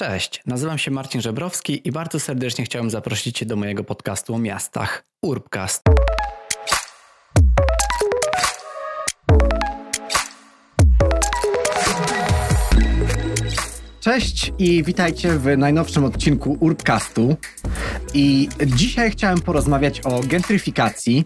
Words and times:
Cześć, 0.00 0.42
nazywam 0.46 0.78
się 0.78 0.90
Marcin 0.90 1.20
Żebrowski 1.20 1.88
i 1.88 1.92
bardzo 1.92 2.20
serdecznie 2.20 2.64
chciałem 2.64 2.90
zaprosić 2.90 3.38
Cię 3.38 3.46
do 3.46 3.56
mojego 3.56 3.84
podcastu 3.84 4.34
o 4.34 4.38
miastach 4.38 5.04
Urbcast. 5.22 5.82
Cześć 14.00 14.52
i 14.58 14.84
witajcie 14.84 15.32
w 15.32 15.58
najnowszym 15.58 16.04
odcinku 16.04 16.56
Urbcastu. 16.60 17.36
I 18.14 18.48
dzisiaj 18.66 19.10
chciałem 19.10 19.40
porozmawiać 19.40 20.00
o 20.00 20.20
gentryfikacji, 20.20 21.24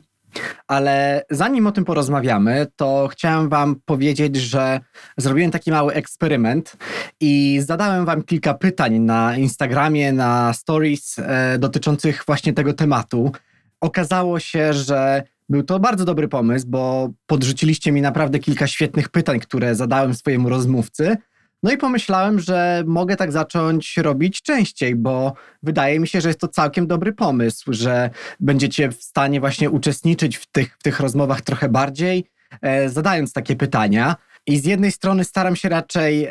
ale 0.69 1.25
zanim 1.31 1.67
o 1.67 1.73
tym 1.73 1.85
porozmawiamy, 1.85 2.67
to 2.77 3.09
chciałem 3.13 3.49
Wam 3.49 3.77
powiedzieć, 3.85 4.37
że 4.37 4.81
zrobiłem 5.17 5.51
taki 5.51 5.71
mały 5.71 5.95
eksperyment 5.95 6.77
i 7.21 7.61
zadałem 7.67 8.05
Wam 8.05 8.23
kilka 8.23 8.55
pytań 8.55 8.99
na 8.99 9.37
Instagramie, 9.37 10.13
na 10.13 10.53
stories 10.53 11.19
e, 11.19 11.59
dotyczących 11.59 12.25
właśnie 12.27 12.53
tego 12.53 12.73
tematu. 12.73 13.33
Okazało 13.81 14.41
się, 14.41 14.73
że 14.73 15.23
był 15.49 15.63
to 15.63 15.81
bardzo 15.81 16.05
dobry 16.05 16.29
pomysł, 16.29 16.67
bo 16.69 17.11
podrzuciliście 17.27 17.93
mi 17.93 18.03
naprawdę 18.03 18.39
kilka 18.39 18.67
świetnych 18.67 19.09
pytań, 19.09 19.41
które 19.41 19.75
zadałem 19.75 20.15
swojemu 20.15 20.49
rozmówcy. 20.49 21.17
No 21.65 21.73
i 21.73 21.77
pomyślałem, 21.77 22.41
że 22.41 22.83
mogę 22.87 23.17
tak 23.17 23.33
zacząć 23.33 23.97
robić 23.97 24.43
częściej, 24.43 24.97
bo 24.97 25.35
wydaje 25.63 26.01
mi 26.01 26.09
się, 26.09 26.21
że 26.21 26.29
jest 26.29 26.41
to 26.41 26.49
całkiem 26.49 26.87
dobry 26.87 27.13
pomysł, 27.13 27.73
że 27.73 28.11
będziecie 28.41 28.91
w 28.91 29.03
stanie 29.03 29.41
właśnie 29.41 29.71
uczestniczyć 29.71 30.37
w 30.37 30.47
tych, 30.47 30.77
w 30.79 30.83
tych 30.83 31.01
rozmowach 31.01 31.41
trochę 31.41 31.69
bardziej, 31.69 32.25
e, 32.63 32.89
zadając 32.89 33.33
takie 33.33 33.57
pytania. 33.57 34.17
I 34.47 34.59
z 34.59 34.65
jednej 34.65 34.93
strony 34.93 35.25
staram 35.25 35.57
się 35.57 35.69
raczej 35.69 36.29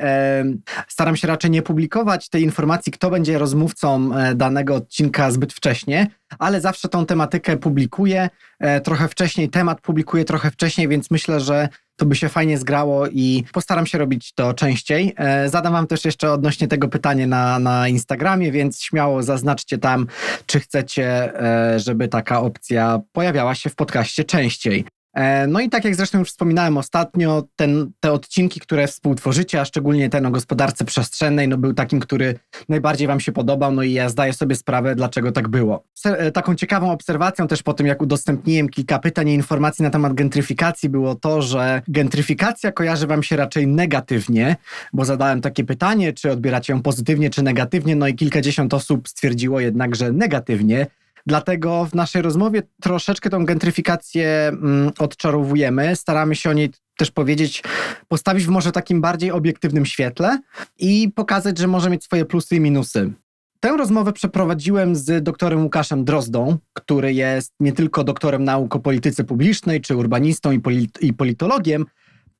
staram 0.87 1.15
się 1.15 1.27
raczej 1.27 1.51
nie 1.51 1.61
publikować 1.61 2.29
tej 2.29 2.43
informacji, 2.43 2.91
kto 2.91 3.09
będzie 3.09 3.37
rozmówcą 3.37 4.15
e, 4.15 4.35
danego 4.35 4.75
odcinka 4.75 5.31
zbyt 5.31 5.53
wcześnie, 5.53 6.07
ale 6.39 6.61
zawsze 6.61 6.89
tą 6.89 7.05
tematykę 7.05 7.57
publikuję 7.57 8.29
e, 8.59 8.81
trochę 8.81 9.07
wcześniej, 9.07 9.49
temat 9.49 9.81
publikuję 9.81 10.25
trochę 10.25 10.51
wcześniej, 10.51 10.87
więc 10.87 11.11
myślę, 11.11 11.39
że 11.39 11.69
to 11.95 12.05
by 12.05 12.15
się 12.15 12.29
fajnie 12.29 12.57
zgrało 12.57 13.07
i 13.07 13.43
postaram 13.53 13.85
się 13.85 13.97
robić 13.97 14.33
to 14.33 14.53
częściej. 14.53 15.13
E, 15.17 15.49
zadam 15.49 15.73
Wam 15.73 15.87
też 15.87 16.05
jeszcze 16.05 16.31
odnośnie 16.31 16.67
tego 16.67 16.87
pytanie 16.87 17.27
na, 17.27 17.59
na 17.59 17.87
Instagramie, 17.87 18.51
więc 18.51 18.81
śmiało 18.81 19.23
zaznaczcie 19.23 19.77
tam, 19.77 20.07
czy 20.45 20.59
chcecie, 20.59 21.33
żeby 21.75 22.07
taka 22.07 22.41
opcja 22.41 22.99
pojawiała 23.11 23.55
się 23.55 23.69
w 23.69 23.75
podcaście 23.75 24.23
częściej. 24.23 24.85
E, 25.13 25.47
no 25.47 25.59
i 25.59 25.69
tak 25.69 25.85
jak 25.85 25.95
zresztą 25.95 26.19
już 26.19 26.29
wspominałem 26.29 26.77
ostatnio, 26.77 27.43
ten, 27.55 27.91
te 27.99 28.11
odcinki, 28.11 28.59
które 28.59 28.87
współtworzycie, 28.87 29.61
a 29.61 29.65
szczególnie 29.65 30.09
ten 30.09 30.25
o 30.25 30.31
gospodarce 30.31 30.85
przestrzennej, 30.85 31.47
no 31.47 31.57
był 31.57 31.73
takim, 31.73 31.99
który 31.99 32.39
najbardziej 32.69 33.07
Wam 33.07 33.19
się 33.19 33.31
podobał, 33.31 33.71
no 33.71 33.83
i 33.83 33.93
ja 33.93 34.09
zdaję 34.09 34.33
sobie 34.33 34.55
sprawę, 34.55 34.95
dlaczego 34.95 35.31
tak 35.31 35.47
było. 35.47 35.83
E, 36.05 36.31
taką 36.31 36.55
ciekawą 36.55 36.91
obserwacją 36.91 37.47
też 37.47 37.63
po 37.63 37.73
tym, 37.73 37.87
jak 37.87 38.01
udostępniłem 38.01 38.69
kilka 38.69 38.99
pytań 38.99 39.29
i 39.29 39.33
informacji 39.33 39.83
na 39.83 39.89
temat 39.89 40.13
gentryfikacji, 40.13 40.89
było 40.89 41.15
to, 41.15 41.41
że 41.41 41.81
gentryfikacja 41.87 42.71
kojarzy 42.71 43.07
Wam 43.07 43.23
się 43.23 43.35
raczej 43.35 43.67
negatywnie, 43.67 44.55
bo 44.93 45.05
zadałem 45.05 45.41
takie 45.41 45.63
pytanie, 45.63 46.13
czy 46.13 46.31
odbieracie 46.31 46.73
ją 46.73 46.81
pozytywnie, 46.81 47.29
czy 47.29 47.43
negatywnie, 47.43 47.95
no 47.95 48.07
i 48.07 48.15
kilkadziesiąt 48.15 48.73
osób 48.73 49.07
stwierdziło 49.07 49.59
jednak, 49.59 49.95
że 49.95 50.11
negatywnie. 50.11 50.87
Dlatego 51.25 51.85
w 51.85 51.95
naszej 51.95 52.21
rozmowie 52.21 52.63
troszeczkę 52.81 53.29
tą 53.29 53.45
gentryfikację 53.45 54.47
mm, 54.47 54.91
odczarowujemy. 54.99 55.95
Staramy 55.95 56.35
się 56.35 56.49
o 56.49 56.53
niej 56.53 56.69
też 56.97 57.11
powiedzieć, 57.11 57.63
postawić 58.07 58.45
w 58.45 58.49
może 58.49 58.71
takim 58.71 59.01
bardziej 59.01 59.31
obiektywnym 59.31 59.85
świetle 59.85 60.39
i 60.79 61.11
pokazać, 61.15 61.57
że 61.57 61.67
może 61.67 61.89
mieć 61.89 62.03
swoje 62.03 62.25
plusy 62.25 62.55
i 62.55 62.59
minusy. 62.59 63.13
Tę 63.59 63.77
rozmowę 63.77 64.13
przeprowadziłem 64.13 64.95
z 64.95 65.23
doktorem 65.23 65.63
Łukaszem 65.63 66.05
Drozdą, 66.05 66.57
który 66.73 67.13
jest 67.13 67.53
nie 67.59 67.73
tylko 67.73 68.03
doktorem 68.03 68.43
nauk 68.43 68.75
o 68.75 68.79
polityce 68.79 69.23
publicznej, 69.23 69.81
czy 69.81 69.95
urbanistą 69.95 70.51
i, 70.51 70.59
polit 70.59 71.01
i 71.01 71.13
politologiem, 71.13 71.85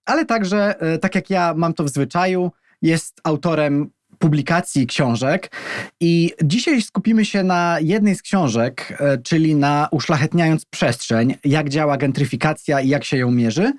ale 0.05 0.25
także, 0.25 0.81
e, 0.81 0.97
tak 0.97 1.15
jak 1.15 1.29
ja 1.29 1.53
mam 1.57 1.73
to 1.73 1.83
w 1.83 1.89
zwyczaju, 1.89 2.51
jest 2.81 3.21
autorem 3.23 3.89
publikacji 4.23 4.88
książek. 4.88 5.51
I 6.00 6.31
dzisiaj 6.44 6.81
skupimy 6.81 7.25
się 7.25 7.44
na 7.44 7.78
jednej 7.81 8.16
z 8.16 8.22
książek, 8.22 8.97
e, 9.00 9.17
czyli 9.17 9.56
na 9.56 9.88
Uszlachetniając 9.91 10.66
przestrzeń, 10.66 11.35
jak 11.45 11.69
działa 11.69 11.97
gentryfikacja 11.97 12.81
i 12.81 12.89
jak 12.89 13.03
się 13.03 13.17
ją 13.17 13.31
mierzy. 13.31 13.73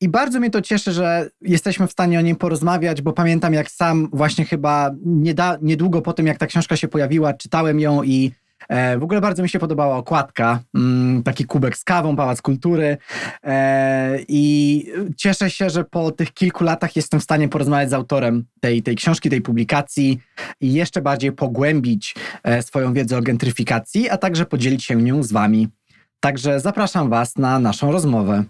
I 0.00 0.08
bardzo 0.08 0.40
mnie 0.40 0.50
to 0.50 0.62
cieszy, 0.62 0.92
że 0.92 1.30
jesteśmy 1.40 1.86
w 1.86 1.92
stanie 1.92 2.18
o 2.18 2.22
nim 2.22 2.36
porozmawiać, 2.36 3.02
bo 3.02 3.12
pamiętam, 3.12 3.54
jak 3.54 3.70
sam 3.70 4.08
właśnie 4.12 4.44
chyba 4.44 4.90
niedługo 5.62 6.02
po 6.02 6.12
tym, 6.12 6.26
jak 6.26 6.38
ta 6.38 6.46
książka 6.46 6.76
się 6.76 6.88
pojawiła, 6.88 7.34
czytałem 7.34 7.80
ją 7.80 8.02
i 8.02 8.32
w 8.98 9.02
ogóle 9.02 9.20
bardzo 9.20 9.42
mi 9.42 9.48
się 9.48 9.58
podobała 9.58 9.96
okładka, 9.96 10.60
mm, 10.74 11.22
taki 11.22 11.44
kubek 11.44 11.76
z 11.76 11.84
kawą, 11.84 12.16
Pałac 12.16 12.42
Kultury 12.42 12.96
e, 13.44 14.18
i 14.28 14.84
cieszę 15.16 15.50
się, 15.50 15.70
że 15.70 15.84
po 15.84 16.12
tych 16.12 16.32
kilku 16.32 16.64
latach 16.64 16.96
jestem 16.96 17.20
w 17.20 17.22
stanie 17.22 17.48
porozmawiać 17.48 17.90
z 17.90 17.92
autorem 17.92 18.44
tej, 18.60 18.82
tej 18.82 18.96
książki, 18.96 19.30
tej 19.30 19.40
publikacji 19.40 20.18
i 20.60 20.72
jeszcze 20.72 21.02
bardziej 21.02 21.32
pogłębić 21.32 22.14
e, 22.42 22.62
swoją 22.62 22.92
wiedzę 22.92 23.18
o 23.18 23.22
gentryfikacji, 23.22 24.10
a 24.10 24.16
także 24.16 24.46
podzielić 24.46 24.84
się 24.84 24.96
nią 24.96 25.22
z 25.22 25.32
Wami. 25.32 25.68
Także 26.20 26.60
zapraszam 26.60 27.10
Was 27.10 27.36
na 27.36 27.58
naszą 27.58 27.92
rozmowę. 27.92 28.44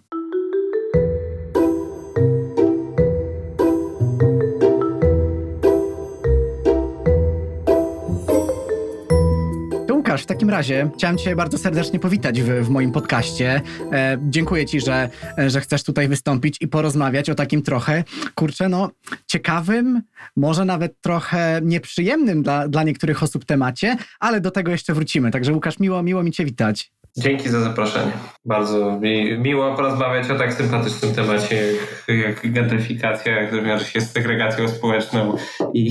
Łukasz, 10.10 10.22
w 10.22 10.26
takim 10.26 10.50
razie 10.50 10.91
chciałem 10.97 11.19
Cię 11.19 11.37
bardzo 11.37 11.59
serdecznie 11.59 11.98
powitać 11.98 12.43
w, 12.43 12.47
w 12.47 12.69
moim 12.69 12.93
podcaście. 12.93 13.60
E, 13.93 14.19
dziękuję 14.22 14.66
Ci, 14.66 14.81
że, 14.81 15.10
że 15.47 15.60
chcesz 15.60 15.82
tutaj 15.82 16.09
wystąpić 16.09 16.56
i 16.60 16.69
porozmawiać 16.69 17.31
o 17.31 17.34
takim 17.34 17.62
trochę, 17.62 18.04
kurczę, 18.34 18.69
no 18.69 18.91
ciekawym, 19.26 20.03
może 20.37 20.65
nawet 20.65 21.00
trochę 21.00 21.60
nieprzyjemnym 21.62 22.43
dla, 22.43 22.69
dla 22.69 22.82
niektórych 22.82 23.22
osób 23.22 23.44
temacie, 23.44 23.97
ale 24.21 24.41
do 24.41 24.50
tego 24.50 24.71
jeszcze 24.71 24.94
wrócimy. 24.94 25.31
Także 25.31 25.53
Łukasz, 25.53 25.78
miło, 25.78 26.03
miło 26.03 26.22
mi 26.22 26.32
Cię 26.32 26.44
witać. 26.44 26.92
Dzięki 27.16 27.48
za 27.48 27.60
zaproszenie. 27.60 28.12
Bardzo 28.44 29.00
mi 29.00 29.38
miło 29.38 29.75
porozmawiać 29.76 30.31
o 30.31 30.38
tak 30.38 30.54
sympatycznym 30.54 31.15
temacie 31.15 31.72
jak 32.09 32.53
gentryfikacja, 32.53 33.47
który 33.47 33.62
wiąże 33.62 33.84
się 33.84 34.00
z 34.00 34.12
segregacją 34.12 34.69
społeczną 34.69 35.37
i, 35.75 35.87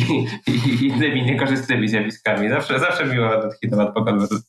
i 0.48 0.88
innymi 0.88 1.24
niekorzystnymi 1.24 1.88
zjawiskami. 1.88 2.50
Zawsze, 2.50 2.80
zawsze 2.80 3.06
miło 3.06 3.30
na 3.30 3.50
taki 3.50 3.70
temat 3.70 3.94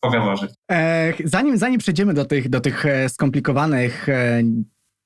pogaworzyć. 0.01 0.51
E, 0.71 1.13
zanim, 1.25 1.59
zanim 1.59 1.79
przejdziemy 1.79 2.15
do 2.15 2.25
tych, 2.25 2.49
do 2.49 2.61
tych 2.61 2.87
e, 2.87 3.09
skomplikowanych 3.09 4.09
e, 4.09 4.43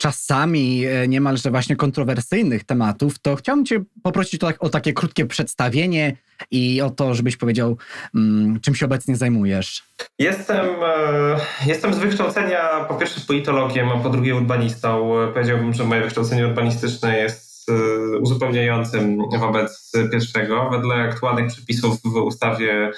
czasami 0.05 0.85
e, 0.87 1.09
niemalże 1.09 1.51
właśnie 1.51 1.77
kontrowersyjnych 1.77 2.65
tematów, 2.65 3.19
to 3.19 3.37
chciałbym 3.37 3.65
Cię 3.65 3.85
poprosić 4.03 4.45
o, 4.45 4.49
o 4.59 4.69
takie 4.69 4.93
krótkie 4.93 5.27
przedstawienie 5.27 6.17
i 6.51 6.81
o 6.83 6.91
to, 6.91 7.15
żebyś 7.15 7.37
powiedział, 7.37 7.77
um, 8.15 8.61
czym 8.61 8.75
się 8.75 8.87
obecnie 8.87 9.17
zajmujesz. 9.17 9.85
Jestem, 10.19 10.67
e, 10.67 11.67
jestem 11.67 11.95
z 11.95 11.99
wykształcenia 11.99 12.85
po 12.89 12.95
pierwsze 12.95 13.21
politologiem, 13.21 13.89
a 13.89 13.97
po 13.97 14.11
drugie 14.11 14.37
urbanistą. 14.37 15.11
Powiedziałbym, 15.35 15.73
że 15.73 15.85
moje 15.85 16.01
wykształcenie 16.01 16.49
urbanistyczne 16.49 17.19
jest 17.19 17.44
E, 17.44 17.44
uzupełniającym 18.21 19.19
wobec 19.41 19.93
pierwszego. 20.13 20.71
Wedle 20.71 20.95
aktualnych 20.95 21.47
przepisów 21.47 22.03
w 22.05 22.17
ustawie 22.17 22.91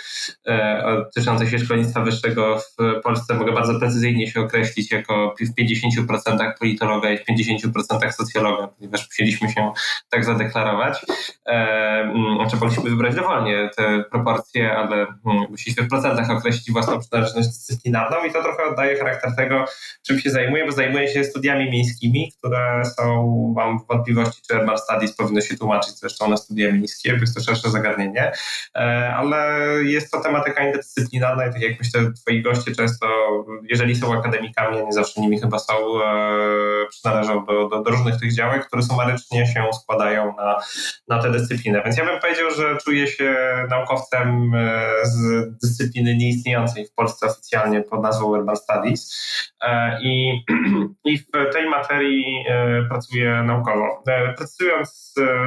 e, 0.47 0.97
dotyczącej 0.97 1.49
się 1.49 1.59
szkolnictwa 1.59 2.00
wyższego 2.00 2.59
w 2.59 3.03
Polsce 3.03 3.34
mogę 3.34 3.53
bardzo 3.53 3.78
precyzyjnie 3.78 4.27
się 4.27 4.41
określić 4.41 4.93
jako 4.93 5.34
w 5.41 5.60
50% 5.60 6.53
politologa 6.59 7.10
i 7.10 7.19
w 7.19 7.25
50% 7.25 8.12
socjologa, 8.12 8.69
ponieważ 8.69 9.06
musieliśmy 9.06 9.53
się 9.53 9.71
tak 10.10 10.25
zadeklarować. 10.25 11.06
E, 11.47 12.12
znaczy, 12.37 12.56
mogliśmy 12.56 12.91
wybrać 12.91 13.15
dowolnie 13.15 13.71
te 13.77 14.04
proporcje, 14.10 14.77
ale 14.77 14.97
mm, 14.97 15.47
musieliśmy 15.51 15.83
w 15.83 15.89
procentach 15.89 16.30
określić 16.30 16.71
własną 16.72 17.01
przynależność 17.01 17.48
dyscyplinarną 17.48 18.24
i 18.24 18.33
to 18.33 18.42
trochę 18.42 18.65
oddaje 18.65 18.98
charakter 18.98 19.36
tego, 19.36 19.65
czym 20.07 20.21
się 20.21 20.30
zajmuję, 20.30 20.66
bo 20.66 20.72
zajmuję 20.72 21.09
się 21.09 21.24
studiami 21.24 21.71
miejskimi, 21.71 22.33
które 22.39 22.83
są, 22.84 23.27
mam 23.57 23.78
wątpliwości, 23.89 24.42
czy 24.48 24.59
Urban 24.59 24.78
Studies 24.78 25.06
powinno 25.13 25.41
się 25.41 25.57
tłumaczyć 25.57 25.99
zresztą 25.99 26.31
na 26.31 26.37
studia 26.37 26.73
miejskie, 26.73 27.13
bo 27.13 27.21
jest 27.21 27.35
to 27.35 27.41
szersze 27.41 27.71
zagadnienie, 27.71 28.33
e, 28.75 29.15
ale 29.17 29.59
jest 29.85 30.11
to 30.11 30.21
tematyka 30.21 30.67
interdyscyplinarna 30.67 31.47
i 31.47 31.53
tak 31.53 31.63
jak 31.63 31.79
myślę, 31.79 32.13
twoi 32.13 32.43
goście 32.43 32.75
często, 32.75 33.07
jeżeli 33.63 33.97
są 33.97 34.19
akademikami, 34.19 34.79
a 34.79 34.83
nie 34.83 34.93
zawsze 34.93 35.21
nimi 35.21 35.41
chyba 35.41 35.59
są, 35.59 36.03
e, 36.03 36.87
przynależą 36.91 37.45
do, 37.45 37.69
do, 37.69 37.83
do 37.83 37.91
różnych 37.91 38.21
tych 38.21 38.35
działek, 38.35 38.67
które 38.67 38.83
sumarycznie 38.83 39.47
się 39.47 39.65
składają 39.83 40.37
na, 40.37 40.61
na 41.09 41.23
tę 41.23 41.31
dyscyplinę. 41.31 41.83
Więc 41.85 41.97
ja 41.97 42.05
bym 42.05 42.21
powiedział, 42.21 42.51
że 42.51 42.77
czuję 42.85 43.07
się 43.07 43.37
naukowcem 43.71 44.55
e, 44.55 44.83
z 45.03 45.47
dyscypliny 45.63 46.17
nieistniejącej 46.17 46.87
w 46.87 46.95
Polsce 46.95 47.27
oficjalnie 47.27 47.83
pod 47.83 48.03
nazwą 48.03 48.27
Urban 48.27 48.57
Studies 48.57 49.17
i, 50.03 50.43
i 51.05 51.19
w 51.19 51.27
tej 51.53 51.69
materii 51.69 52.45
pracuję 52.89 53.43
naukowo. 53.43 54.03
E, 54.09 54.35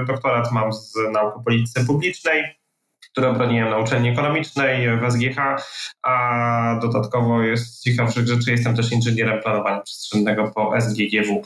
doktorat 0.07 0.51
mam 0.51 0.73
z 0.73 0.93
nauk 1.11 1.37
o 1.37 1.43
polityce 1.43 1.85
publicznej, 1.85 2.58
które 3.11 3.33
broniłem 3.33 3.69
na 3.69 3.77
uczelni 3.77 4.09
ekonomicznej 4.09 4.99
w 4.99 5.11
SGH, 5.11 5.37
a 6.03 6.79
dodatkowo 6.81 7.41
jest 7.41 7.83
ciekawszych 7.83 8.27
rzeczy, 8.27 8.51
jestem 8.51 8.75
też 8.75 8.91
inżynierem 8.91 9.41
planowania 9.41 9.81
przestrzennego 9.81 10.51
po 10.55 10.81
SGGW. 10.81 11.41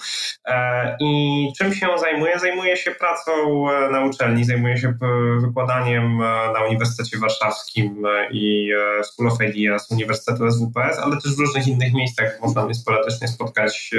E, 0.48 0.98
I 1.00 1.52
czym 1.58 1.74
się 1.74 1.88
zajmuję? 1.98 2.40
Zajmuję 2.40 2.78
się 2.78 2.92
pracą 2.92 3.32
e, 3.70 3.92
na 3.92 4.06
uczelni, 4.06 4.46
zajmuję 4.46 4.78
się 4.78 4.94
wykładaniem 5.42 6.22
e, 6.22 6.54
na 6.54 6.64
Uniwersytecie 6.68 7.18
Warszawskim 7.18 8.04
i 8.32 8.70
School 9.04 9.28
of 9.28 9.42
Ideas 9.42 9.92
Uniwersytetu 9.92 10.52
SWPS, 10.52 11.00
ale 11.00 11.22
też 11.22 11.36
w 11.36 11.40
różnych 11.40 11.68
innych 11.68 11.94
miejscach 11.94 12.40
można 12.42 12.66
mnie 12.66 12.74
sporadycznie 12.74 13.28
spotkać 13.28 13.92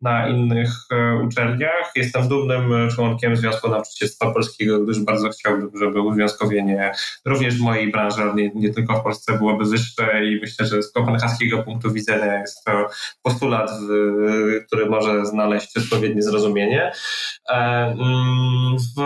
na 0.00 0.28
innych 0.28 0.70
uczelniach. 1.24 1.92
Jestem 1.96 2.28
dumnym 2.28 2.90
członkiem 2.90 3.36
Związku 3.36 3.68
Nauczycielstwa 3.68 4.30
Polskiego, 4.30 4.80
gdyż 4.80 5.00
bardzo 5.00 5.28
chciałbym, 5.28 5.70
żeby 5.80 6.00
uzwiązkowienie 6.00 6.89
również 7.24 7.58
w 7.58 7.60
mojej 7.60 7.90
branży, 7.90 8.22
nie, 8.34 8.50
nie, 8.54 8.74
tylko 8.74 9.00
w 9.00 9.02
Polsce 9.02 9.38
byłoby 9.38 9.64
wyższe 9.64 10.24
i 10.24 10.40
myślę, 10.40 10.66
że 10.66 10.82
z 10.82 10.92
kopenhaskiego 10.92 11.62
punktu 11.62 11.92
widzenia 11.92 12.40
jest 12.40 12.64
to 12.64 12.86
postulat, 13.22 13.70
który 14.66 14.86
może 14.86 15.26
znaleźć 15.26 15.76
odpowiednie 15.76 16.22
zrozumienie. 16.22 16.92
E, 17.50 17.54
mm, 17.54 18.76
w, 18.96 19.00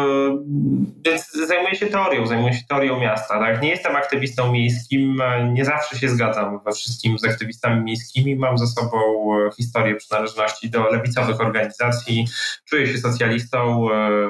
więc 1.05 1.33
zajmuję 1.33 1.75
się 1.75 1.87
teorią, 1.87 2.27
zajmuję 2.27 2.55
się 2.55 2.63
teorią 2.69 3.01
miasta. 3.01 3.39
Tak? 3.39 3.63
Nie 3.63 3.71
jestem 3.71 3.97
aktywistą 3.97 4.53
miejskim, 4.53 5.23
nie 5.53 5.65
zawsze 5.65 5.99
się 5.99 6.09
zgadzam 6.09 6.61
we 6.65 6.73
wszystkim 6.73 7.19
z 7.19 7.25
aktywistami 7.25 7.85
miejskimi. 7.85 8.37
Mam 8.37 8.59
za 8.59 8.67
sobą 8.67 8.99
historię 9.57 9.95
przynależności 9.95 10.71
do 10.71 10.91
lewicowych 10.91 11.41
organizacji. 11.41 12.27
Czuję 12.65 12.87
się 12.87 12.99
socjalistą 12.99 13.91
e, 13.91 14.29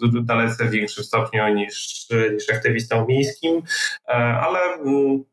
w 0.00 0.24
dalece 0.24 0.68
większym 0.68 1.04
stopniu 1.04 1.54
niż, 1.54 2.06
niż 2.34 2.50
aktywistą 2.50 2.93
miejskim, 3.02 3.62
e, 4.08 4.12
ale 4.14 4.58
mm, 4.74 5.24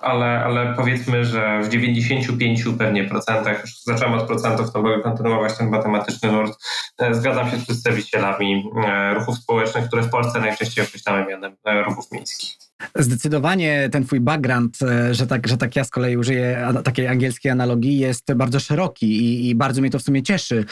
ale, 0.00 0.44
ale 0.44 0.74
powiedzmy, 0.74 1.24
że 1.24 1.60
w 1.62 1.68
95 1.68 2.64
pewnie 2.78 3.04
procentach, 3.04 3.60
już 3.60 3.82
zacząłem 3.82 4.14
od 4.14 4.26
procentów, 4.26 4.72
to 4.72 4.82
mogę 4.82 5.00
kontynuować 5.00 5.58
ten 5.58 5.68
matematyczny 5.68 6.32
nurt, 6.32 6.58
e, 6.98 7.14
zgadzam 7.14 7.50
się 7.50 7.56
z 7.56 7.64
przedstawicielami 7.64 8.70
e, 8.86 9.14
ruchów 9.14 9.38
społecznych, 9.38 9.86
które 9.86 10.02
w 10.02 10.10
Polsce 10.10 10.40
najczęściej 10.40 10.84
określamy 10.84 11.26
mianem 11.26 11.56
ruchów 11.86 12.12
miejskich. 12.12 12.65
Zdecydowanie 12.94 13.88
ten 13.92 14.04
twój 14.04 14.20
background, 14.20 14.78
że 15.10 15.26
tak, 15.26 15.48
że 15.48 15.56
tak 15.56 15.76
ja 15.76 15.84
z 15.84 15.90
kolei 15.90 16.16
użyję 16.16 16.68
takiej 16.84 17.06
angielskiej 17.06 17.52
analogii, 17.52 17.98
jest 17.98 18.34
bardzo 18.34 18.60
szeroki 18.60 19.06
i, 19.06 19.48
i, 19.48 19.54
bardzo 19.54 19.80
mnie 19.80 19.90
to 19.90 19.98
w 19.98 20.02
sumie 20.02 20.22
cieszy, 20.22 20.64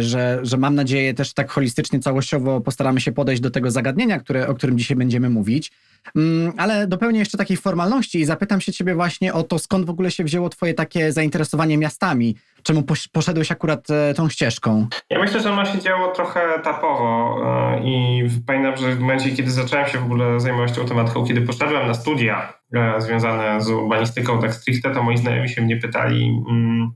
że, 0.00 0.38
że 0.42 0.56
mam 0.56 0.74
nadzieję 0.74 1.14
też 1.14 1.34
tak 1.34 1.50
holistycznie, 1.50 2.00
całościowo 2.00 2.60
postaramy 2.60 3.00
się 3.00 3.12
podejść 3.12 3.42
do 3.42 3.50
tego 3.50 3.70
zagadnienia, 3.70 4.20
które, 4.20 4.48
o 4.48 4.54
którym 4.54 4.78
dzisiaj 4.78 4.96
będziemy 4.96 5.30
mówić. 5.30 5.72
Mm, 6.16 6.52
ale 6.56 6.86
dopełnię 6.86 7.18
jeszcze 7.18 7.38
takiej 7.38 7.56
formalności 7.56 8.20
i 8.20 8.24
zapytam 8.24 8.60
się 8.60 8.72
ciebie 8.72 8.94
właśnie 8.94 9.34
o 9.34 9.42
to, 9.42 9.58
skąd 9.58 9.86
w 9.86 9.90
ogóle 9.90 10.10
się 10.10 10.24
wzięło 10.24 10.48
twoje 10.48 10.74
takie 10.74 11.12
zainteresowanie 11.12 11.78
miastami? 11.78 12.36
Czemu 12.66 12.82
poszedłeś 13.12 13.52
akurat 13.52 13.90
e, 13.90 14.14
tą 14.14 14.28
ścieżką? 14.28 14.86
Ja 15.10 15.18
myślę, 15.18 15.40
że 15.40 15.52
ono 15.52 15.64
się 15.64 15.78
działo 15.78 16.12
trochę 16.12 16.40
etapowo 16.40 17.36
e, 17.44 17.80
i 17.84 18.22
pamiętam, 18.46 18.76
że 18.76 18.92
w 18.92 19.00
momencie, 19.00 19.30
kiedy 19.30 19.50
zacząłem 19.50 19.86
się 19.86 19.98
w 19.98 20.04
ogóle 20.04 20.40
zajmować 20.40 20.72
tą 20.72 20.86
tematyką, 20.86 21.26
kiedy 21.26 21.40
poszedłem 21.40 21.86
na 21.86 21.94
studia 21.94 22.52
e, 22.74 23.00
związane 23.00 23.60
z 23.60 23.70
urbanistyką 23.70 24.40
tak 24.40 24.54
stricte, 24.54 24.90
to 24.90 25.02
moi 25.02 25.16
znajomi 25.16 25.48
się 25.48 25.62
mnie 25.62 25.76
pytali, 25.76 26.44
mm, 26.48 26.90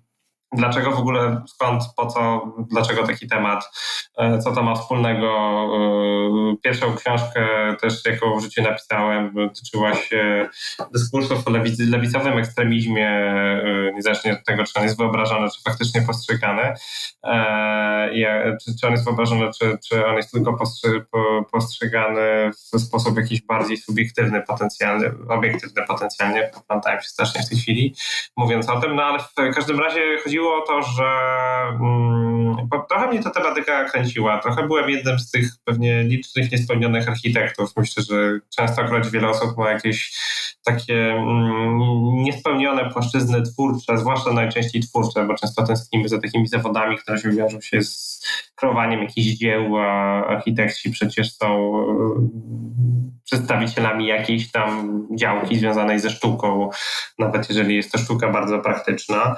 Dlaczego 0.53 0.91
w 0.91 0.99
ogóle, 0.99 1.43
skąd, 1.47 1.83
po 1.97 2.07
co, 2.07 2.53
dlaczego 2.71 3.07
taki 3.07 3.29
temat, 3.29 3.71
e, 4.19 4.39
co 4.39 4.53
to 4.53 4.63
ma 4.63 4.75
wspólnego? 4.75 5.27
E, 5.33 6.57
pierwszą 6.63 6.97
książkę 6.97 7.47
też, 7.81 8.05
jaką 8.05 8.39
w 8.39 8.43
życiu 8.43 8.63
napisałem, 8.63 9.35
dotyczyła 9.35 9.95
się 9.95 10.49
dyskursów 10.93 11.49
o 11.49 11.51
lewicowym 11.79 12.39
ekstremizmie, 12.39 13.09
e, 13.09 13.93
niezależnie 13.95 14.33
od 14.33 14.45
tego, 14.45 14.65
czy 14.65 14.73
on 14.77 14.83
jest 14.83 14.99
wyobrażony, 14.99 15.49
czy 15.51 15.63
faktycznie 15.63 16.03
postrzegany. 16.03 16.75
Czy, 18.81 18.87
on 18.87 18.93
jest 18.93 19.05
wyobrażony, 19.05 19.51
czy, 19.61 19.79
czy 19.89 20.07
on 20.07 20.17
jest 20.17 20.33
tylko 20.33 20.57
postrzegany 21.53 22.51
w 22.51 22.81
sposób 22.81 23.17
jakiś 23.17 23.43
bardziej 23.43 23.77
subiektywny, 23.77 24.43
potencjalny, 24.43 25.13
obiektywny 25.29 25.87
potencjalnie. 25.89 26.51
Poplątałem 26.55 27.01
się 27.01 27.09
strasznie 27.09 27.43
w 27.43 27.49
tej 27.49 27.59
chwili, 27.59 27.95
mówiąc 28.37 28.69
o 28.69 28.81
tym, 28.81 28.97
no 28.97 29.03
ale 29.03 29.19
w 29.19 29.55
każdym 29.55 29.81
razie 29.81 30.01
chodziło 30.25 30.40
chodziło 30.41 30.63
o 30.63 30.67
to, 30.67 30.83
że 30.83 31.05
mm, 31.81 32.57
trochę 32.89 33.09
mnie 33.09 33.23
ta 33.23 33.31
tematyka 33.31 33.85
kręciła. 33.85 34.39
Trochę 34.39 34.67
byłem 34.67 34.91
jednym 34.91 35.19
z 35.19 35.31
tych 35.31 35.51
pewnie 35.65 36.03
licznych, 36.03 36.53
niespełnionych 36.53 37.09
architektów. 37.09 37.71
Myślę, 37.77 38.03
że 38.03 38.41
częstokroć 38.57 39.11
wiele 39.11 39.29
osób 39.29 39.57
ma 39.59 39.71
jakieś 39.71 40.13
takie 40.65 41.13
mm, 41.13 41.79
niespełnione 42.15 42.91
płaszczyzny 42.91 43.43
twórcze, 43.43 43.99
zwłaszcza 43.99 44.33
najczęściej 44.33 44.83
twórcze, 44.83 45.25
bo 45.25 45.35
często 45.35 45.67
tęsknimy 45.67 46.09
za 46.09 46.21
takimi 46.21 46.49
zawodami, 46.49 46.99
które 46.99 47.19
się 47.19 47.31
wiążą 47.31 47.61
się 47.61 47.83
z 47.83 48.21
kreowaniem 48.55 49.03
jakichś 49.03 49.39
dzieł, 49.39 49.77
a 49.77 50.27
architekci 50.27 50.91
przecież 50.91 51.37
są 51.37 51.73
przedstawicielami 53.25 54.07
jakiejś 54.07 54.51
tam 54.51 55.03
działki 55.19 55.59
związanej 55.59 56.01
ze 56.01 56.11
sztuką, 56.11 56.71
nawet 57.19 57.49
jeżeli 57.49 57.77
jest 57.77 57.93
to 57.93 57.99
sztuka 57.99 58.29
bardzo 58.29 58.59
praktyczna. 58.59 59.37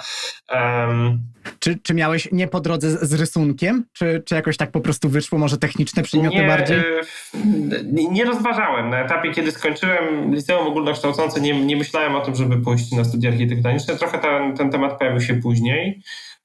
Um, 0.52 1.18
czy, 1.58 1.78
czy 1.82 1.94
miałeś 1.94 2.28
nie 2.32 2.48
po 2.48 2.60
drodze 2.60 3.06
z 3.06 3.14
rysunkiem? 3.14 3.84
Czy, 3.92 4.22
czy 4.26 4.34
jakoś 4.34 4.56
tak 4.56 4.70
po 4.70 4.80
prostu 4.80 5.08
wyszło, 5.08 5.38
może 5.38 5.58
techniczne 5.58 6.02
przedmioty 6.02 6.36
nie, 6.36 6.46
bardziej? 6.46 6.82
Nie, 7.84 8.08
nie 8.08 8.24
rozważałem. 8.24 8.90
Na 8.90 9.04
etapie, 9.04 9.30
kiedy 9.30 9.52
skończyłem 9.52 10.34
liceum 10.34 10.66
ogólnokształcące, 10.66 11.40
nie, 11.40 11.64
nie 11.64 11.76
myślałem 11.76 12.16
o 12.16 12.20
tym, 12.20 12.34
żeby 12.34 12.60
pójść 12.60 12.92
na 12.92 13.04
studia 13.04 13.30
architektoniczne. 13.30 13.96
Trochę 13.96 14.18
ten, 14.18 14.56
ten 14.56 14.70
temat 14.70 14.98
pojawił 14.98 15.20
się 15.20 15.34
później. 15.34 16.02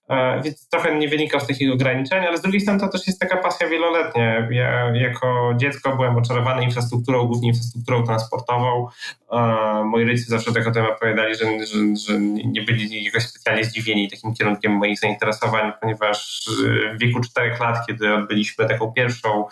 E, 0.09 0.41
więc 0.41 0.69
trochę 0.69 0.99
nie 0.99 1.07
wynika 1.07 1.39
z 1.39 1.47
takich 1.47 1.73
ograniczeń, 1.73 2.25
ale 2.25 2.37
z 2.37 2.41
drugiej 2.41 2.61
strony 2.61 2.79
to 2.79 2.87
też 2.87 3.07
jest 3.07 3.19
taka 3.19 3.37
pasja 3.37 3.69
wieloletnia. 3.69 4.47
Ja 4.51 4.91
jako 4.95 5.53
dziecko 5.57 5.95
byłem 5.95 6.17
oczarowany 6.17 6.63
infrastrukturą, 6.63 7.27
głównie 7.27 7.47
infrastrukturą 7.47 8.03
transportową. 8.03 8.87
E, 9.31 9.37
moi 9.85 10.05
rodzice 10.05 10.29
zawsze 10.29 10.53
tak 10.53 10.67
o 10.67 10.71
tym 10.71 10.85
opowiadali, 10.85 11.35
że, 11.35 11.45
że, 11.65 11.95
że 12.07 12.19
nie 12.45 12.61
byli 12.61 13.03
jakoś 13.03 13.23
specjalnie 13.23 13.65
zdziwieni 13.65 14.09
takim 14.09 14.33
kierunkiem 14.33 14.71
moich 14.71 14.99
zainteresowań, 14.99 15.71
ponieważ 15.81 16.49
w 16.93 16.99
wieku 16.99 17.19
czterech 17.19 17.59
lat, 17.59 17.77
kiedy 17.87 18.13
odbyliśmy 18.13 18.67
taką 18.67 18.91
pierwszą 18.91 19.45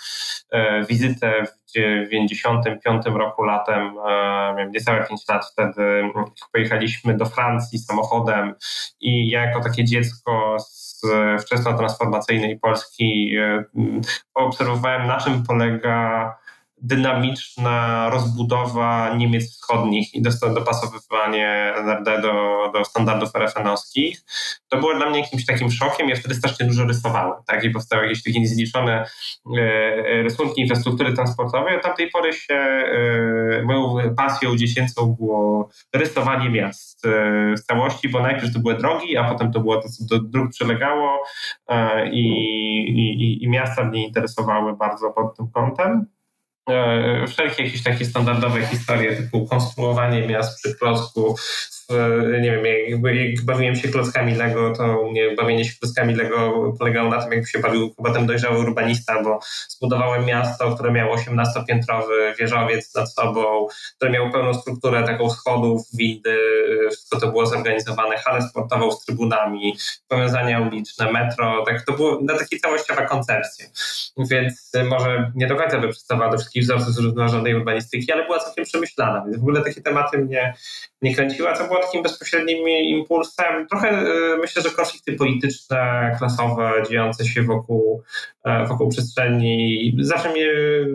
e, 0.51 0.85
wizytę 0.85 1.45
w 1.69 2.09
95 2.09 3.05
roku 3.05 3.43
latem, 3.43 3.93
miałem 4.55 4.71
niecałe 4.71 5.05
5 5.07 5.21
lat 5.29 5.45
wtedy, 5.51 6.03
pojechaliśmy 6.53 7.17
do 7.17 7.25
Francji 7.25 7.79
samochodem 7.79 8.55
i 9.01 9.29
ja 9.29 9.45
jako 9.45 9.59
takie 9.59 9.83
dziecko 9.85 10.57
z 10.59 11.01
wczesno-transformacyjnej 11.43 12.59
Polski 12.61 13.37
obserwowałem 14.33 15.07
na 15.07 15.17
czym 15.17 15.43
polega 15.43 16.35
dynamiczna 16.85 18.09
rozbudowa 18.09 19.15
Niemiec 19.17 19.51
wschodnich 19.51 20.13
i 20.13 20.21
dopasowywanie 20.55 21.73
NRD 21.75 22.21
do, 22.21 22.71
do 22.73 22.85
standardów 22.85 23.35
RFN-owskich. 23.35 24.25
To 24.69 24.77
było 24.77 24.95
dla 24.95 25.09
mnie 25.09 25.19
jakimś 25.19 25.45
takim 25.45 25.71
szokiem. 25.71 26.09
Ja 26.09 26.15
wtedy 26.15 26.35
strasznie 26.35 26.65
dużo 26.65 26.85
rysowałem. 26.85 27.33
Tak? 27.47 27.63
I 27.63 27.69
powstały 27.69 28.03
jakieś 28.03 28.23
takie 28.23 28.39
niezliczone 28.39 29.05
e, 29.57 30.23
rysunki 30.23 30.61
infrastruktury 30.61 31.13
transportowej. 31.13 31.75
Od 31.75 31.83
tamtej 31.83 32.09
pory 32.09 32.33
się 32.33 32.53
e, 32.53 33.61
moją 33.63 34.15
pasją 34.15 34.55
dziecięcą 34.55 35.15
było 35.19 35.69
rysowanie 35.95 36.49
miast 36.49 37.05
e, 37.05 37.09
w 37.57 37.61
całości, 37.61 38.09
bo 38.09 38.21
najpierw 38.21 38.53
to 38.53 38.59
były 38.59 38.77
drogi, 38.77 39.17
a 39.17 39.31
potem 39.31 39.51
to 39.51 39.59
było 39.59 39.81
to, 39.81 39.89
co 39.89 40.05
do 40.05 40.23
dróg 40.23 40.51
przylegało 40.51 41.23
i, 42.11 42.27
i, 42.87 43.43
i 43.43 43.49
miasta 43.49 43.83
mnie 43.83 44.07
interesowały 44.07 44.75
bardzo 44.77 45.11
pod 45.11 45.37
tym 45.37 45.47
kątem. 45.51 46.14
E, 46.69 47.27
wszelkie 47.27 47.63
jakieś 47.63 47.83
takie 47.83 48.05
standardowe 48.05 48.67
historie 48.67 49.15
typu 49.15 49.45
konstruowanie 49.45 50.27
miast 50.27 50.57
przy 50.57 50.75
klocku, 50.75 51.35
nie 52.41 52.51
wiem, 52.51 52.65
jak, 52.65 53.45
bawiłem 53.45 53.75
się 53.75 53.87
klockami 53.87 54.35
Lego, 54.35 54.73
to 54.73 54.99
u 54.99 55.11
mnie 55.11 55.35
bawienie 55.35 55.65
się 55.65 55.73
klockami 55.79 56.15
Lego 56.15 56.73
polegało 56.79 57.09
na 57.09 57.21
tym, 57.21 57.31
jak 57.31 57.49
się 57.49 57.59
bawił 57.59 57.95
potem 57.95 58.25
dojrzały 58.25 58.59
urbanista, 58.59 59.23
bo 59.23 59.39
zbudowałem 59.69 60.25
miasto, 60.25 60.75
które 60.75 60.91
miało 60.91 61.15
18-piętrowy 61.15 62.35
wieżowiec 62.39 62.95
nad 62.95 63.13
sobą, 63.13 63.67
które 63.95 64.11
miało 64.11 64.31
pełną 64.31 64.53
strukturę 64.53 65.03
taką 65.03 65.29
schodów, 65.29 65.81
windy, 65.93 66.37
wszystko 66.91 67.19
to 67.19 67.27
było 67.27 67.45
zorganizowane, 67.45 68.17
halę 68.17 68.41
sportową 68.41 68.91
z 68.91 69.05
trybunami, 69.05 69.77
powiązania 70.07 70.61
uliczne, 70.61 71.11
metro, 71.11 71.63
tak 71.67 71.85
to 71.85 71.93
było 71.93 72.19
na 72.21 72.37
takie 72.37 72.59
całościowa 72.59 73.05
koncepcja. 73.05 73.65
Więc 74.17 74.71
może 74.89 75.31
nie 75.35 75.47
do 75.47 75.55
końca 75.55 75.79
by 75.79 75.89
przystawała 75.89 76.31
do 76.31 76.37
wszystkich 76.37 76.63
wzorców 76.63 76.93
zrównoważonej 76.93 77.55
urbanistyki, 77.55 78.11
ale 78.11 78.25
była 78.25 78.39
całkiem 78.39 78.65
przemyślana, 78.65 79.23
więc 79.25 79.37
w 79.37 79.41
ogóle 79.41 79.61
takie 79.61 79.81
tematy 79.81 80.17
mnie, 80.17 80.53
mnie 81.01 81.15
kręciła, 81.15 81.53
co 81.53 81.67
było 81.67 81.74
było 81.75 81.85
takim 81.85 82.03
bezpośrednim 82.03 82.67
impulsem. 82.67 83.67
Trochę 83.67 84.03
myślę, 84.41 84.61
że 84.61 84.69
konflikty 84.69 85.13
polityczne, 85.13 86.15
klasowe, 86.17 86.83
dziejące 86.89 87.25
się 87.25 87.43
wokół, 87.43 88.03
wokół 88.67 88.89
przestrzeni. 88.89 89.95
Zawsze 89.99 90.31
mnie 90.31 90.47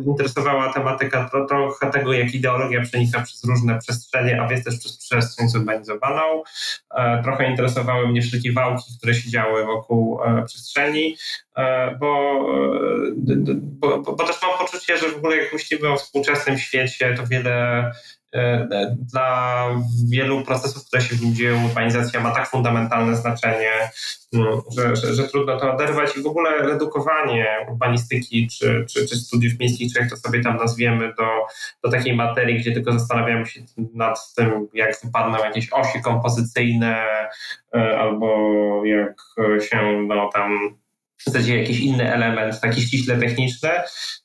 interesowała 0.06 0.72
tematyka 0.72 1.30
trochę 1.48 1.90
tego, 1.90 2.12
jak 2.12 2.34
ideologia 2.34 2.82
przenika 2.82 3.22
przez 3.22 3.44
różne 3.44 3.78
przestrzenie, 3.78 4.42
a 4.42 4.48
więc 4.48 4.64
też 4.64 4.78
przez 4.78 4.98
przestrzeń 4.98 5.48
zurbanizowaną. 5.48 6.42
Trochę 7.22 7.50
interesowały 7.50 8.08
mnie 8.08 8.22
wszelkie 8.22 8.52
wałki, 8.52 8.84
które 8.98 9.14
się 9.14 9.30
działy 9.30 9.64
wokół 9.64 10.20
przestrzeni, 10.46 11.16
bo, 12.00 12.44
bo, 13.56 13.98
bo, 13.98 14.12
bo 14.12 14.24
też 14.24 14.42
mam 14.42 14.58
poczucie, 14.58 14.96
że 14.96 15.08
w 15.08 15.16
ogóle 15.16 15.36
jak 15.36 15.52
myślimy 15.52 15.88
o 15.88 15.96
współczesnym 15.96 16.58
świecie, 16.58 17.14
to 17.16 17.26
wiele 17.26 17.90
E, 17.90 17.92
dla 19.12 19.66
wielu 20.08 20.44
procesów, 20.44 20.86
które 20.86 21.02
się 21.02 21.16
w 21.16 21.32
dzieją, 21.32 21.66
urbanizacja 21.66 22.20
ma 22.20 22.30
tak 22.30 22.48
fundamentalne 22.48 23.16
znaczenie, 23.16 23.72
mm, 24.34 24.60
że, 24.76 24.96
że, 24.96 25.14
że, 25.14 25.28
trudno 25.28 25.60
to 25.60 25.74
oderwać. 25.74 26.16
I 26.16 26.22
w 26.22 26.26
ogóle 26.26 26.58
redukowanie 26.58 27.66
urbanistyki 27.70 28.48
czy, 28.48 28.86
czy, 28.88 29.08
czy 29.08 29.16
studiów 29.16 29.58
miejskich, 29.58 29.92
czy 29.92 30.00
jak 30.00 30.10
to 30.10 30.16
sobie 30.16 30.42
tam 30.42 30.56
nazwiemy, 30.56 31.14
do, 31.18 31.28
do 31.84 31.90
takiej 31.90 32.16
materii, 32.16 32.58
gdzie 32.58 32.72
tylko 32.72 32.92
zastanawiamy 32.92 33.46
się 33.46 33.60
nad 33.94 34.34
tym, 34.34 34.68
jak 34.74 35.00
wypadną 35.04 35.38
jakieś 35.38 35.72
osi 35.72 36.02
kompozycyjne 36.02 37.06
e, 37.74 37.98
albo 37.98 38.82
jak 38.84 39.14
się 39.70 40.04
no, 40.08 40.30
tam 40.32 40.78
zadzieje 41.26 41.60
jakiś 41.60 41.80
inny 41.80 42.14
element, 42.14 42.60
taki 42.60 42.82
ściśle 42.82 43.18
techniczny, 43.18 43.70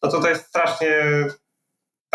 no 0.04 0.12
to 0.12 0.22
to 0.22 0.30
jest 0.30 0.46
strasznie 0.46 0.88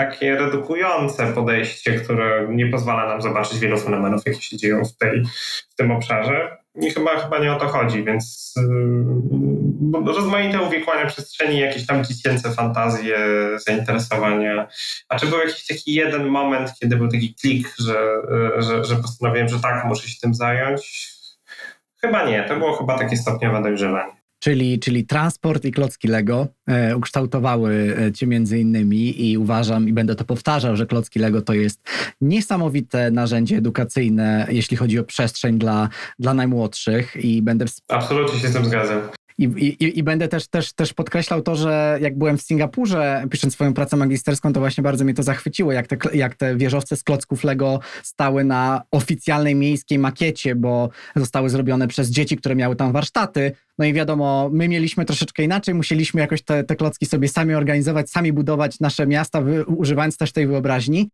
takie 0.05 0.37
redukujące 0.37 1.33
podejście, 1.33 1.95
które 1.95 2.47
nie 2.51 2.67
pozwala 2.67 3.07
nam 3.07 3.23
zobaczyć 3.23 3.59
wielu 3.59 3.79
fenomenów, 3.79 4.23
jakie 4.27 4.43
się 4.43 4.57
dzieją 4.57 4.85
w, 4.85 4.97
tej, 4.97 5.23
w 5.71 5.75
tym 5.77 5.91
obszarze. 5.91 6.57
I 6.83 6.91
chyba, 6.91 7.19
chyba 7.19 7.39
nie 7.39 7.53
o 7.53 7.59
to 7.59 7.69
chodzi, 7.69 8.05
więc 8.05 8.55
yy, 9.95 10.13
rozmaite 10.15 10.61
uwikłania 10.61 11.07
przestrzeni, 11.07 11.59
jakieś 11.59 11.87
tam 11.87 12.05
dziecięce 12.05 12.53
fantazje, 12.53 13.19
zainteresowania. 13.67 14.69
A 15.09 15.19
czy 15.19 15.27
był 15.27 15.39
jakiś 15.39 15.67
taki 15.67 15.95
jeden 15.95 16.27
moment, 16.27 16.73
kiedy 16.81 16.97
był 16.97 17.09
taki 17.09 17.35
klik, 17.35 17.75
że, 17.79 18.23
yy, 18.57 18.63
że, 18.63 18.85
że 18.85 18.97
postanowiłem, 18.97 19.49
że 19.49 19.61
tak, 19.61 19.85
muszę 19.85 20.09
się 20.09 20.21
tym 20.21 20.35
zająć? 20.35 21.11
Chyba 22.01 22.27
nie, 22.27 22.45
to 22.45 22.57
było 22.57 22.73
chyba 22.73 22.99
takie 22.99 23.17
stopniowe 23.17 23.63
dojrzewanie 23.63 24.20
czyli, 24.41 24.79
czyli 24.79 25.07
transport 25.07 25.65
i 25.65 25.73
klocki 25.73 26.09
Lego 26.09 26.49
e, 26.67 26.97
ukształtowały 26.97 27.97
e, 27.99 28.13
cię 28.13 28.27
między 28.27 28.59
innymi 28.59 29.31
i 29.31 29.39
uważam 29.39 29.89
i 29.89 29.93
będę 29.93 30.15
to 30.15 30.25
powtarzał, 30.25 30.77
że 30.77 30.87
klocki 30.87 31.19
Lego 31.19 31.43
to 31.43 31.53
jest 31.55 31.81
niesamowite 32.21 33.11
narzędzie 33.11 33.57
edukacyjne, 33.57 34.47
jeśli 34.51 34.77
chodzi 34.77 34.99
o 34.99 35.05
przestrzeń 35.05 35.59
dla, 35.59 35.89
dla 36.19 36.35
najmłodszych 36.35 37.17
i 37.17 37.43
będę... 37.43 37.65
Absolutnie 37.89 38.41
się 38.41 38.49
z 38.49 38.53
tym 38.53 38.65
zgadzam. 38.65 39.01
I, 39.41 39.45
i, 39.45 39.99
I, 39.99 40.03
będę 40.03 40.29
też, 40.29 40.49
też, 40.49 40.73
też 40.73 40.93
podkreślał 40.93 41.43
to, 41.43 41.57
że 41.57 41.99
jak 42.01 42.19
byłem 42.19 42.39
w 42.39 42.43
Singapurze, 42.43 43.25
pisząc 43.31 43.55
swoją 43.55 43.75
pracę 43.75 43.97
magisterską, 43.97 44.53
to 44.53 44.61
właśnie 44.61 44.83
bardzo 44.83 45.05
mnie 45.05 45.15
to 45.15 45.23
zachwyciło, 45.23 45.73
jak 45.73 45.87
te, 45.87 45.97
jak 46.13 46.35
te 46.35 46.57
wieżowce 46.57 46.97
z 46.97 47.05
klocków 47.05 47.45
Lego 47.45 47.81
stały 48.03 48.45
na 48.45 48.83
oficjalnej 48.91 49.55
miejskiej 49.55 49.99
makiecie, 49.99 50.55
bo 50.55 50.89
zostały 51.17 51.51
zrobione 51.51 51.89
przez 51.89 52.11
dzieci, 52.11 52.37
które 52.37 52.55
miały 52.55 52.77
tam 52.77 52.93
warsztaty. 52.93 53.53
No 53.79 53.85
i 53.85 53.93
wiadomo, 53.93 54.51
my 54.53 54.69
mieliśmy 54.69 55.05
troszeczkę 55.05 55.43
inaczej, 55.43 55.75
musieliśmy 55.75 56.21
jakoś 56.21 56.43
te, 56.43 56.65
te 56.65 56.77
klocki 56.77 57.07
sobie 57.07 57.29
sami 57.29 57.55
organizować, 57.55 58.11
sami 58.11 58.33
budować 58.33 58.81
nasze 58.81 59.07
miasta, 59.07 59.43
używając 59.67 60.17
też 60.17 60.33
tej 60.33 60.47
wyobraźni. 60.47 61.11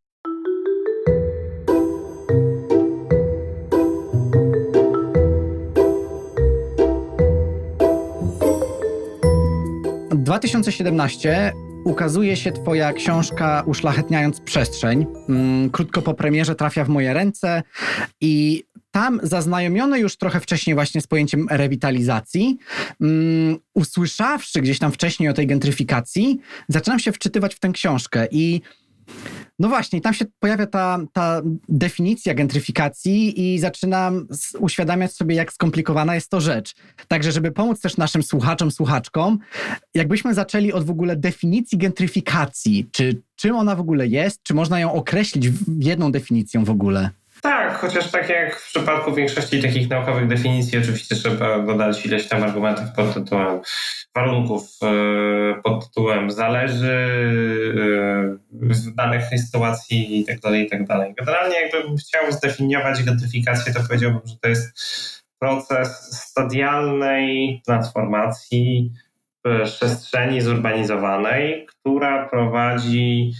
2017 10.26 11.52
ukazuje 11.84 12.36
się 12.36 12.52
Twoja 12.52 12.92
książka 12.92 13.62
Uszlachetniając 13.66 14.40
przestrzeń. 14.40 15.06
Mm, 15.28 15.70
krótko 15.70 16.02
po 16.02 16.14
premierze 16.14 16.54
trafia 16.54 16.84
w 16.84 16.88
moje 16.88 17.14
ręce 17.14 17.62
i 18.20 18.64
tam 18.90 19.20
zaznajomiony 19.22 19.98
już 19.98 20.16
trochę 20.16 20.40
wcześniej 20.40 20.74
właśnie 20.74 21.00
z 21.00 21.06
pojęciem 21.06 21.46
rewitalizacji, 21.50 22.58
um, 23.00 23.58
usłyszawszy 23.74 24.60
gdzieś 24.60 24.78
tam 24.78 24.92
wcześniej 24.92 25.28
o 25.28 25.32
tej 25.32 25.46
gentryfikacji, 25.46 26.38
zaczynam 26.68 26.98
się 26.98 27.12
wczytywać 27.12 27.54
w 27.54 27.58
tę 27.58 27.68
książkę 27.68 28.28
i 28.30 28.60
no 29.58 29.68
właśnie, 29.68 30.00
tam 30.00 30.14
się 30.14 30.24
pojawia 30.38 30.66
ta, 30.66 30.98
ta 31.12 31.42
definicja 31.68 32.34
gentryfikacji 32.34 33.54
i 33.54 33.58
zaczynam 33.58 34.26
uświadamiać 34.58 35.12
sobie, 35.12 35.34
jak 35.34 35.52
skomplikowana 35.52 36.14
jest 36.14 36.30
to 36.30 36.40
rzecz. 36.40 36.74
Także, 37.08 37.32
żeby 37.32 37.52
pomóc 37.52 37.80
też 37.80 37.96
naszym 37.96 38.22
słuchaczom, 38.22 38.70
słuchaczkom, 38.70 39.38
jakbyśmy 39.94 40.34
zaczęli 40.34 40.72
od 40.72 40.84
w 40.84 40.90
ogóle 40.90 41.16
definicji 41.16 41.78
gentryfikacji, 41.78 42.88
czy 42.92 43.22
czym 43.36 43.56
ona 43.56 43.76
w 43.76 43.80
ogóle 43.80 44.06
jest, 44.06 44.42
czy 44.42 44.54
można 44.54 44.80
ją 44.80 44.92
określić 44.92 45.50
jedną 45.78 46.12
definicją 46.12 46.64
w 46.64 46.70
ogóle? 46.70 47.10
Tak, 47.42 47.78
chociaż 47.78 48.10
tak 48.10 48.28
jak 48.28 48.60
w 48.60 48.66
przypadku 48.66 49.14
większości 49.14 49.62
takich 49.62 49.90
naukowych 49.90 50.26
definicji, 50.26 50.78
oczywiście 50.78 51.14
trzeba 51.14 51.58
dodać 51.58 52.06
ileś 52.06 52.28
tam 52.28 52.42
argumentów 52.42 52.84
pod 52.96 53.14
tytułem 53.14 53.60
warunków, 54.14 54.62
e, 54.82 55.62
pod 55.62 55.88
tytułem 55.88 56.30
zależy 56.30 56.96
e, 58.52 58.74
w 58.74 58.94
danej 58.94 59.38
sytuacji 59.38 60.20
i 60.20 60.24
tak 60.24 60.40
dalej, 60.40 60.66
i 60.66 60.70
tak 60.70 60.84
dalej. 60.84 61.14
Generalnie 61.18 61.60
jakbym 61.60 61.96
chciał 61.96 62.32
zdefiniować 62.32 63.02
gentryfikację, 63.02 63.74
to 63.74 63.80
powiedziałbym, 63.88 64.20
że 64.24 64.34
to 64.40 64.48
jest 64.48 64.78
proces 65.38 65.88
stadialnej 66.28 67.62
transformacji 67.66 68.92
przestrzeni 69.64 70.40
zurbanizowanej, 70.40 71.66
która 71.66 72.28
prowadzi, 72.28 73.32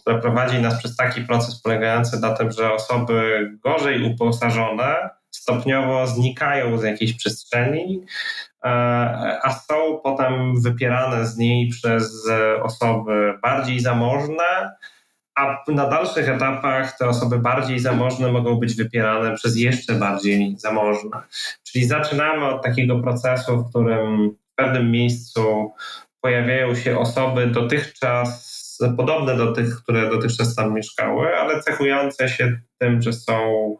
która 0.00 0.18
prowadzi 0.18 0.58
nas 0.58 0.78
przez 0.78 0.96
taki 0.96 1.20
proces 1.20 1.60
polegający 1.62 2.20
na 2.20 2.34
tym, 2.34 2.52
że 2.52 2.72
osoby 2.72 3.50
gorzej 3.64 4.02
uposażone 4.02 5.10
stopniowo 5.30 6.06
znikają 6.06 6.78
z 6.78 6.82
jakiejś 6.82 7.12
przestrzeni, 7.12 8.04
e, 8.64 8.68
a 9.42 9.52
są 9.52 10.00
potem 10.02 10.62
wypierane 10.62 11.26
z 11.26 11.36
niej 11.36 11.68
przez 11.68 12.28
osoby 12.62 13.38
bardziej 13.42 13.80
zamożne, 13.80 14.76
a 15.36 15.64
na 15.68 15.86
dalszych 15.88 16.28
etapach 16.28 16.98
te 16.98 17.08
osoby 17.08 17.38
bardziej 17.38 17.78
zamożne 17.78 18.32
mogą 18.32 18.54
być 18.54 18.74
wypierane 18.74 19.34
przez 19.34 19.56
jeszcze 19.56 19.94
bardziej 19.94 20.54
zamożne. 20.58 21.22
Czyli 21.64 21.84
zaczynamy 21.84 22.46
od 22.46 22.62
takiego 22.62 23.00
procesu, 23.00 23.58
w 23.58 23.68
którym 23.70 24.36
pewnym 24.56 24.90
miejscu 24.90 25.72
pojawiają 26.20 26.74
się 26.74 26.98
osoby 26.98 27.46
dotychczas 27.46 28.56
podobne 28.96 29.36
do 29.36 29.52
tych, 29.52 29.76
które 29.76 30.10
dotychczas 30.10 30.54
tam 30.54 30.74
mieszkały, 30.74 31.36
ale 31.36 31.62
cechujące 31.62 32.28
się 32.28 32.60
tym, 32.78 33.02
że 33.02 33.12
są 33.12 33.76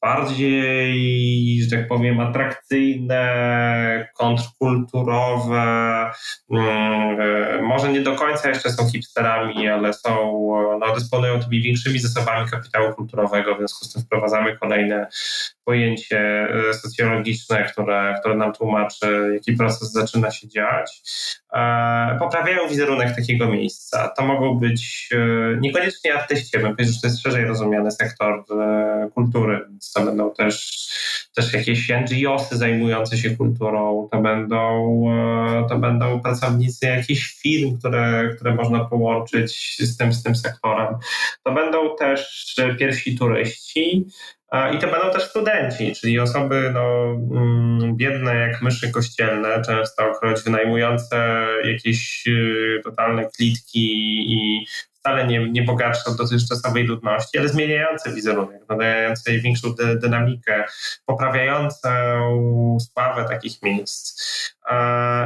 bardziej, 0.00 1.62
że 1.62 1.76
tak 1.76 1.88
powiem, 1.88 2.20
atrakcyjne, 2.20 4.08
kontrkulturowe, 4.14 6.10
mm, 6.50 7.20
e, 7.20 7.62
może 7.62 7.92
nie 7.92 8.00
do 8.00 8.16
końca 8.16 8.48
jeszcze 8.48 8.70
są 8.70 8.90
hipsterami, 8.90 9.68
ale 9.68 9.92
są, 9.92 10.10
no, 10.80 10.94
dysponują 10.94 11.40
tymi 11.40 11.62
większymi 11.62 11.98
zasobami 11.98 12.50
kapitału 12.50 12.94
kulturowego, 12.94 13.54
w 13.54 13.58
związku 13.58 13.84
z 13.84 13.92
tym 13.92 14.02
wprowadzamy 14.02 14.58
kolejne 14.58 15.06
pojęcie 15.64 16.18
e, 16.18 16.74
socjologiczne, 16.74 17.64
które, 17.72 18.16
które 18.20 18.36
nam 18.36 18.52
tłumaczy, 18.52 19.30
jaki 19.34 19.52
proces 19.52 19.92
zaczyna 19.92 20.30
się 20.30 20.48
dziać. 20.48 21.02
E, 21.52 22.16
poprawiają 22.18 22.68
wizerunek 22.68 23.16
takiego 23.16 23.46
miejsca. 23.46 24.08
To 24.08 24.26
mogą 24.26 24.58
być 24.58 25.10
niekoniecznie 25.60 26.14
artyści, 26.14 26.58
bym 26.58 26.76
powiedział, 26.76 26.94
że 26.94 27.00
to 27.00 27.06
jest 27.06 27.22
szerzej 27.22 27.44
rozumiany 27.44 27.90
sektor 27.90 28.19
sektor 28.20 28.60
e, 28.60 29.10
kultury, 29.14 29.66
więc 29.70 29.92
to 29.92 30.04
będą 30.04 30.34
też, 30.34 30.86
też 31.34 31.52
jakieś 31.52 31.88
NGOsy 31.88 32.56
zajmujące 32.56 33.16
się 33.16 33.36
kulturą, 33.36 34.08
to 34.12 34.20
będą, 34.20 35.02
e, 35.10 35.66
to 35.68 35.78
będą 35.78 36.20
pracownicy 36.20 36.86
jakichś 36.86 37.40
firm, 37.42 37.78
które, 37.78 38.30
które 38.36 38.54
można 38.54 38.84
połączyć 38.84 39.76
z 39.78 39.96
tym, 39.96 40.12
z 40.12 40.22
tym 40.22 40.36
sektorem. 40.36 40.94
To 41.44 41.52
będą 41.52 41.96
też 41.96 42.54
pierwsi 42.78 43.18
turyści, 43.18 44.06
i 44.74 44.78
to 44.78 44.86
będą 44.86 45.12
też 45.12 45.22
studenci, 45.22 45.92
czyli 45.94 46.18
osoby 46.18 46.70
no, 46.74 47.04
mm, 47.36 47.96
biedne 47.96 48.34
jak 48.34 48.62
myszy 48.62 48.90
kościelne, 48.90 49.62
często 49.66 50.12
wynajmujące 50.44 51.46
jakieś 51.64 52.26
y, 52.26 52.80
totalne 52.84 53.28
klitki 53.36 53.86
i 54.32 54.66
wcale 55.00 55.26
nie, 55.26 55.50
nie 55.50 55.62
bogatsze 55.62 56.10
od 56.10 56.16
dotychczasowej 56.16 56.84
ludności, 56.84 57.38
ale 57.38 57.48
zmieniające 57.48 58.14
wizerunek, 58.14 58.62
nadające 58.68 59.32
większą 59.32 59.74
dy, 59.74 59.96
dynamikę, 59.96 60.64
poprawiającą 61.06 61.88
sławę 62.80 63.24
takich 63.28 63.62
miejsc. 63.62 64.22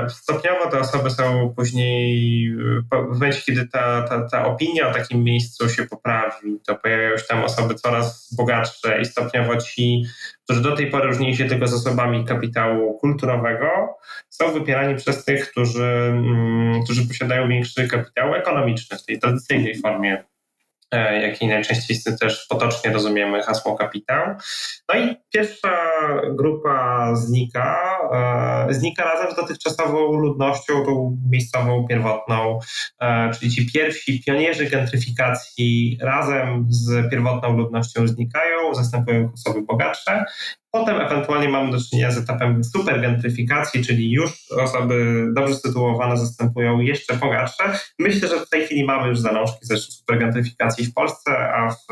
Stopniowo 0.09 0.71
te 0.71 0.78
osoby 0.81 1.11
są 1.11 1.52
później, 1.57 2.50
w 2.93 3.12
momencie 3.12 3.40
kiedy 3.47 3.69
ta, 3.69 4.02
ta, 4.02 4.28
ta 4.28 4.47
opinia 4.47 4.88
o 4.88 4.93
takim 4.93 5.25
miejscu 5.25 5.69
się 5.69 5.85
poprawi, 5.85 6.61
to 6.66 6.75
pojawiają 6.75 7.19
się 7.19 7.25
tam 7.25 7.45
osoby 7.45 7.75
coraz 7.75 8.35
bogatsze 8.35 9.00
i 9.00 9.04
stopniowo 9.04 9.57
ci, 9.57 10.04
którzy 10.44 10.62
do 10.62 10.76
tej 10.76 10.90
pory 10.90 11.06
różnili 11.06 11.36
się 11.36 11.44
tylko 11.44 11.66
z 11.66 11.74
osobami 11.74 12.24
kapitału 12.24 12.98
kulturowego, 12.98 13.68
są 14.30 14.52
wypierani 14.52 14.96
przez 14.96 15.24
tych, 15.24 15.50
którzy, 15.50 15.84
mm, 15.84 16.84
którzy 16.84 17.08
posiadają 17.08 17.48
większy 17.48 17.88
kapitał 17.88 18.34
ekonomiczny 18.34 18.98
w 18.98 19.04
tej 19.04 19.18
tradycyjnej 19.18 19.80
formie 19.80 20.24
E, 20.94 21.22
jakiej 21.22 21.48
najczęściej 21.48 21.96
też 22.20 22.46
potocznie 22.46 22.92
rozumiemy 22.92 23.42
hasło 23.42 23.76
kapitał. 23.76 24.34
No 24.88 25.00
i 25.00 25.16
pierwsza 25.32 25.78
grupa 26.30 27.10
znika, 27.16 27.93
znika 28.70 29.04
razem 29.04 29.32
z 29.32 29.37
dotychczasową 29.37 30.12
ludnością, 30.12 30.84
tą 30.84 31.18
miejscową, 31.30 31.87
pierwotną, 31.88 32.58
e, 33.00 33.30
czyli 33.30 33.50
ci 33.50 33.73
pierwsi 33.73 34.23
pionierzy 34.26 34.66
gentryfikacji 34.66 35.99
razem 36.02 36.66
z 36.68 37.11
pierwotną 37.11 37.56
ludnością 37.56 38.06
znikają, 38.06 38.75
zastępują 38.75 39.30
osoby 39.34 39.62
bogatsze 39.62 40.25
Potem 40.75 41.00
ewentualnie 41.00 41.49
mamy 41.49 41.73
do 41.73 41.78
czynienia 41.90 42.11
z 42.11 42.19
etapem 42.19 42.64
supergentryfikacji, 42.64 43.85
czyli 43.85 44.12
już 44.12 44.33
osoby 44.50 45.26
dobrze 45.35 45.54
sytuowane 45.54 46.16
zastępują 46.16 46.81
jeszcze 46.81 47.16
bogatsze. 47.16 47.64
Myślę, 47.99 48.28
że 48.28 48.40
w 48.40 48.49
tej 48.49 48.64
chwili 48.64 48.85
mamy 48.85 49.09
już 49.09 49.19
zalążki 49.19 49.59
ze 49.66 49.76
supergentryfikacji 49.76 50.87
w 50.87 50.95
Polsce, 50.95 51.31
a 51.38 51.71
w 51.71 51.87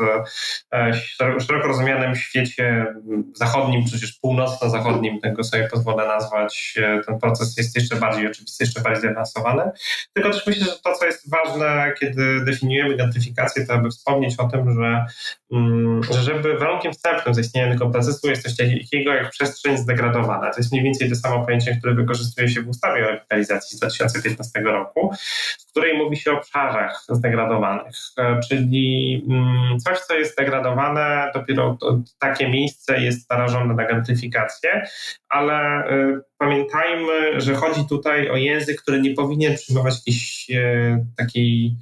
e, 0.73 0.93
szeroko 1.39 1.67
rozumianym 1.67 2.15
świecie 2.15 2.95
zachodnim, 3.33 3.85
też 3.85 4.19
północno-zachodnim, 4.21 5.19
tego 5.19 5.43
sobie 5.43 5.67
pozwolę 5.67 6.07
nazwać, 6.07 6.73
e, 6.77 7.01
ten 7.07 7.19
proces 7.19 7.57
jest 7.57 7.75
jeszcze 7.75 7.95
bardziej 7.95 8.27
oczywisty, 8.27 8.63
jeszcze 8.63 8.81
bardziej 8.81 9.01
zaawansowany. 9.01 9.71
Tylko 10.13 10.29
też 10.29 10.47
myślę, 10.47 10.65
że 10.65 10.79
to, 10.83 10.93
co 10.93 11.05
jest 11.05 11.29
ważne, 11.29 11.93
kiedy 11.99 12.45
definiujemy 12.45 12.97
gentryfikację, 12.97 13.65
to 13.65 13.73
aby 13.73 13.89
wspomnieć 13.89 14.35
o 14.37 14.47
tym, 14.47 14.73
że, 14.73 15.05
mm, 15.51 16.03
że 16.03 16.21
żeby 16.21 16.57
warunkiem 16.57 16.93
wstępnym 16.93 17.33
zaistnienia 17.33 17.71
tego 17.71 17.89
procesu 17.89 18.29
jest 18.29 18.43
coś 18.43 18.57
takiego 18.57 18.72
jak 19.05 19.29
przestrzeń 19.29 19.77
zdegradowana. 19.77 20.51
To 20.51 20.57
jest 20.57 20.71
mniej 20.71 20.83
więcej 20.83 21.09
to 21.09 21.15
samo 21.15 21.45
pojęcie, 21.45 21.75
które 21.75 21.93
wykorzystuje 21.93 22.49
się 22.49 22.61
w 22.61 22.69
ustawie 22.69 23.05
o 23.05 23.11
rewitalizacji 23.11 23.77
z 23.77 23.79
2015 23.79 24.59
roku, 24.59 25.13
w 25.59 25.69
której 25.69 25.97
mówi 25.97 26.17
się 26.17 26.31
o 26.31 26.37
obszarach 26.37 27.03
zdegradowanych, 27.09 27.95
e, 28.17 28.39
czyli 28.49 29.25
mm, 29.29 29.79
coś, 29.79 29.99
co 29.99 30.15
jest 30.15 30.33
zdegradowane, 30.33 31.31
dopiero 31.33 31.77
takie 32.19 32.49
miejsce 32.49 32.99
jest 33.01 33.29
narażone 33.29 33.73
na 33.73 33.85
gentryfikację, 33.85 34.87
ale 35.29 35.53
e, 35.53 36.21
pamiętajmy, 36.37 37.41
że 37.41 37.55
chodzi 37.55 37.87
tutaj 37.89 38.29
o 38.29 38.35
język, 38.35 38.81
który 38.81 39.01
nie 39.01 39.13
powinien 39.13 39.55
przyjmować 39.55 39.95
jakiejś 39.97 40.51
e, 40.51 41.05
takiej 41.17 41.75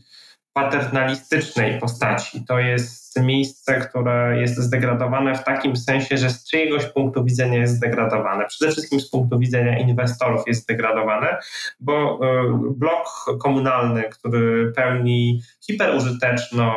paternalistycznej 0.54 1.80
postaci. 1.80 2.46
To 2.48 2.60
jest 2.60 3.20
miejsce, 3.20 3.80
które 3.80 4.42
jest 4.42 4.58
zdegradowane 4.58 5.36
w 5.36 5.44
takim 5.44 5.76
sensie, 5.76 6.18
że 6.18 6.30
z 6.30 6.50
czyjegoś 6.50 6.86
punktu 6.86 7.24
widzenia 7.24 7.60
jest 7.60 7.76
zdegradowane. 7.76 8.46
Przede 8.48 8.72
wszystkim 8.72 9.00
z 9.00 9.10
punktu 9.10 9.40
widzenia 9.40 9.80
inwestorów 9.80 10.48
jest 10.48 10.64
zdegradowane, 10.64 11.38
bo 11.80 12.20
e, 12.24 12.60
blok 12.78 13.26
komunalny, 13.40 14.04
który 14.04 14.72
pełni 14.76 15.42
hiperużyteczną, 15.68 16.74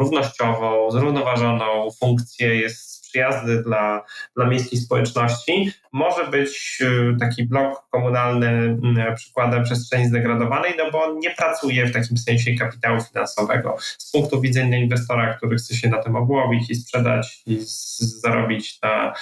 równościową, 0.00 0.90
zrównoważoną 0.90 1.90
funkcję, 2.00 2.54
jest 2.54 2.97
przyjazny 3.18 3.62
dla, 3.62 4.04
dla 4.36 4.46
miejskiej 4.46 4.78
społeczności, 4.78 5.72
może 5.92 6.26
być 6.26 6.78
y, 6.82 7.16
taki 7.20 7.44
blok 7.44 7.88
komunalny 7.90 8.48
mm, 8.48 9.14
przykładem 9.14 9.64
przestrzeni 9.64 10.06
zdegradowanej, 10.06 10.74
no 10.78 10.90
bo 10.90 11.04
on 11.04 11.18
nie 11.18 11.30
pracuje 11.30 11.86
w 11.86 11.92
takim 11.92 12.16
sensie 12.16 12.54
kapitału 12.54 13.00
finansowego. 13.00 13.76
Z 13.80 14.12
punktu 14.12 14.40
widzenia 14.40 14.78
inwestora, 14.78 15.34
który 15.34 15.56
chce 15.56 15.76
się 15.76 15.88
na 15.88 16.02
tym 16.02 16.16
obłowić 16.16 16.70
i 16.70 16.74
sprzedać 16.74 17.42
i 17.46 17.58
zarobić 17.98 18.78
na, 18.82 19.14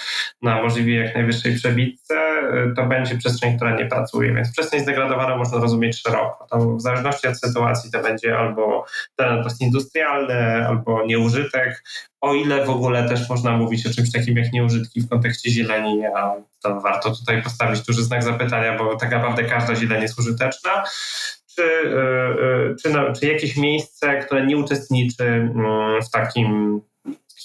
na 0.43 0.63
możliwie 0.63 0.95
jak 0.95 1.15
najwyższej 1.15 1.55
przebitce, 1.55 2.15
y, 2.15 2.75
to 2.77 2.87
będzie 2.87 3.19
przestrzeń, 3.19 3.57
która 3.57 3.77
nie 3.77 3.87
pracuje. 3.87 4.35
Więc 4.35 4.53
przestrzeń 4.53 4.81
zdegradowaną 4.81 5.37
można 5.37 5.59
rozumieć 5.59 6.03
szeroko. 6.03 6.47
To 6.51 6.59
w 6.59 6.81
zależności 6.81 7.29
od 7.29 7.41
sytuacji 7.41 7.91
to 7.91 8.03
będzie 8.03 8.39
albo 8.39 8.87
teren 9.17 9.45
postindustrialny, 9.45 10.69
albo 10.69 11.07
nieużytek, 11.07 11.83
o 12.21 12.35
ile 12.35 12.65
w 12.65 12.71
ogóle 12.71 13.09
też 13.09 13.29
można 13.29 13.57
mówić 13.57 13.87
o 13.87 13.91
czymś 13.91 14.13
takim 14.13 14.37
jak 14.37 14.53
nieużytki 14.53 15.01
w 15.01 15.09
kontekście 15.09 15.51
zieleni, 15.51 16.07
a 16.07 16.35
to 16.63 16.81
warto 16.81 17.11
tutaj 17.11 17.43
postawić 17.43 17.81
duży 17.81 18.05
znak 18.05 18.25
zapytania, 18.25 18.79
bo 18.79 18.97
tak 18.97 19.11
naprawdę 19.11 19.45
każda 19.45 19.75
zieleń 19.75 20.03
jest 20.03 20.19
użyteczna. 20.19 20.85
Czy, 21.55 21.63
yy, 21.63 22.77
czy, 22.83 22.91
no, 22.91 23.13
czy 23.13 23.27
jakieś 23.27 23.57
miejsce, 23.57 24.19
które 24.19 24.47
nie 24.47 24.57
uczestniczy 24.57 25.25
mm, 25.25 26.03
w 26.03 26.11
takim 26.11 26.81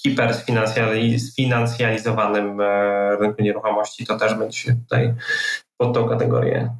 hipersfinansjalizowanym 0.02 2.60
e, 2.60 3.16
rynku 3.16 3.42
nieruchomości, 3.42 4.06
to 4.06 4.18
też 4.18 4.34
będzie 4.34 4.58
się 4.58 4.74
tutaj 4.74 5.14
pod 5.76 5.94
tą 5.94 6.08
kategorię 6.08 6.70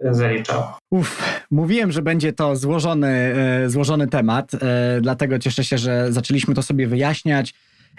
zaliczał. 0.00 0.62
Uf, 0.90 1.33
mówiłem, 1.50 1.92
że 1.92 2.02
będzie 2.02 2.32
to 2.32 2.56
złożony, 2.56 3.08
e, 3.08 3.70
złożony 3.70 4.06
temat, 4.08 4.54
e, 4.54 4.58
dlatego 5.00 5.38
cieszę 5.38 5.64
się, 5.64 5.78
że 5.78 6.12
zaczęliśmy 6.12 6.54
to 6.54 6.62
sobie 6.62 6.86
wyjaśniać. 6.86 7.54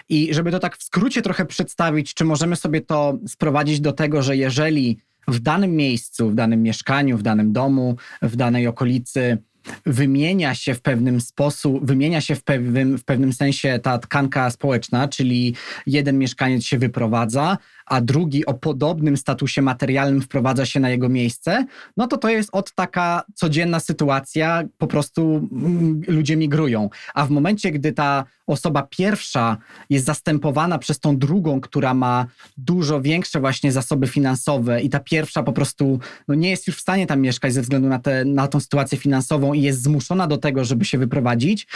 I 0.08 0.34
żeby 0.34 0.50
to 0.50 0.58
tak 0.58 0.76
w 0.76 0.82
skrócie 0.82 1.22
trochę 1.22 1.46
przedstawić, 1.46 2.14
czy 2.14 2.24
możemy 2.24 2.56
sobie 2.56 2.80
to 2.80 3.18
sprowadzić 3.26 3.80
do 3.80 3.92
tego, 3.92 4.22
że 4.22 4.36
jeżeli 4.36 4.98
w 5.28 5.40
danym 5.40 5.76
miejscu, 5.76 6.30
w 6.30 6.34
danym 6.34 6.62
mieszkaniu, 6.62 7.18
w 7.18 7.22
danym 7.22 7.52
domu, 7.52 7.96
w 8.22 8.36
danej 8.36 8.66
okolicy 8.66 9.38
wymienia 9.86 10.54
się 10.54 10.74
w 10.74 10.82
pewnym 10.82 11.20
sposób, 11.20 11.86
wymienia 11.86 12.20
się 12.20 12.34
w 12.34 12.44
pewnym, 12.44 12.98
w 12.98 13.04
pewnym 13.04 13.32
sensie 13.32 13.78
ta 13.82 13.98
tkanka 13.98 14.50
społeczna, 14.50 15.08
czyli 15.08 15.54
jeden 15.86 16.18
mieszkaniec 16.18 16.64
się 16.64 16.78
wyprowadza, 16.78 17.58
a 17.86 18.00
drugi 18.00 18.46
o 18.46 18.54
podobnym 18.54 19.16
statusie 19.16 19.62
materialnym 19.62 20.22
wprowadza 20.22 20.66
się 20.66 20.80
na 20.80 20.90
jego 20.90 21.08
miejsce, 21.08 21.66
no 21.96 22.06
to 22.06 22.16
to 22.16 22.28
jest 22.28 22.48
od 22.52 22.74
taka 22.74 23.22
codzienna 23.34 23.80
sytuacja, 23.80 24.62
po 24.78 24.86
prostu 24.86 25.48
mm, 25.52 26.02
ludzie 26.08 26.36
migrują. 26.36 26.90
A 27.14 27.26
w 27.26 27.30
momencie, 27.30 27.70
gdy 27.70 27.92
ta 27.92 28.24
osoba 28.46 28.82
pierwsza 28.90 29.56
jest 29.90 30.06
zastępowana 30.06 30.78
przez 30.78 31.00
tą 31.00 31.18
drugą, 31.18 31.60
która 31.60 31.94
ma 31.94 32.26
dużo 32.56 33.00
większe 33.00 33.40
właśnie 33.40 33.72
zasoby 33.72 34.06
finansowe 34.06 34.82
i 34.82 34.90
ta 34.90 35.00
pierwsza 35.00 35.42
po 35.42 35.52
prostu 35.52 36.00
no 36.28 36.34
nie 36.34 36.50
jest 36.50 36.66
już 36.66 36.76
w 36.76 36.80
stanie 36.80 37.06
tam 37.06 37.20
mieszkać 37.20 37.52
ze 37.52 37.62
względu 37.62 37.88
na, 37.88 37.98
te, 37.98 38.24
na 38.24 38.48
tą 38.48 38.60
sytuację 38.60 38.98
finansową 38.98 39.52
i 39.52 39.62
jest 39.62 39.82
zmuszona 39.82 40.26
do 40.26 40.36
tego, 40.36 40.64
żeby 40.64 40.84
się 40.84 40.98
wyprowadzić, 40.98 41.66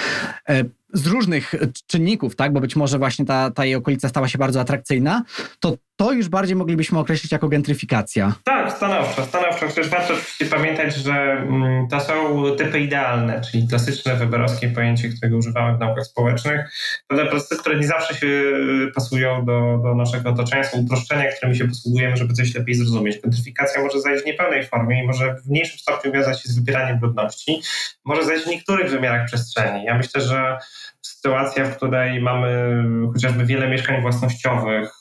e, 0.49 0.65
z 0.93 1.07
różnych 1.07 1.55
czynników, 1.87 2.37
tak, 2.37 2.53
bo 2.53 2.61
być 2.61 2.77
może 2.77 2.99
właśnie 2.99 3.25
ta, 3.25 3.51
ta 3.51 3.65
jej 3.65 3.75
okolica 3.75 4.09
stała 4.09 4.29
się 4.29 4.39
bardzo 4.39 4.61
atrakcyjna, 4.61 5.23
to 5.61 5.77
to 6.01 6.13
już 6.13 6.29
bardziej 6.29 6.57
moglibyśmy 6.57 6.99
określić 6.99 7.33
jako 7.33 7.49
gentryfikacja. 7.49 8.35
Tak, 8.45 8.73
stanowczo, 8.73 9.25
stanowczo. 9.25 9.67
Chociaż 9.67 9.89
warto 9.89 10.15
pamiętać, 10.51 10.95
że 10.95 11.13
mm, 11.13 11.89
to 11.89 12.01
są 12.01 12.45
typy 12.57 12.81
idealne, 12.81 13.41
czyli 13.41 13.69
klasyczne 13.69 14.17
weberowskie 14.17 14.69
pojęcie, 14.69 15.09
którego 15.09 15.37
używamy 15.37 15.77
w 15.77 15.81
naukach 15.81 16.07
społecznych. 16.07 16.71
Pewne 17.07 17.27
procesy, 17.27 17.57
które 17.57 17.77
nie 17.77 17.87
zawsze 17.87 18.15
się 18.15 18.27
y, 18.27 18.93
pasują 18.95 19.45
do, 19.45 19.81
do 19.83 19.95
naszego 19.95 20.31
otoczenia, 20.31 20.65
są 20.65 20.79
uproszczenia, 20.79 21.33
którymi 21.33 21.57
się 21.57 21.69
posługujemy, 21.69 22.17
żeby 22.17 22.35
coś 22.35 22.55
lepiej 22.55 22.75
zrozumieć. 22.75 23.21
Gentryfikacja 23.21 23.83
może 23.83 24.01
zajść 24.01 24.23
w 24.23 24.27
niepełnej 24.27 24.67
formie 24.67 25.05
i 25.05 25.07
może 25.07 25.35
w 25.35 25.51
mniejszym 25.51 25.79
stopniu 25.79 26.13
wiązać 26.13 26.43
się 26.43 26.49
z 26.49 26.59
wybieraniem 26.59 26.99
ludności, 27.03 27.61
może 28.05 28.25
zajść 28.25 28.45
w 28.45 28.49
niektórych 28.49 28.91
wymiarach 28.91 29.27
przestrzeni. 29.27 29.85
Ja 29.85 29.99
myślę, 29.99 30.21
że 30.21 30.59
sytuacja, 31.03 31.65
w 31.65 31.77
której 31.77 32.23
mamy 32.23 32.83
chociażby 33.13 33.47
wiele 33.47 33.69
mieszkań 33.69 34.03
własnościowych, 34.03 35.00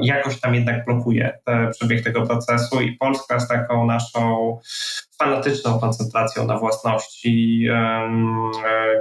jakoś 0.00 0.40
tam 0.40 0.54
jednak 0.54 0.84
blokuje 0.84 1.38
te, 1.44 1.70
przebieg 1.70 2.04
tego 2.04 2.26
procesu 2.26 2.80
i 2.80 2.92
Polska 2.92 3.40
z 3.40 3.48
taką 3.48 3.86
naszą 3.86 4.58
fanatyczną 5.18 5.78
koncentracją 5.78 6.46
na 6.46 6.58
własności 6.58 7.66
e, 7.72 8.08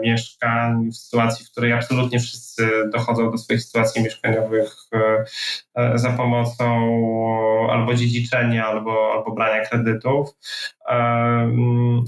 mieszkań 0.01 0.89
w 0.91 0.95
sytuacji, 0.97 1.45
w 1.45 1.51
której 1.51 1.73
absolutnie 1.73 2.19
wszyscy 2.19 2.69
dochodzą 2.93 3.31
do 3.31 3.37
swoich 3.37 3.63
sytuacji 3.63 4.03
mieszkaniowych 4.03 4.75
e, 4.93 5.97
za 5.97 6.09
pomocą 6.09 6.67
albo 7.71 7.93
dziedziczenia, 7.93 8.65
albo, 8.65 9.11
albo 9.13 9.31
brania 9.31 9.65
kredytów. 9.65 10.29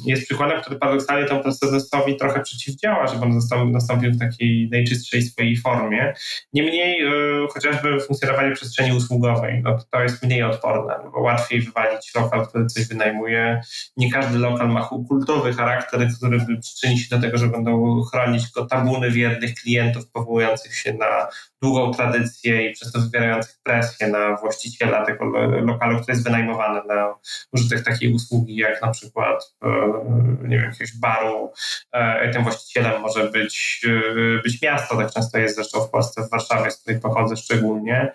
Jest 0.05 0.25
przykładem, 0.25 0.61
który 0.61 0.75
paradoksalnie 0.75 1.27
temu 1.27 1.41
procesowi 1.41 2.17
trochę 2.17 2.41
przeciwdziała, 2.41 3.07
żeby 3.07 3.25
on 3.25 3.71
nastąpił 3.71 4.11
w 4.11 4.19
takiej 4.19 4.69
najczystszej 4.71 5.21
swojej 5.21 5.57
formie. 5.57 6.13
Niemniej 6.53 7.05
chociażby 7.53 7.99
funkcjonowanie 7.99 8.55
przestrzeni 8.55 8.97
usługowej, 8.97 9.61
no 9.63 9.77
to 9.91 10.01
jest 10.01 10.23
mniej 10.23 10.43
odporne, 10.43 10.95
bo 11.11 11.21
łatwiej 11.21 11.61
wywalić 11.61 12.15
lokal, 12.15 12.47
który 12.47 12.65
coś 12.65 12.87
wynajmuje, 12.87 13.61
nie 13.97 14.11
każdy 14.11 14.37
lokal 14.37 14.69
ma 14.69 14.89
kultowy 15.09 15.53
charakter, 15.53 16.07
który 16.17 16.39
przyczyni 16.61 16.99
się 16.99 17.15
do 17.15 17.21
tego, 17.21 17.37
że 17.37 17.47
będą 17.47 18.01
chronić 18.03 18.51
go 18.51 18.65
tabuny 18.65 19.11
wiernych 19.11 19.55
klientów 19.55 20.11
powołujących 20.11 20.75
się 20.75 20.93
na 20.93 21.27
długą 21.61 21.93
tradycję 21.93 22.69
i 22.69 22.73
przez 22.73 22.91
to 22.91 22.99
wywierających 22.99 23.59
presję 23.63 24.07
na 24.07 24.35
właściciela 24.35 25.05
tego 25.05 25.25
lokalu, 25.65 25.95
który 25.95 26.13
jest 26.13 26.23
wynajmowany 26.23 26.81
na 26.87 27.15
użytek 27.53 27.85
takiej 27.85 28.13
usługi, 28.13 28.55
jak 28.55 28.81
na 28.81 28.91
przykład 28.91 29.55
e, 29.63 29.69
nie 30.47 30.57
wiem, 30.57 30.65
jakiegoś 30.65 30.97
baru. 30.97 31.51
E, 31.91 32.31
tym 32.33 32.43
właścicielem 32.43 33.01
może 33.01 33.29
być, 33.29 33.85
e, 33.87 34.41
być 34.43 34.61
miasto, 34.61 34.97
tak 34.97 35.11
często 35.13 35.37
jest 35.37 35.55
zresztą 35.55 35.81
w 35.81 35.89
Polsce, 35.89 36.23
w 36.23 36.29
Warszawie, 36.29 36.71
z 36.71 36.81
której 36.81 36.99
pochodzę 36.99 37.37
szczególnie. 37.37 38.11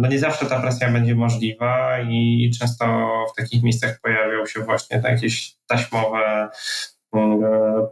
No 0.00 0.08
nie 0.08 0.18
zawsze 0.18 0.46
ta 0.46 0.60
presja 0.60 0.92
będzie 0.92 1.14
możliwa 1.14 2.00
i 2.00 2.50
często 2.58 2.84
w 3.32 3.36
takich 3.40 3.62
miejscach 3.62 4.00
pojawią 4.00 4.46
się 4.46 4.60
właśnie 4.60 5.00
jakieś 5.04 5.56
taśmowe 5.66 6.48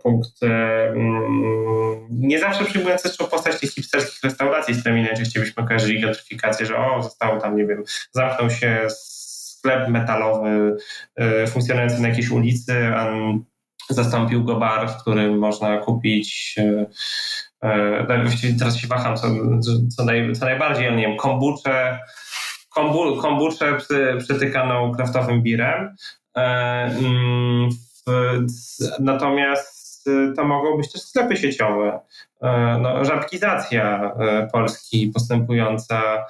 punkty, 0.03 0.47
mm, 0.47 2.07
nie 2.11 2.39
zawsze 2.41 2.65
przyjmując 2.65 3.03
zresztą 3.03 3.27
postać 3.27 3.61
tych 3.61 3.71
hipsterskich 3.71 4.23
restauracji, 4.25 4.75
z 4.75 4.81
którymi 4.81 5.03
najczęściej 5.03 5.43
byśmy 5.43 5.67
kojarzyli 5.67 6.01
gentryfikację, 6.01 6.67
że 6.67 6.77
o, 6.77 7.03
zostało 7.03 7.41
tam, 7.41 7.57
nie 7.57 7.67
wiem, 7.67 7.85
zamknął 8.13 8.51
się 8.51 8.87
sklep 8.89 9.89
metalowy 9.89 10.77
y, 11.45 11.47
funkcjonujący 11.47 12.03
na 12.03 12.09
jakiejś 12.09 12.31
ulicy, 12.31 12.87
a 12.95 13.13
zastąpił 13.91 14.45
go 14.45 14.57
bar, 14.57 14.89
w 14.89 14.97
którym 14.97 15.39
można 15.39 15.79
kupić 15.79 16.55
y, 16.59 16.87
właściwie 18.23 18.59
teraz 18.59 18.77
się 18.77 18.89
waham, 18.89 19.17
co, 19.17 19.27
co, 19.97 20.05
naj, 20.05 20.33
co 20.33 20.45
najbardziej, 20.45 20.97
nie 20.97 21.07
wiem, 21.07 21.17
kombuczę, 21.17 21.99
kombu, 22.71 23.17
kombuczę 23.17 23.79
przytykaną 24.19 24.93
kraftowym 24.93 25.43
birem. 25.43 25.97
Natomiast 29.01 30.05
to 30.37 30.45
mogą 30.45 30.77
być 30.77 30.93
też 30.93 31.03
sklepy 31.03 31.37
sieciowe. 31.37 32.01
No, 32.81 33.05
żabkizacja 33.05 34.13
Polski 34.53 35.11
postępująca 35.15 36.27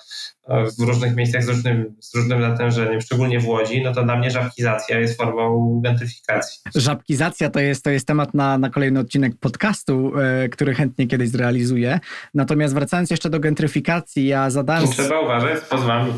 w 0.48 0.82
różnych 0.82 1.16
miejscach 1.16 1.42
z 1.42 1.48
różnym, 1.48 1.94
z 2.00 2.14
różnym 2.14 2.40
natężeniem, 2.40 3.00
szczególnie 3.00 3.40
w 3.40 3.46
Łodzi, 3.46 3.82
no 3.82 3.92
to 3.92 4.02
dla 4.02 4.16
mnie 4.16 4.30
żabkizacja 4.30 4.98
jest 4.98 5.16
formą 5.16 5.80
gentryfikacji. 5.84 6.60
Żabkizacja 6.74 7.50
to 7.50 7.60
jest, 7.60 7.84
to 7.84 7.90
jest 7.90 8.06
temat 8.06 8.34
na, 8.34 8.58
na 8.58 8.70
kolejny 8.70 9.00
odcinek 9.00 9.32
podcastu, 9.40 10.12
e, 10.18 10.48
który 10.48 10.74
chętnie 10.74 11.06
kiedyś 11.06 11.28
zrealizuję. 11.28 12.00
Natomiast 12.34 12.74
wracając 12.74 13.10
jeszcze 13.10 13.30
do 13.30 13.40
gentryfikacji, 13.40 14.26
ja 14.26 14.50
zadałem... 14.50 14.88
Trzeba 14.88 15.20
uważać 15.20 15.58
z 15.58 15.68
pozwami 15.68 16.12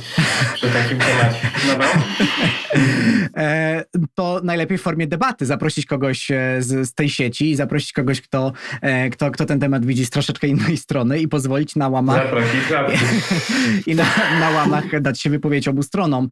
przy 0.54 0.70
takim 0.70 0.98
temacie. 0.98 1.50
No, 1.68 1.74
no. 1.78 1.84
E, 3.36 3.84
to 4.14 4.40
najlepiej 4.44 4.78
w 4.78 4.82
formie 4.82 5.06
debaty 5.06 5.46
zaprosić 5.46 5.86
kogoś 5.86 6.30
e, 6.30 6.56
z, 6.58 6.88
z 6.88 6.94
tej 6.94 7.08
sieci 7.08 7.50
i 7.50 7.56
zaprosić 7.56 7.92
kogoś, 7.92 8.20
kto, 8.20 8.52
e, 8.82 9.10
kto, 9.10 9.30
kto 9.30 9.44
ten 9.44 9.60
temat 9.60 9.85
widzi 9.86 10.06
z 10.06 10.10
troszeczkę 10.10 10.46
innej 10.46 10.76
strony 10.76 11.18
i 11.20 11.28
pozwolić 11.28 11.76
na 11.76 11.88
łamach... 11.88 12.22
Zaprosić, 12.22 12.60
I 13.86 13.94
na, 13.94 14.04
na 14.40 14.50
łamach 14.50 15.00
dać 15.00 15.20
się 15.20 15.30
wypowiedzieć 15.30 15.68
obu 15.68 15.82
stronom. 15.82 16.28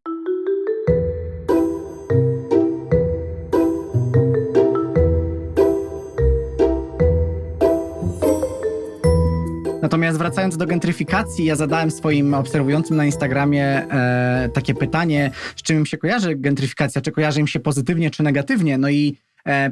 Natomiast 9.85 10.19
wracając 10.19 10.57
do 10.57 10.67
gentryfikacji, 10.67 11.45
ja 11.45 11.57
zadałem 11.57 11.91
swoim 11.91 12.35
obserwującym 12.35 12.97
na 12.97 13.07
Instagramie 13.07 13.65
e, 13.65 14.49
takie 14.55 14.75
pytanie, 14.75 15.31
z 15.57 15.63
czym 15.63 15.87
się 15.87 15.99
kojarzy 15.99 16.37
gentryfikacja, 16.37 17.01
czy 17.01 17.13
kojarzy 17.13 17.41
im 17.41 17.47
się 17.47 17.61
pozytywnie, 17.61 18.11
czy 18.11 18.23
negatywnie. 18.23 18.79
No 18.79 18.91
i 18.91 19.17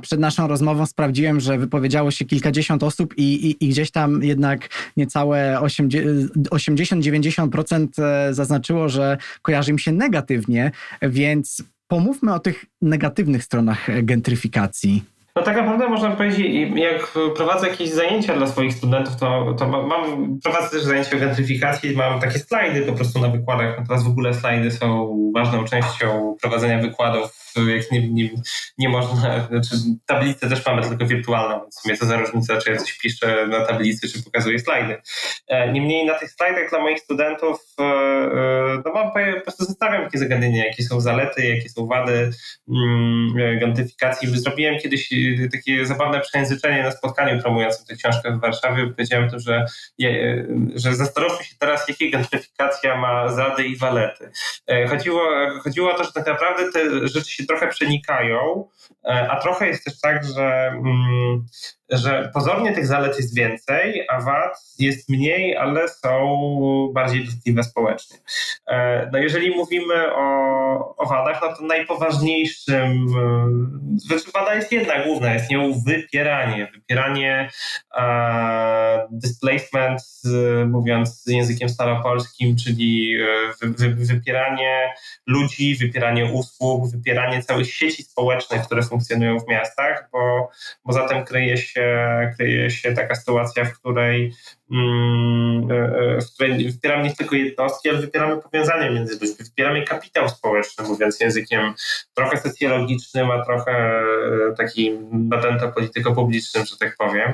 przed 0.03 0.21
naszą 0.21 0.47
rozmową 0.47 0.87
sprawdziłem, 0.87 1.41
że 1.41 1.59
wypowiedziało 1.59 2.11
się 2.11 2.25
kilkadziesiąt 2.25 2.83
osób 2.83 3.19
i, 3.19 3.23
i, 3.23 3.65
i 3.65 3.69
gdzieś 3.69 3.91
tam 3.91 4.23
jednak 4.23 4.69
niecałe 4.97 5.59
80-90% 5.61 7.87
e, 7.99 8.35
zaznaczyło, 8.35 8.89
że 8.89 9.19
kojarzy 9.43 9.71
im 9.71 9.79
się 9.79 9.93
negatywnie, 9.93 10.71
więc 11.03 11.63
pomówmy 11.89 12.35
o 12.35 12.39
tych 12.39 12.65
negatywnych 12.83 13.45
stronach 13.45 13.89
gentryfikacji. 14.03 15.03
No 15.37 15.43
tak 15.43 15.57
naprawdę 15.57 15.89
można 15.89 16.11
powiedzieć, 16.11 16.47
jak 16.75 17.15
prowadzę 17.37 17.69
jakieś 17.69 17.91
zajęcia 17.91 18.37
dla 18.37 18.47
swoich 18.47 18.75
studentów, 18.75 19.17
to, 19.17 19.55
to 19.59 19.69
mam, 19.69 20.39
prowadzę 20.43 20.71
też 20.71 20.83
zajęcia 20.83 21.17
o 21.17 21.21
gentryfikacji, 21.21 21.97
mam 21.97 22.21
takie 22.21 22.39
slajdy 22.39 22.83
po 22.83 22.93
prostu 22.93 23.21
na 23.21 23.29
wykładach. 23.29 23.79
No 23.79 23.87
teraz 23.87 24.05
w 24.05 24.09
ogóle 24.09 24.35
slajdy 24.35 24.71
są 24.71 25.17
ważną 25.35 25.65
częścią 25.65 26.37
prowadzenia 26.41 26.79
wykładów 26.79 27.42
jak 27.57 27.91
nie, 27.91 28.09
nie, 28.09 28.31
nie 28.79 28.88
można, 28.88 29.47
znaczy 29.49 29.77
tablicę 30.07 30.49
też 30.49 30.67
mamy 30.67 30.88
tylko 30.88 31.07
wirtualną, 31.07 31.61
więc 31.61 31.77
w 31.77 31.81
sumie 31.81 31.97
za 31.97 32.17
różnica, 32.17 32.57
czy 32.57 32.71
ja 32.71 32.77
coś 32.77 32.99
piszę 32.99 33.47
na 33.47 33.67
tablicy, 33.67 34.09
czy 34.09 34.23
pokazuję 34.23 34.59
slajdy. 34.59 35.03
E, 35.49 35.73
niemniej 35.73 36.07
na 36.07 36.15
tych 36.15 36.31
slajdach 36.31 36.71
dla 36.71 36.81
moich 36.81 37.01
studentów 37.01 37.61
e, 37.81 37.85
e, 37.85 38.83
no 38.85 38.93
mam 38.93 39.12
po 39.12 39.41
prostu 39.43 39.65
zestawiam 39.65 40.05
takie 40.05 40.19
zagadnienia, 40.19 40.67
jakie 40.67 40.83
są 40.83 41.01
zalety, 41.01 41.47
jakie 41.47 41.69
są 41.69 41.87
wady 41.87 42.31
mm, 42.69 43.59
gentyfikacji. 43.61 44.29
Zrobiłem 44.38 44.79
kiedyś 44.79 45.09
takie 45.53 45.87
zabawne 45.87 46.21
przejęzyczenie 46.21 46.83
na 46.83 46.91
spotkaniu 46.91 47.43
promującym 47.43 47.87
tę 47.87 47.97
książkę 47.97 48.33
w 48.33 48.41
Warszawie. 48.41 48.87
Powiedziałem 48.87 49.31
to, 49.31 49.38
że, 49.41 49.67
że 50.75 50.95
zastanówmy 50.95 51.45
się 51.45 51.55
teraz, 51.59 51.88
jakie 51.88 52.11
gentyfikacja 52.11 52.97
ma 52.97 53.29
zady 53.29 53.65
i 53.65 53.77
walety. 53.77 54.31
Chodziło, 54.88 55.23
chodziło 55.62 55.95
o 55.95 55.99
to, 55.99 56.05
że 56.05 56.12
tak 56.12 56.27
naprawdę 56.27 56.73
te 56.73 57.09
rzeczy 57.09 57.31
się 57.31 57.42
trochę 57.47 57.69
przenikają, 57.69 58.69
e, 59.05 59.31
a 59.31 59.41
trochę 59.41 59.67
jest 59.67 59.85
też 59.85 60.01
tak, 60.01 60.25
że, 60.25 60.67
mm, 60.67 61.45
że 61.91 62.31
pozornie 62.35 62.73
tych 62.73 62.87
zalet 62.87 63.17
jest 63.17 63.37
więcej, 63.37 64.07
a 64.09 64.21
wad 64.21 64.75
jest 64.79 65.09
mniej, 65.09 65.57
ale 65.57 65.89
są 65.89 66.39
bardziej 66.95 67.25
dotkliwe 67.25 67.63
społecznie. 67.63 68.17
E, 68.69 69.09
no 69.13 69.19
jeżeli 69.19 69.57
mówimy 69.57 70.15
o, 70.15 70.97
o 70.97 71.07
wadach, 71.07 71.41
no 71.43 71.57
to 71.57 71.63
najpoważniejszym, 71.63 73.07
e, 73.19 73.51
znaczy 73.97 74.31
wada 74.35 74.55
jest 74.55 74.73
jedna 74.73 75.05
główna, 75.05 75.35
jest 75.35 75.51
nią 75.51 75.73
wypieranie. 75.87 76.69
Wypieranie 76.75 77.51
displacement, 79.11 80.03
mówiąc 80.67 81.25
językiem 81.27 81.69
staropolskim, 81.69 82.57
czyli 82.57 83.17
wy, 83.63 83.69
wy, 83.69 84.05
wypieranie 84.05 84.95
ludzi, 85.27 85.77
wypieranie 85.77 86.25
usług, 86.25 86.91
wypieranie 86.91 87.32
całych 87.40 87.75
sieci 87.75 88.03
społecznych, 88.03 88.62
które 88.62 88.83
funkcjonują 88.83 89.38
w 89.38 89.49
miastach, 89.49 90.09
bo, 90.12 90.49
bo 90.85 90.92
zatem 90.92 91.25
kryje 91.25 91.57
się, 91.57 92.09
kryje 92.37 92.71
się 92.71 92.92
taka 92.92 93.14
sytuacja, 93.14 93.64
w 93.64 93.79
której, 93.79 94.33
mm, 94.71 95.71
e, 95.71 95.75
e, 95.75 96.21
w 96.21 96.35
której 96.35 96.73
wypieramy 96.73 97.05
nie 97.05 97.14
tylko 97.14 97.37
jednostki, 97.37 97.88
ale 97.88 97.99
wypieramy 97.99 98.42
powiązania 98.42 98.90
między 98.90 99.12
ludźmi, 99.12 99.45
wypieramy 99.45 99.83
kapitał 99.83 100.29
społeczny, 100.29 100.85
mówiąc 100.85 101.21
językiem 101.21 101.75
trochę 102.14 102.37
socjologicznym, 102.37 103.31
a 103.31 103.45
trochę 103.45 103.73
e, 103.73 104.55
takim 104.57 105.09
nadęto 105.29 105.73
polityko-publicznym, 105.73 106.64
że 106.66 106.77
tak 106.77 106.97
powiem. 106.97 107.33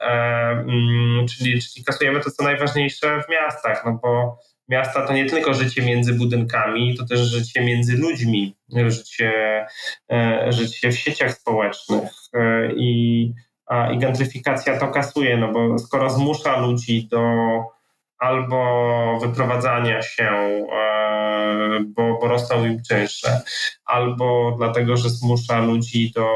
Mm, 0.00 1.26
czyli, 1.28 1.62
czyli 1.62 1.84
kasujemy 1.84 2.20
to, 2.20 2.30
co 2.30 2.44
najważniejsze 2.44 3.22
w 3.22 3.28
miastach, 3.28 3.82
no 3.84 3.98
bo 4.02 4.38
miasta 4.70 5.06
to 5.06 5.12
nie 5.12 5.26
tylko 5.26 5.54
życie 5.54 5.82
między 5.82 6.14
budynkami, 6.14 6.96
to 6.96 7.06
też 7.06 7.20
życie 7.20 7.64
między 7.64 7.96
ludźmi, 7.96 8.56
życie, 8.86 9.66
e, 10.12 10.46
życie 10.52 10.92
w 10.92 10.98
sieciach 10.98 11.32
społecznych 11.32 12.10
e, 12.34 12.72
i, 12.72 13.22
i 13.92 13.98
gentryfikacja 13.98 14.78
to 14.78 14.88
kasuje, 14.88 15.36
no 15.36 15.52
bo 15.52 15.78
skoro 15.78 16.10
zmusza 16.10 16.60
ludzi 16.60 17.08
do 17.10 17.20
albo 18.18 19.18
wyprowadzania 19.20 20.02
się, 20.02 20.28
e, 20.72 21.84
bo, 21.86 22.18
bo 22.20 22.28
rosną 22.28 22.64
im 22.64 22.82
czynsze, 22.82 23.42
albo 23.84 24.54
dlatego, 24.58 24.96
że 24.96 25.10
zmusza 25.10 25.60
ludzi 25.60 26.12
do, 26.14 26.28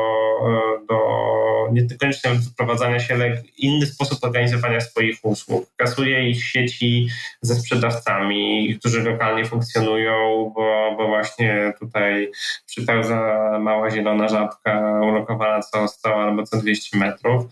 do 0.89 1.25
nie 1.73 1.85
tylko 1.85 2.07
wyprowadzania 2.51 3.01
się, 3.01 3.15
ale 3.15 3.43
inny 3.59 3.87
sposób 3.87 4.25
organizowania 4.25 4.81
swoich 4.81 5.19
usług. 5.23 5.71
Kasuje 5.77 6.31
ich 6.31 6.45
sieci 6.45 7.09
ze 7.43 7.55
sprzedawcami, 7.55 8.77
którzy 8.81 9.03
lokalnie 9.03 9.45
funkcjonują, 9.45 10.53
bo, 10.55 10.95
bo 10.97 11.07
właśnie 11.07 11.73
tutaj 11.81 12.31
przypełza 12.67 13.19
mała 13.61 13.91
zielona 13.91 14.29
żabka 14.29 15.01
ulokowana 15.03 15.63
co 15.63 15.89
100 15.89 16.15
albo 16.15 16.43
co 16.43 16.57
200 16.57 16.99
metrów, 16.99 17.45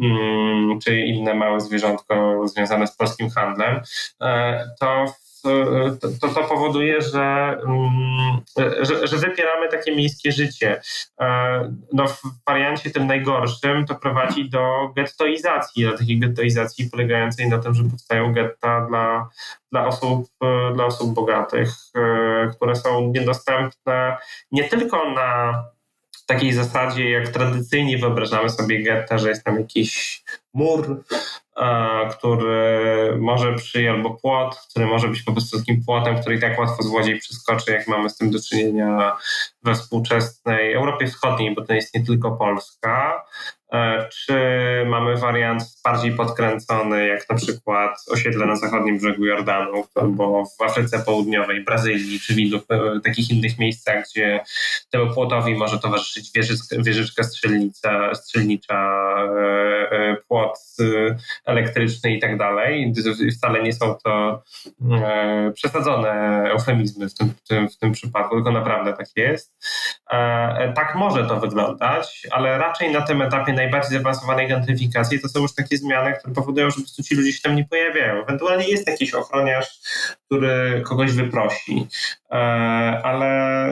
mm, 0.00 0.80
czy 0.80 1.00
inne 1.00 1.34
małe 1.34 1.60
zwierzątko 1.60 2.42
związane 2.48 2.86
z 2.86 2.96
polskim 2.96 3.30
handlem, 3.30 3.80
e, 4.22 4.64
to 4.80 5.14
to, 6.00 6.08
to, 6.20 6.34
to 6.34 6.44
powoduje, 6.44 7.02
że, 7.02 7.58
mm, 7.66 8.40
że, 8.80 9.06
że, 9.06 9.16
wypieramy 9.16 9.68
takie 9.68 9.96
miejskie 9.96 10.32
życie. 10.32 10.80
E, 11.20 11.72
no, 11.92 12.08
w 12.08 12.22
wariancie 12.46 12.90
tym 12.90 13.06
najgorszym 13.06 13.86
to 13.86 13.94
prowadzi 13.94 14.50
do 14.50 14.92
gettoizacji, 14.96 15.84
do 15.84 15.98
takiej 15.98 16.18
gettoizacji 16.18 16.90
polegającej 16.90 17.48
na 17.48 17.58
tym, 17.58 17.74
że 17.74 17.84
powstają 17.84 18.32
getta 18.32 18.86
dla, 18.86 19.28
dla, 19.72 19.86
osób, 19.86 20.28
dla 20.74 20.84
osób 20.84 21.14
bogatych, 21.14 21.70
e, 21.96 22.50
które 22.56 22.76
są 22.76 23.12
niedostępne 23.14 24.16
nie 24.52 24.64
tylko 24.64 25.10
na 25.10 25.64
takiej 26.28 26.52
zasadzie, 26.52 27.10
jak 27.10 27.28
tradycyjnie 27.28 27.98
wyobrażamy 27.98 28.50
sobie 28.50 28.82
getta, 28.82 29.18
że 29.18 29.28
jest 29.28 29.44
tam 29.44 29.58
jakiś 29.58 30.22
mur, 30.54 31.04
który 32.10 33.16
może 33.20 33.54
przyjść, 33.54 33.88
albo 33.88 34.10
płot, 34.10 34.56
który 34.70 34.86
może 34.86 35.08
być 35.08 35.22
po 35.22 35.32
prostu 35.32 35.58
takim 35.58 35.84
płotem, 35.84 36.20
który 36.20 36.36
i 36.36 36.40
tak 36.40 36.58
łatwo 36.58 36.82
złodziej 36.82 37.18
przeskoczy, 37.18 37.72
jak 37.72 37.88
mamy 37.88 38.10
z 38.10 38.16
tym 38.16 38.30
do 38.30 38.38
czynienia 38.48 39.16
we 39.62 39.74
współczesnej 39.74 40.72
Europie 40.72 41.06
Wschodniej, 41.06 41.54
bo 41.54 41.64
to 41.64 41.74
jest 41.74 41.94
nie 41.94 42.04
tylko 42.04 42.36
Polska. 42.36 43.24
E, 43.72 44.08
czy 44.08 44.34
mamy 44.86 45.16
wariant 45.16 45.62
bardziej 45.84 46.12
podkręcony, 46.12 47.06
jak 47.06 47.30
na 47.30 47.36
przykład 47.36 48.04
osiedle 48.10 48.46
na 48.46 48.56
zachodnim 48.56 48.98
brzegu 48.98 49.24
Jordanu, 49.24 49.84
albo 49.94 50.44
w 50.44 50.62
Afryce 50.62 50.98
Południowej, 50.98 51.64
Brazylii, 51.64 52.20
czy 52.20 52.34
w 52.34 52.38
innych, 52.38 52.62
e, 52.70 53.00
takich 53.04 53.30
innych 53.30 53.58
miejscach, 53.58 54.04
gdzie 54.10 54.40
temu 54.90 55.14
płotowi 55.14 55.54
może 55.54 55.78
towarzyszyć 55.78 56.30
wieżyczka 56.78 57.22
strzelnica, 57.22 58.14
strzelnicza, 58.14 59.08
e, 59.90 60.16
płot 60.28 60.58
elektryczny 61.46 62.14
i 62.14 62.20
tak 62.20 62.38
dalej. 62.38 62.92
Wcale 63.38 63.62
nie 63.62 63.72
są 63.72 63.94
to 64.04 64.42
przesadzone 65.54 66.44
eufemizmy 66.50 67.08
w 67.08 67.14
tym, 67.14 67.34
w 67.44 67.48
tym, 67.48 67.68
w 67.68 67.78
tym 67.78 67.92
przypadku, 67.92 68.34
tylko 68.34 68.52
naprawdę 68.52 68.92
tak 68.92 69.06
jest. 69.16 69.52
Tak 70.74 70.94
może 70.94 71.26
to 71.26 71.40
wyglądać, 71.40 72.26
ale 72.30 72.58
raczej 72.58 72.92
na 72.92 73.00
tym 73.00 73.22
etapie 73.22 73.52
najbardziej 73.58 73.92
zaawansowanej 73.92 74.48
gentryfikacji, 74.48 75.20
to 75.20 75.28
są 75.28 75.42
już 75.42 75.54
takie 75.54 75.76
zmiany, 75.76 76.14
które 76.18 76.34
powodują, 76.34 76.70
że 76.70 76.76
po 76.76 76.82
prostu 76.82 77.02
ci 77.02 77.14
ludzie 77.14 77.32
się 77.32 77.42
tam 77.42 77.56
nie 77.56 77.64
pojawiają. 77.64 78.22
Ewentualnie 78.22 78.68
jest 78.68 78.86
jakiś 78.86 79.14
ochroniarz, 79.14 79.80
który 80.26 80.82
kogoś 80.86 81.12
wyprosi, 81.12 81.86
ale 83.02 83.26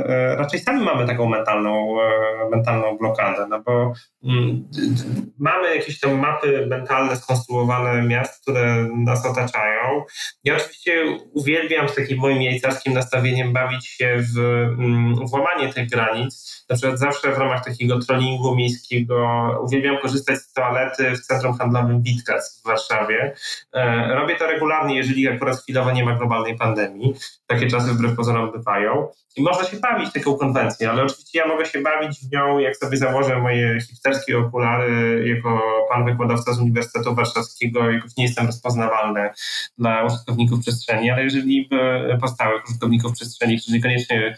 e, 0.05 0.37
raczej 0.37 0.61
sami 0.61 0.85
mamy 0.85 1.07
taką 1.07 1.29
mentalną, 1.29 1.97
e, 2.01 2.51
mentalną 2.51 2.97
blokadę, 2.97 3.47
no 3.51 3.61
bo 3.61 3.92
mm, 4.25 4.69
mamy 5.38 5.77
jakieś 5.77 6.01
tam 6.01 6.19
mapy 6.19 6.66
mentalne 6.66 7.16
skonstruowane 7.16 8.03
miast, 8.03 8.42
które 8.42 8.88
nas 8.97 9.27
otaczają. 9.27 10.05
Ja 10.45 10.57
oczywiście 10.57 11.05
uwielbiam 11.33 11.88
z 11.88 11.95
takim 11.95 12.19
moim 12.19 12.42
jajcarskim 12.42 12.92
nastawieniem 12.92 13.53
bawić 13.53 13.87
się 13.87 14.16
w, 14.35 14.38
mm, 14.38 15.14
w 15.27 15.33
łamanie 15.33 15.73
tych 15.73 15.88
granic. 15.88 16.66
Na 16.71 16.77
przykład 16.77 16.99
zawsze 16.99 17.33
w 17.33 17.38
ramach 17.38 17.64
takiego 17.64 17.99
trollingu 17.99 18.55
miejskiego 18.55 19.49
uwielbiam 19.62 19.99
korzystać 19.99 20.38
z 20.38 20.53
toalety 20.53 21.11
w 21.16 21.21
centrum 21.21 21.59
handlowym 21.59 22.03
Witkac 22.03 22.61
w 22.61 22.66
Warszawie. 22.66 23.35
Robię 24.09 24.37
to 24.37 24.47
regularnie, 24.47 24.97
jeżeli 24.97 25.29
akurat 25.29 25.57
chwilowo 25.57 25.92
nie 25.92 26.05
ma 26.05 26.16
globalnej 26.19 26.57
pandemii. 26.57 27.14
Takie 27.47 27.66
czasy 27.66 27.92
wbrew 27.92 28.16
pozorom 28.16 28.45
bywają. 28.52 29.09
I 29.37 29.42
można 29.42 29.64
się 29.64 29.76
bawić 29.76 30.12
taką 30.12 30.35
konwencją, 30.35 30.90
ale 30.90 31.02
oczywiście 31.02 31.38
ja 31.38 31.48
mogę 31.48 31.66
się 31.66 31.80
bawić 31.80 32.20
w 32.20 32.32
nią, 32.32 32.59
jak 32.59 32.76
sobie 32.76 32.96
założę 32.96 33.40
moje 33.40 33.80
hipsterskie 33.80 34.38
okulary 34.38 35.24
jako 35.28 35.61
pan 35.90 36.04
wykładowca 36.04 36.52
z 36.52 36.61
Uniwersytetu 36.61 37.14
Warszawskiego, 37.14 37.90
jakoś 37.90 38.16
nie 38.16 38.24
jestem 38.24 38.46
rozpoznawalny 38.46 39.30
dla 39.78 40.04
użytkowników 40.04 40.61
przestrzeni, 40.61 41.11
ale 41.11 41.24
jeżeli 41.24 41.70
powstałych 42.20 42.64
użytkowników 42.68 43.12
przestrzeni, 43.12 43.59
którzy 43.59 43.76
niekoniecznie 43.76 44.37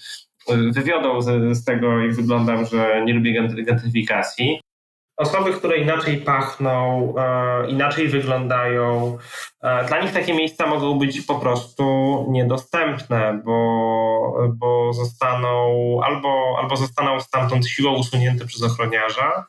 e, 0.48 0.56
wywiodą 0.56 1.22
z, 1.22 1.58
z, 1.58 1.64
tego, 1.64 2.00
jak 2.00 2.14
wyglądam, 2.14 2.66
że 2.66 3.02
nie 3.04 3.14
lubię 3.14 3.48
gentryfikacji, 3.64 4.60
osoby, 5.18 5.52
które 5.52 5.78
inaczej 5.78 6.16
pachną, 6.16 7.14
e, 7.18 7.70
inaczej 7.70 8.08
wyglądają, 8.08 9.18
e, 9.62 9.84
dla 9.84 10.02
nich 10.02 10.12
takie 10.12 10.34
miejsca 10.34 10.66
mogą 10.66 10.98
być 10.98 11.20
po 11.20 11.34
prostu 11.34 12.26
niedostępne, 12.28 13.40
bo, 13.44 14.48
bo 14.48 14.92
zostaną 14.92 16.00
albo, 16.04 16.56
albo 16.62 16.76
zostaną 16.76 17.20
stamtąd 17.20 17.66
siłą 17.66 17.94
usunięte 17.94 18.44
przez 18.46 18.62
ochroniarza, 18.62 19.46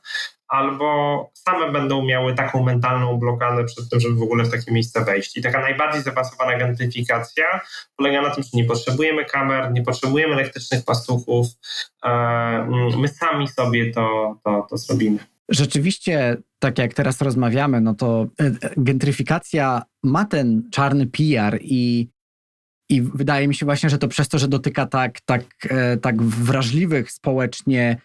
albo 0.48 1.30
same 1.34 1.72
będą 1.72 2.06
miały 2.06 2.34
taką 2.36 2.64
mentalną 2.64 3.18
blokadę 3.18 3.64
przed 3.64 3.90
tym, 3.90 4.00
żeby 4.00 4.16
w 4.16 4.22
ogóle 4.22 4.44
w 4.44 4.52
takie 4.52 4.72
miejsce 4.72 5.06
wejść. 5.06 5.38
I 5.38 5.42
taka 5.42 5.62
najbardziej 5.62 6.02
zaawansowana 6.02 6.58
gentyfikacja 6.58 7.46
polega 7.96 8.22
na 8.22 8.30
tym, 8.30 8.44
że 8.44 8.50
nie 8.54 8.66
potrzebujemy 8.66 9.26
kamer, 9.26 9.72
nie 9.72 9.84
potrzebujemy 9.84 10.34
elektrycznych 10.34 10.86
pastuchów, 10.86 11.48
e, 12.06 12.92
my 12.98 13.08
sami 13.08 13.48
sobie 13.48 13.94
to, 13.94 14.36
to, 14.44 14.68
to 14.70 14.78
zrobimy. 14.78 15.20
Rzeczywiście, 15.50 16.38
tak 16.60 16.78
jak 16.78 16.94
teraz 16.94 17.22
rozmawiamy, 17.22 17.82
no 17.82 17.94
to 17.94 18.28
e, 18.42 18.46
e, 18.46 18.52
gentryfikacja 18.78 19.82
ma 20.04 20.26
ten 20.26 20.64
czarny 20.72 21.08
PR 21.08 21.60
i, 21.62 22.10
i 22.90 23.02
wydaje 23.02 23.48
mi 23.48 23.56
się 23.56 23.66
właśnie, 23.66 23.90
że 23.90 23.98
to 23.98 24.08
przez 24.08 24.28
to, 24.28 24.40
że 24.40 24.48
dotyka 24.48 24.86
tak, 24.86 25.22
tak, 25.22 25.44
e, 25.70 25.98
tak 25.98 26.24
wrażliwych 26.24 27.12
społecznie 27.12 27.98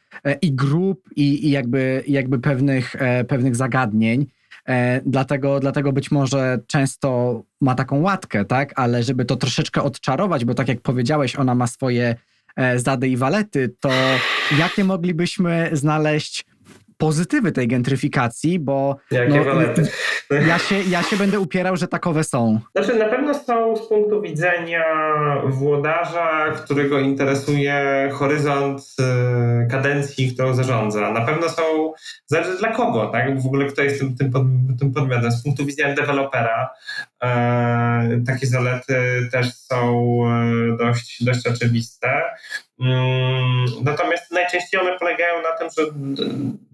i 0.42 0.52
grup, 0.52 1.08
i, 1.16 1.46
i 1.46 1.50
jakby, 1.50 2.04
jakby 2.06 2.38
pewnych, 2.38 2.96
pewnych 3.28 3.56
zagadnień. 3.56 4.26
Dlatego, 5.06 5.60
dlatego 5.60 5.92
być 5.92 6.10
może 6.10 6.60
często 6.66 7.42
ma 7.60 7.74
taką 7.74 8.00
łatkę, 8.00 8.44
tak? 8.44 8.72
Ale 8.76 9.02
żeby 9.02 9.24
to 9.24 9.36
troszeczkę 9.36 9.82
odczarować, 9.82 10.44
bo 10.44 10.54
tak 10.54 10.68
jak 10.68 10.80
powiedziałeś, 10.80 11.36
ona 11.36 11.54
ma 11.54 11.66
swoje 11.66 12.16
zady 12.76 13.08
i 13.08 13.16
walety, 13.16 13.74
to 13.80 13.90
jakie 14.58 14.84
moglibyśmy 14.84 15.70
znaleźć 15.72 16.44
pozytywy 17.04 17.52
tej 17.52 17.68
gentryfikacji, 17.68 18.58
bo 18.58 18.96
no, 19.10 20.36
ja, 20.48 20.58
się, 20.58 20.82
ja 20.88 21.02
się 21.02 21.16
będę 21.16 21.40
upierał, 21.40 21.76
że 21.76 21.88
takowe 21.88 22.24
są. 22.24 22.60
Znaczy 22.76 22.98
na 22.98 23.04
pewno 23.04 23.34
są 23.34 23.76
z 23.76 23.88
punktu 23.88 24.22
widzenia 24.22 24.84
włodarza, 25.46 26.52
którego 26.64 27.00
interesuje 27.00 28.08
horyzont 28.12 28.80
y, 28.80 29.70
kadencji, 29.70 30.32
którą 30.34 30.54
zarządza. 30.54 31.10
Na 31.10 31.20
pewno 31.20 31.48
są, 31.48 31.62
zależy 32.26 32.58
dla 32.58 32.72
kogo, 32.72 33.06
tak? 33.06 33.42
W 33.42 33.46
ogóle 33.46 33.66
kto 33.66 33.82
jest 33.82 33.98
tym, 33.98 34.16
tym, 34.16 34.32
tym 34.80 34.92
podmiotem. 34.92 35.32
Z 35.32 35.42
punktu 35.42 35.66
widzenia 35.66 35.94
dewelopera 35.94 36.70
e, 37.22 38.20
takie 38.26 38.46
zalety 38.46 38.94
też 39.32 39.54
są 39.54 40.20
e, 40.26 40.76
dość, 40.76 41.24
dość 41.24 41.46
oczywiste. 41.46 42.22
Mm, 42.80 43.64
natomiast 43.84 44.30
najczęściej 44.30 44.80
one 44.80 44.98
polegają 44.98 45.42
na 45.42 45.58
tym, 45.58 45.68
że 45.78 45.86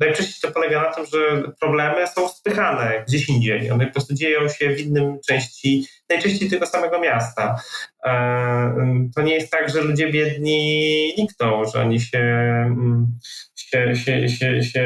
najczęściej 0.01 0.41
to 0.43 0.55
polega 0.55 0.83
na 0.83 0.95
tym, 0.95 1.07
że 1.07 1.43
problemy 1.61 2.07
są 2.07 2.29
spychane 2.29 3.05
gdzieś 3.09 3.29
indziej. 3.29 3.71
One 3.71 3.87
po 3.87 3.93
prostu 3.93 4.15
dzieją 4.15 4.49
się 4.49 4.71
w 4.71 4.81
innym 4.81 5.19
części, 5.29 5.87
najczęściej 6.09 6.51
tego 6.51 6.67
samego 6.67 7.01
miasta. 7.01 7.61
E, 8.07 9.11
to 9.15 9.23
nie 9.23 9.35
jest 9.35 9.51
tak, 9.51 9.71
że 9.71 9.81
ludzie 9.81 10.13
biedni 10.13 11.15
nikną, 11.19 11.65
że 11.65 11.81
oni 11.81 12.01
się, 12.01 12.19
mm, 12.19 13.07
się, 13.55 13.97
się, 13.97 14.29
się, 14.29 14.63
się 14.63 14.85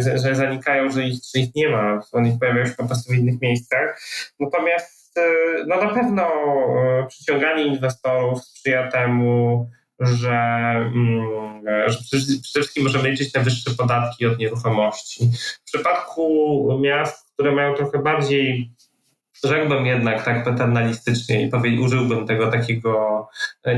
że 0.00 0.34
zanikają, 0.34 0.90
że 0.90 1.04
ich, 1.04 1.20
że 1.34 1.40
ich 1.40 1.54
nie 1.54 1.68
ma. 1.68 2.00
Oni 2.12 2.38
pojawiają 2.40 2.66
się 2.66 2.74
po 2.74 2.86
prostu 2.86 3.12
w 3.12 3.16
innych 3.16 3.40
miejscach. 3.40 4.00
Natomiast 4.40 5.18
e, 5.18 5.22
no 5.66 5.84
na 5.84 5.94
pewno 5.94 6.22
e, 6.22 7.06
przyciąganie 7.08 7.66
inwestorów 7.66 8.44
sprzyja 8.44 8.90
temu, 8.90 9.66
że, 10.00 10.36
mm, 10.94 11.62
że 11.86 11.98
przede 12.10 12.40
wszystkim 12.42 12.84
możemy 12.84 13.10
liczyć 13.10 13.34
na 13.34 13.42
wyższe 13.42 13.70
podatki 13.70 14.26
od 14.26 14.38
nieruchomości. 14.38 15.30
W 15.60 15.64
przypadku 15.64 16.78
miast, 16.80 17.32
które 17.34 17.52
mają 17.52 17.74
trochę 17.74 18.02
bardziej 18.02 18.70
Rzekłbym 19.44 19.86
jednak 19.86 20.24
tak 20.24 20.44
paternalistycznie 20.44 21.42
i 21.42 21.48
powie, 21.48 21.80
użyłbym 21.80 22.26
tego 22.26 22.50
takiego 22.50 23.28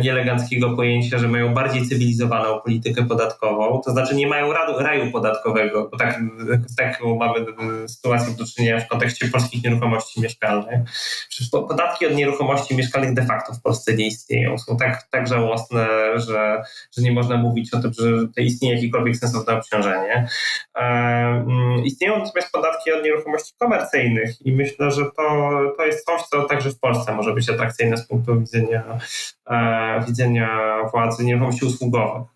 nieeleganckiego 0.03 0.77
pojęcia, 0.77 1.19
że 1.19 1.29
mają 1.29 1.55
bardziej 1.55 1.89
cywilizowaną 1.89 2.61
politykę 2.61 3.05
podatkową, 3.05 3.81
to 3.85 3.91
znaczy 3.91 4.15
nie 4.15 4.27
mają 4.27 4.53
raju 4.79 5.13
podatkowego, 5.13 5.89
bo 5.93 5.99
tak, 5.99 6.19
taką 6.77 7.17
mamy 7.17 7.47
sytuację 7.89 8.35
do 8.35 8.45
czynienia 8.45 8.81
w 8.81 8.89
kontekście 8.89 9.29
polskich 9.29 9.65
nieruchomości 9.65 10.21
mieszkalnych. 10.21 10.81
Przecież 11.29 11.51
podatki 11.51 12.07
od 12.07 12.15
nieruchomości 12.15 12.77
mieszkalnych 12.77 13.15
de 13.15 13.23
facto 13.23 13.55
w 13.55 13.63
Polsce 13.63 13.95
nie 13.95 14.07
istnieją. 14.07 14.59
Są 14.59 14.77
tak, 14.77 15.09
tak 15.11 15.29
żałosne, 15.29 15.87
że, 16.17 16.63
że 16.97 17.03
nie 17.03 17.13
można 17.13 17.37
mówić 17.37 17.75
o 17.75 17.81
tym, 17.81 17.93
że 17.93 18.05
to 18.37 18.41
istnieje 18.41 18.75
jakiekolwiek 18.75 19.17
sensowne 19.17 19.55
obciążenie. 19.55 20.29
E, 20.77 21.83
istnieją 21.85 22.19
natomiast 22.19 22.53
podatki 22.53 22.93
od 22.93 23.05
nieruchomości 23.05 23.53
komercyjnych 23.59 24.47
i 24.47 24.53
myślę, 24.53 24.91
że 24.91 25.05
to 25.17 25.50
to 25.77 25.87
jest 25.87 26.07
coś, 26.07 26.23
co 26.23 26.43
także 26.43 26.71
w 26.71 26.79
Polsce 26.79 27.15
może 27.15 27.35
być 27.35 27.51
atrakcyjne 27.51 27.97
z 27.97 28.07
punktu 28.07 28.41
widzenia, 28.41 28.99
e, 29.51 30.05
widzenia 30.07 30.77
władzy 30.93 31.25
nieruchomości 31.25 31.67
usługowych. 31.67 32.29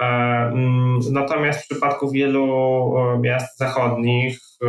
E, 0.00 0.04
mm, 0.04 1.00
natomiast 1.10 1.64
w 1.64 1.68
przypadku 1.68 2.10
wielu 2.10 2.44
e, 2.98 3.18
miast 3.18 3.58
zachodnich 3.58 4.40
e, 4.62 4.66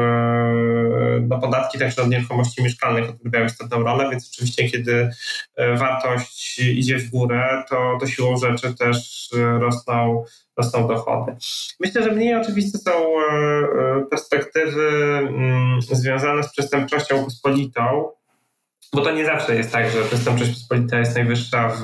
no 1.21 1.39
podatki 1.39 1.79
także 1.79 2.01
od 2.01 2.09
nieruchomości 2.09 2.63
mieszkalnych 2.63 3.09
odgrywają 3.09 3.45
istotną 3.45 3.83
rolę, 3.83 4.09
więc 4.09 4.29
oczywiście 4.33 4.69
kiedy 4.69 5.09
wartość 5.75 6.59
idzie 6.59 6.97
w 6.97 7.09
górę, 7.09 7.63
to, 7.69 7.97
to 7.99 8.07
siłą 8.07 8.37
rzeczy 8.37 8.75
też 8.75 9.29
rosną 9.59 10.23
rosną 10.57 10.87
dochody. 10.87 11.35
Myślę, 11.79 12.03
że 12.03 12.11
mniej 12.11 12.35
oczywiste 12.35 12.77
są 12.77 12.91
perspektywy 14.09 14.89
mm, 15.27 15.81
związane 15.81 16.43
z 16.43 16.51
przestępczością 16.51 17.23
pospolitą, 17.23 18.11
bo 18.95 19.01
to 19.01 19.11
nie 19.11 19.25
zawsze 19.25 19.55
jest 19.55 19.71
tak, 19.71 19.91
że 19.91 20.03
przestępczość 20.03 20.51
pospolita 20.51 20.99
jest 20.99 21.15
najwyższa 21.15 21.69
w 21.69 21.83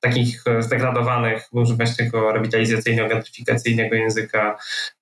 takich 0.00 0.44
zdegradowanych, 0.58 1.48
używać 1.52 1.96
tego 1.96 2.32
rewitalizacyjno-gentryfikacyjnego 2.32 3.94
języka 3.94 4.38
e, 4.38 4.52
mm, 4.52 4.54
e, 4.54 4.54
e, 4.54 4.95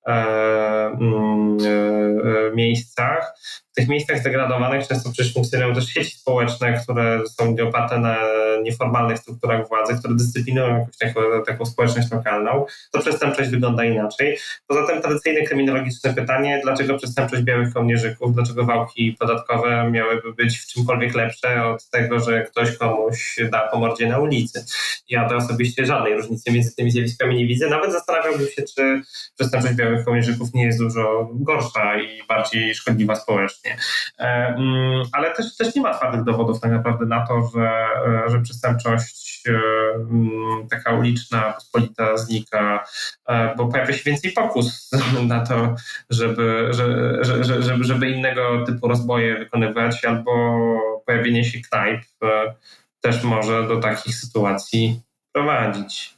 miejscach 2.54 3.34
w 3.74 3.76
tych 3.76 3.88
miejscach 3.88 4.18
zdegradowanych 4.18 4.88
często 4.88 5.10
przecież 5.10 5.34
funkcjonują 5.34 5.74
też 5.74 5.86
sieci 5.86 6.16
społeczne, 6.16 6.80
które 6.82 7.20
są 7.26 7.56
oparte 7.68 7.98
na 7.98 8.16
nieformalnych 8.62 9.18
strukturach 9.18 9.68
władzy, 9.68 9.98
które 9.98 10.14
dyscyplinują 10.14 10.78
jakąś 10.78 10.96
taką, 10.98 11.20
taką 11.46 11.66
społeczność 11.66 12.10
lokalną, 12.10 12.66
to 12.92 13.00
przestępczość 13.00 13.50
wygląda 13.50 13.84
inaczej. 13.84 14.38
Poza 14.66 14.86
tym 14.86 15.02
tradycyjne 15.02 15.42
kryminologiczne 15.42 16.14
pytanie, 16.14 16.60
dlaczego 16.62 16.98
przestępczość 16.98 17.42
białych 17.42 17.72
kołnierzyków, 17.72 18.34
dlaczego 18.34 18.64
wałki 18.64 19.16
podatkowe 19.20 19.90
miałyby 19.90 20.32
być 20.32 20.58
w 20.58 20.66
czymkolwiek 20.66 21.14
lepsze 21.14 21.64
od 21.64 21.90
tego, 21.90 22.20
że 22.20 22.42
ktoś 22.42 22.76
komuś 22.76 23.36
da 23.50 23.68
po 23.68 23.78
mordzie 23.78 24.06
na 24.06 24.18
ulicy. 24.18 24.64
Ja 25.08 25.28
to 25.28 25.36
osobiście 25.36 25.86
żadnej 25.86 26.14
różnicy 26.14 26.52
między 26.52 26.76
tymi 26.76 26.90
zjawiskami 26.90 27.36
nie 27.36 27.46
widzę. 27.46 27.68
Nawet 27.68 27.92
zastanawiałbym 27.92 28.46
się, 28.46 28.62
czy 28.62 29.02
przestępczość 29.34 29.74
białych 29.74 29.93
kołnierzyków 30.04 30.54
nie 30.54 30.64
jest 30.64 30.78
dużo 30.78 31.28
gorsza 31.33 31.98
i 32.00 32.26
bardziej 32.28 32.74
szkodliwa 32.74 33.14
społecznie. 33.14 33.76
E, 34.18 34.24
mm, 34.24 35.02
ale 35.12 35.35
też, 35.35 35.57
też 35.57 35.74
nie 35.74 35.83
ma 35.83 35.94
twardych 35.94 36.24
dowodów 36.24 36.61
tak 36.61 36.70
naprawdę 36.70 37.07
na 37.07 37.26
to, 37.26 37.50
że, 37.54 37.70
e, 38.07 38.30
że 38.30 38.40
przestępczość 38.40 39.42
e, 39.48 39.52
mm, 39.94 40.68
taka 40.70 40.92
uliczna, 40.92 41.52
pospolita 41.52 42.16
znika, 42.16 42.85
bo 43.57 43.68
pojawia 43.68 43.92
się 43.92 44.02
więcej 44.04 44.33
pokus 44.33 44.90
na 45.26 45.46
to, 45.46 45.74
żeby, 46.11 46.68
żeby, 47.20 47.85
żeby, 47.85 48.11
innego 48.11 48.64
typu 48.66 48.88
rozboje 48.88 49.38
wykonywać, 49.38 50.04
albo 50.04 50.59
pojawienie 51.07 51.44
się 51.44 51.61
knajp 51.61 52.00
też 53.00 53.22
może 53.22 53.68
do 53.68 53.80
takich 53.80 54.16
sytuacji 54.16 55.00
prowadzić. 55.33 56.14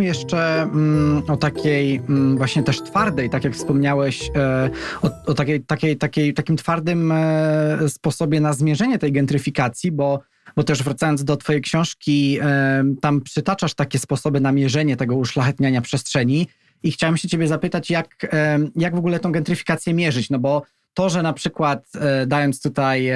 Jeszcze 0.00 0.62
mm, 0.62 1.22
o 1.28 1.36
takiej 1.36 1.96
mm, 1.96 2.36
właśnie 2.36 2.62
też 2.62 2.82
twardej, 2.82 3.30
tak 3.30 3.44
jak 3.44 3.54
wspomniałeś, 3.54 4.30
e, 4.36 4.70
o, 5.02 5.10
o, 5.26 5.34
takiej, 5.34 5.64
takiej, 5.64 5.96
takiej, 5.96 6.34
takim 6.34 6.56
twardym 6.56 7.12
e, 7.12 7.78
sposobie 7.88 8.40
na 8.40 8.52
zmierzenie 8.52 8.98
tej 8.98 9.12
gentryfikacji, 9.12 9.92
bo 9.92 10.20
bo 10.56 10.64
też 10.64 10.82
wracając 10.82 11.24
do 11.24 11.36
Twojej 11.36 11.62
książki, 11.62 12.38
e, 12.42 12.84
tam 13.00 13.20
przytaczasz 13.20 13.74
takie 13.74 13.98
sposoby 13.98 14.40
na 14.40 14.52
mierzenie 14.52 14.96
tego 14.96 15.16
uszlachetniania 15.16 15.80
przestrzeni. 15.80 16.48
I 16.82 16.92
chciałem 16.92 17.16
się 17.16 17.28
Ciebie 17.28 17.48
zapytać, 17.48 17.90
jak, 17.90 18.26
jak 18.76 18.94
w 18.94 18.98
ogóle 18.98 19.20
tą 19.20 19.32
gentryfikację 19.32 19.94
mierzyć? 19.94 20.30
No 20.30 20.38
bo 20.38 20.62
to, 20.94 21.08
że 21.08 21.22
na 21.22 21.32
przykład, 21.32 21.84
e, 22.00 22.26
dając 22.26 22.62
tutaj 22.62 23.10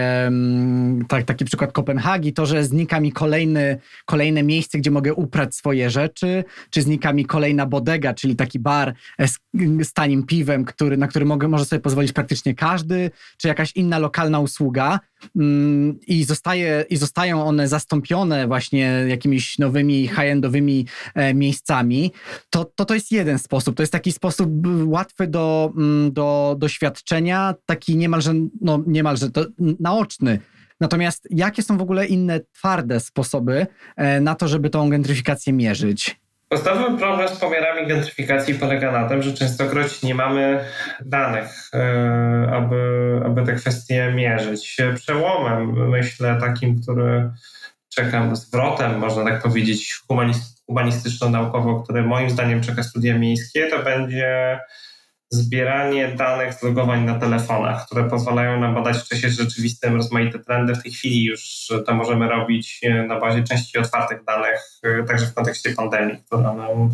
tak, 1.09 1.25
taki 1.25 1.45
przykład 1.45 1.73
Kopenhagi, 1.73 2.33
to, 2.33 2.47
że 2.47 2.65
znika 2.65 3.01
mi 3.01 3.13
kolejny, 3.13 3.79
kolejne 4.05 4.43
miejsce, 4.43 4.79
gdzie 4.79 4.91
mogę 4.91 5.15
uprać 5.15 5.55
swoje 5.55 5.91
rzeczy, 5.91 6.45
czy 6.71 6.83
znika 6.83 7.13
mi 7.13 7.25
kolejna 7.25 7.67
bodega, 7.67 8.15
czyli 8.15 8.37
taki 8.37 8.59
bar 8.59 8.95
e, 9.19 9.29
z, 9.29 9.39
z 9.83 9.93
tanim 9.93 10.27
piwem, 10.27 10.65
który, 10.65 10.97
na 10.97 11.09
który 11.09 11.25
mogę, 11.25 11.49
może 11.49 11.65
sobie 11.65 11.81
pozwolić 11.81 12.13
praktycznie 12.13 12.55
każdy, 12.55 13.11
czy 13.37 13.49
jakaś 13.49 13.73
inna 13.77 13.99
lokalna 13.99 14.41
usługa, 14.41 15.01
Mm, 15.37 15.99
i, 16.07 16.25
zostaje, 16.25 16.85
i 16.91 16.97
zostają 16.97 17.45
one 17.45 17.69
zastąpione 17.69 18.47
właśnie 18.47 19.05
jakimiś 19.09 19.59
nowymi 19.59 20.09
high-endowymi 20.09 20.87
e, 21.15 21.35
miejscami, 21.35 22.13
to, 22.51 22.65
to 22.65 22.85
to 22.85 22.95
jest 22.95 23.13
jeden 23.13 23.39
sposób. 23.39 23.77
To 23.77 23.83
jest 23.83 23.93
taki 23.93 24.13
sposób 24.13 24.51
łatwy 24.85 25.27
do, 25.27 25.73
mm, 25.77 26.13
do 26.13 26.57
doświadczenia, 26.59 27.55
taki 27.67 27.97
niemalże, 27.97 28.33
no 28.61 28.83
niemalże 28.87 29.31
to 29.31 29.45
naoczny. 29.81 30.39
Natomiast 30.81 31.29
jakie 31.31 31.63
są 31.63 31.79
w 31.79 31.83
ogóle 31.83 32.07
inne 32.07 32.41
twarde 32.53 33.01
sposoby 33.01 33.67
e, 33.97 34.21
na 34.21 34.35
to, 34.35 34.49
żeby 34.49 34.71
tą 34.71 34.91
gentryfikację 34.91 35.53
mierzyć? 35.53 36.21
Podstawowy 36.49 36.99
problem 36.99 37.29
z 37.29 37.39
pomiarami 37.39 37.89
gentryfikacji 37.89 38.55
polega 38.55 38.93
na 38.93 39.09
tym, 39.09 39.23
że 39.23 39.33
częstokroć 39.33 40.03
nie 40.03 40.15
mamy 40.15 40.65
danych, 41.05 41.71
e, 41.75 42.51
aby, 42.53 43.21
aby 43.27 43.43
te 43.43 43.55
kwestie 43.55 44.13
mierzyć. 44.15 44.77
Przełomem, 44.95 45.89
myślę, 45.91 46.37
takim, 46.41 46.83
który 46.83 47.31
czekam 47.95 48.37
zwrotem, 48.37 48.99
można 48.99 49.25
tak 49.25 49.43
powiedzieć, 49.43 50.01
humanistyczno-naukowo, 50.67 51.83
który 51.83 52.03
moim 52.03 52.31
zdaniem 52.31 52.61
czeka 52.61 52.83
studia 52.83 53.19
miejskie, 53.19 53.67
to 53.67 53.83
będzie 53.83 54.61
zbieranie 55.35 56.09
danych 56.09 56.55
z 56.55 56.63
logowań 56.63 57.05
na 57.05 57.19
telefonach, 57.19 57.87
które 57.87 58.05
pozwalają 58.05 58.61
nam 58.61 58.75
badać 58.75 58.97
w 58.97 59.09
czasie 59.09 59.29
rzeczywistym 59.29 59.97
rozmaite 59.97 60.39
trendy. 60.39 60.75
W 60.75 60.83
tej 60.83 60.93
chwili 60.93 61.25
już 61.25 61.69
to 61.87 61.95
możemy 61.95 62.29
robić 62.29 62.81
na 63.09 63.21
bazie 63.21 63.43
części 63.43 63.79
otwartych 63.79 64.25
danych, 64.25 64.81
także 65.09 65.27
w 65.27 65.35
kontekście 65.35 65.71
pandemii, 65.71 66.23
która 66.27 66.55
nam, 66.55 66.93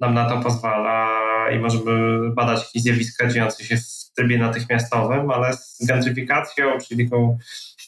nam 0.00 0.14
na 0.14 0.30
to 0.30 0.40
pozwala 0.40 1.08
i 1.50 1.58
możemy 1.58 2.20
badać 2.30 2.60
jakieś 2.64 2.82
zjawiska 2.82 3.26
dziejące 3.26 3.64
się 3.64 3.76
w 3.76 4.12
trybie 4.16 4.38
natychmiastowym, 4.38 5.30
ale 5.30 5.52
z 5.52 5.86
gentryfikacją, 5.86 6.78
czyli 6.88 7.04
taką 7.04 7.38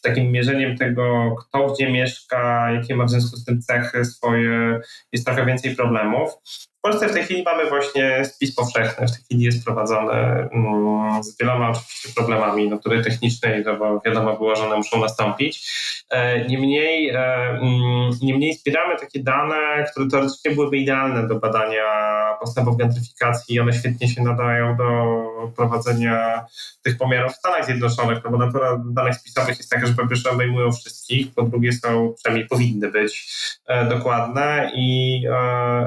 takim 0.03 0.33
mierzeniem 0.33 0.79
tego, 0.79 1.35
kto 1.41 1.67
gdzie 1.67 1.93
mieszka, 1.93 2.71
jakie 2.71 2.97
ma 2.97 3.05
w 3.05 3.11
związku 3.11 3.37
z 3.37 3.45
tym 3.45 3.63
cechy 3.63 4.05
swoje, 4.05 4.81
jest 5.13 5.27
trochę 5.27 5.47
więcej 5.47 5.77
problemów. 5.77 6.31
W 6.83 6.91
Polsce 6.91 7.09
w 7.09 7.13
tej 7.13 7.25
chwili 7.25 7.43
mamy 7.43 7.69
właśnie 7.69 8.25
spis 8.25 8.55
powszechny, 8.55 9.07
w 9.07 9.11
tej 9.11 9.25
chwili 9.25 9.45
jest 9.45 9.65
prowadzony 9.65 10.13
mm, 10.13 11.23
z 11.23 11.39
wieloma 11.39 11.71
oczywiście 11.71 12.09
problemami 12.17 12.69
natury 12.69 13.05
technicznej, 13.05 13.65
no 13.65 13.77
bo 13.77 14.01
wiadomo 14.01 14.37
było, 14.37 14.57
że 14.57 14.67
one 14.67 14.77
muszą 14.77 15.01
nastąpić. 15.01 15.71
E, 16.11 16.45
niemniej, 16.47 17.11
e, 17.11 17.19
mm, 17.51 18.11
niemniej 18.23 18.55
zbieramy 18.55 18.97
takie 18.97 19.23
dane, 19.23 19.85
które 19.91 20.09
teoretycznie 20.09 20.51
byłyby 20.51 20.77
idealne 20.77 21.29
do 21.29 21.35
badania 21.35 21.85
postępów 22.41 22.77
gentryfikacji 22.77 23.55
i 23.55 23.61
one 23.61 23.73
świetnie 23.73 24.09
się 24.09 24.23
nadają 24.23 24.77
do 24.77 24.85
prowadzenia 25.57 26.45
tych 26.83 26.99
pomiarów 26.99 27.33
w 27.33 27.37
Stanach 27.37 27.65
Zjednoczonych, 27.65 28.25
no 28.25 28.31
bo 28.31 28.39
natura 28.39 28.83
danych 28.85 29.15
spisowych 29.15 29.59
jest 29.59 29.71
taka, 29.71 29.87
że 29.87 29.95
po 29.95 30.09
pierwsze 30.09 30.31
obejmują 30.31 30.73
wszystkich, 30.73 31.35
po 31.35 31.43
drugie 31.43 31.73
są, 31.73 32.15
przynajmniej 32.17 32.49
powinny 32.49 32.91
być 32.91 33.27
e, 33.67 33.85
dokładne 33.85 34.71
i, 34.75 35.23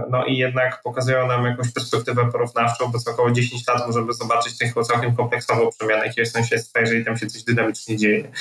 no 0.10 0.26
i 0.26 0.38
jednak 0.38 0.85
pokazują 0.86 1.28
nam 1.28 1.46
jakąś 1.46 1.72
perspektywę 1.72 2.32
porównawczą, 2.32 2.92
bo 2.92 3.00
co 3.00 3.12
około 3.12 3.32
10 3.32 3.68
lat 3.68 3.88
możemy 3.88 4.14
zobaczyć 4.14 4.58
taką 4.58 4.84
całkiem 4.84 5.16
kompleksową 5.16 5.70
przemianę 5.70 6.06
jakiegoś 6.08 6.32
sąsiedztwa, 6.32 6.80
jeżeli 6.80 7.06
tam 7.06 7.18
się 7.18 7.28
coś 7.28 7.44
dynamicznie 7.44 7.98
dzieje. 7.98 8.32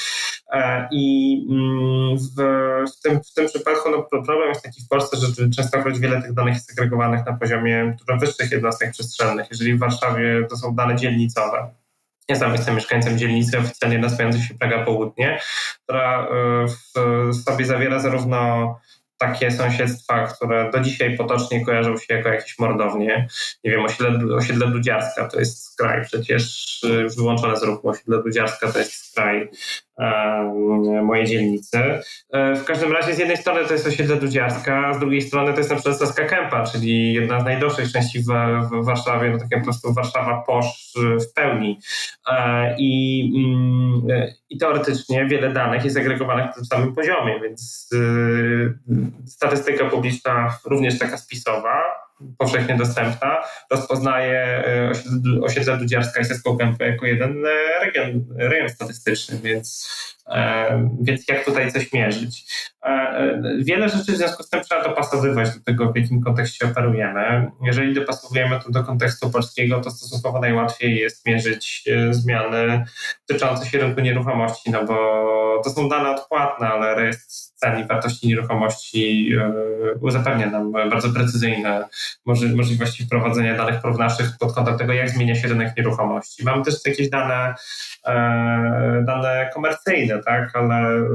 E, 0.52 0.88
I 0.92 1.36
mm, 1.50 2.18
w, 2.18 2.34
w, 2.92 3.02
tym, 3.02 3.20
w 3.20 3.34
tym 3.34 3.46
przypadku 3.46 3.90
no, 3.90 4.22
problem 4.22 4.48
jest 4.48 4.62
taki 4.62 4.82
w 4.82 4.88
Polsce, 4.88 5.16
że 5.16 5.50
częstokroć 5.56 5.98
wiele 5.98 6.22
tych 6.22 6.32
danych 6.32 6.54
jest 6.54 6.68
segregowanych 6.68 7.26
na 7.26 7.32
poziomie 7.32 7.96
dużo 7.98 8.18
wyższych 8.18 8.50
jednostek 8.50 8.92
przestrzennych. 8.92 9.46
Jeżeli 9.50 9.74
w 9.74 9.78
Warszawie 9.78 10.46
to 10.50 10.56
są 10.56 10.74
dane 10.74 10.96
dzielnicowe, 10.96 11.70
ja 12.28 12.36
sam 12.36 12.52
jestem 12.52 12.74
mieszkańcem 12.74 13.18
dzielnicy 13.18 13.58
oficjalnie 13.58 13.98
nazywającej 13.98 14.42
się 14.42 14.54
Praga 14.54 14.84
Południe, 14.84 15.40
która 15.82 16.26
e, 16.26 16.28
w 17.32 17.34
sobie 17.44 17.64
zawiera 17.64 18.00
zarówno 18.00 18.68
takie 19.26 19.50
sąsiedztwa, 19.50 20.26
które 20.26 20.70
do 20.70 20.80
dzisiaj 20.80 21.16
potocznie 21.16 21.64
kojarzą 21.64 21.98
się 21.98 22.14
jako 22.14 22.28
jakieś 22.28 22.58
mordownie. 22.58 23.28
Nie 23.64 23.70
wiem, 23.70 23.84
osiedle, 23.84 24.34
osiedle 24.36 24.66
Dudziarska 24.66 25.28
to 25.28 25.38
jest 25.38 25.62
skraj 25.62 26.04
przecież 26.04 26.80
już 27.02 27.16
wyłączone 27.16 27.56
z 27.56 27.62
ruchu. 27.62 27.88
Osiedle 27.88 28.22
Dudziarska 28.22 28.72
to 28.72 28.78
jest 28.78 28.92
skraj 28.92 29.48
mojej 31.02 31.26
dzielnicy. 31.26 31.78
E, 32.32 32.54
w 32.54 32.64
każdym 32.64 32.92
razie 32.92 33.14
z 33.14 33.18
jednej 33.18 33.36
strony 33.36 33.64
to 33.64 33.72
jest 33.72 33.86
osiedle 33.86 34.16
Dudziarska, 34.16 34.86
a 34.86 34.94
z 34.94 34.98
drugiej 34.98 35.22
strony 35.22 35.52
to 35.52 35.58
jest 35.58 35.70
na 35.70 35.76
przykład 35.76 35.98
Saska 35.98 36.24
Kępa, 36.24 36.64
czyli 36.64 37.14
jedna 37.14 37.40
z 37.40 37.44
najdroższych 37.44 37.92
części 37.92 38.20
w, 38.20 38.26
w 38.70 38.84
Warszawie, 38.84 39.30
no 39.30 39.38
tak 39.38 39.48
po 39.58 39.64
prostu 39.64 39.94
Warszawa 39.94 40.42
posz 40.46 40.92
w 40.96 41.32
pełni. 41.34 41.80
E, 42.30 42.76
I, 42.78 43.32
mm, 43.36 44.10
e, 44.10 44.34
I 44.50 44.58
teoretycznie 44.58 45.26
wiele 45.26 45.52
danych 45.52 45.84
jest 45.84 45.96
agregowanych 45.96 46.46
na 46.46 46.52
tym 46.52 46.64
samym 46.64 46.94
poziomie, 46.94 47.40
więc 47.40 47.90
statystyka 49.26 49.84
publiczna, 49.84 50.58
również 50.64 50.98
taka 50.98 51.18
spisowa, 51.18 52.03
powszechnie 52.38 52.76
dostępna, 52.76 53.42
rozpoznaje 53.70 54.40
e, 54.40 54.92
osiedle 55.42 55.78
Dudziarska 55.78 56.20
i 56.20 56.24
Seską 56.24 56.56
Kępę 56.56 56.88
jako 56.88 57.06
jeden 57.06 57.46
e, 57.46 57.84
region, 57.84 58.24
rejon 58.36 58.68
statystyczny, 58.68 59.38
więc 59.38 59.88
Więc 61.00 61.28
jak 61.28 61.44
tutaj 61.44 61.72
coś 61.72 61.92
mierzyć? 61.92 62.44
Wiele 63.58 63.88
rzeczy 63.88 64.12
w 64.12 64.16
związku 64.16 64.42
z 64.42 64.48
tym 64.48 64.60
trzeba 64.60 64.84
dopasowywać 64.84 65.54
do 65.54 65.64
tego, 65.64 65.92
w 65.92 65.96
jakim 65.96 66.22
kontekście 66.22 66.66
operujemy. 66.66 67.50
Jeżeli 67.62 67.94
dopasowujemy 67.94 68.60
to 68.60 68.70
do 68.70 68.84
kontekstu 68.84 69.30
polskiego, 69.30 69.80
to 69.80 69.90
stosunkowo 69.90 70.40
najłatwiej 70.40 70.96
jest 70.96 71.26
mierzyć 71.26 71.84
zmiany 72.10 72.84
dotyczące 73.28 73.66
się 73.66 73.78
rynku 73.78 74.00
nieruchomości, 74.00 74.70
no 74.70 74.84
bo 74.84 75.60
to 75.64 75.70
są 75.70 75.88
dane 75.88 76.10
odpłatne, 76.10 76.68
ale 76.68 76.94
rejestr 76.94 77.54
cen 77.64 77.80
i 77.80 77.84
wartości 77.84 78.28
nieruchomości 78.28 79.30
e, 80.06 80.10
zapewnia 80.10 80.50
nam 80.50 80.72
bardzo 80.72 81.10
precyzyjne 81.10 81.88
możliwości 82.56 83.04
wprowadzenia 83.04 83.56
danych 83.56 83.80
porównawczych 83.80 84.26
pod 84.40 84.54
kątem 84.54 84.78
tego, 84.78 84.92
jak 84.92 85.10
zmienia 85.10 85.34
się 85.34 85.48
rynek 85.48 85.76
nieruchomości. 85.76 86.44
Mamy 86.44 86.64
też 86.64 86.74
jakieś 86.86 87.10
dane, 87.10 87.54
e, 88.06 89.04
dane 89.06 89.50
komercyjne, 89.54 90.13
tak, 90.22 90.50
ale 90.56 90.74
e, 90.74 91.08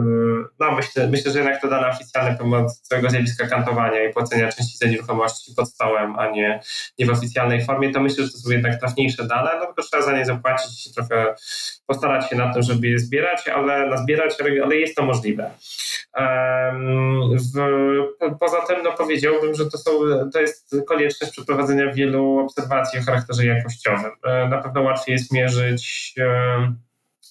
no, 0.60 0.72
myślę, 0.72 1.08
myślę, 1.08 1.32
że 1.32 1.40
jednak 1.40 1.62
to 1.62 1.68
dane 1.68 1.90
oficjalne 1.90 2.38
pomimo 2.38 2.70
całego 2.82 3.10
zjawiska 3.10 3.48
kantowania 3.48 4.04
i 4.04 4.14
płacenia 4.14 4.52
części 4.52 4.78
za 4.78 4.88
nieruchomości 4.88 5.54
pod 5.56 5.70
stołem, 5.70 6.20
a 6.20 6.30
nie, 6.30 6.62
nie 7.00 7.06
w 7.06 7.10
oficjalnej 7.10 7.66
formie, 7.66 7.92
to 7.92 8.00
myślę, 8.00 8.24
że 8.26 8.32
to 8.32 8.38
są 8.38 8.52
jednak 8.52 8.80
trafniejsze 8.80 9.28
dane, 9.28 9.52
no 9.60 9.66
tylko 9.66 9.84
trzeba 9.84 10.04
za 10.04 10.18
nie 10.18 10.26
zapłacić 10.26 10.88
i 10.88 10.94
trochę 10.94 11.36
postarać 11.88 12.30
się 12.30 12.36
na 12.36 12.54
tym, 12.54 12.64
żeby 12.64 12.88
je 12.88 13.00
zbierać, 13.00 13.48
ale 13.48 13.90
nazbierać, 13.90 14.38
ale 14.64 14.76
jest 14.76 14.96
to 14.96 15.06
możliwe. 15.06 15.52
W, 17.32 17.60
poza 18.40 18.62
tym 18.62 18.84
no, 18.84 18.92
powiedziałbym, 18.92 19.56
że 19.56 19.66
to, 19.66 19.78
są, 19.78 19.92
to 20.34 20.42
jest 20.42 20.76
konieczność 20.88 21.34
przeprowadzenia 21.34 21.94
wielu 21.94 22.40
obserwacji 22.40 23.00
o 23.00 23.04
charakterze 23.04 23.46
jakościowym. 23.46 24.12
E, 24.24 24.48
na 24.48 24.58
pewno 24.58 24.82
łatwiej 24.82 25.14
jest 25.14 25.34
mierzyć 25.34 26.14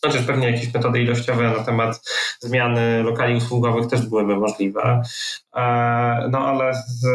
Chociaż 0.04 0.22
pewnie 0.22 0.50
jakieś 0.50 0.74
metody 0.74 1.02
ilościowe 1.02 1.50
na 1.50 1.64
temat 1.64 2.00
zmiany 2.40 3.02
lokali 3.02 3.36
usługowych 3.36 3.86
też 3.86 4.06
byłyby 4.06 4.36
możliwe. 4.36 5.02
E, 5.58 6.28
no 6.30 6.38
ale 6.38 6.74
z, 6.74 7.06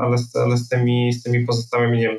ale 0.00 0.18
z, 0.18 0.36
ale 0.36 0.56
z, 0.56 0.68
tymi, 0.68 1.12
z 1.12 1.22
tymi 1.22 1.46
pozostałymi, 1.46 1.98
nie 1.98 2.08
wiem, 2.08 2.18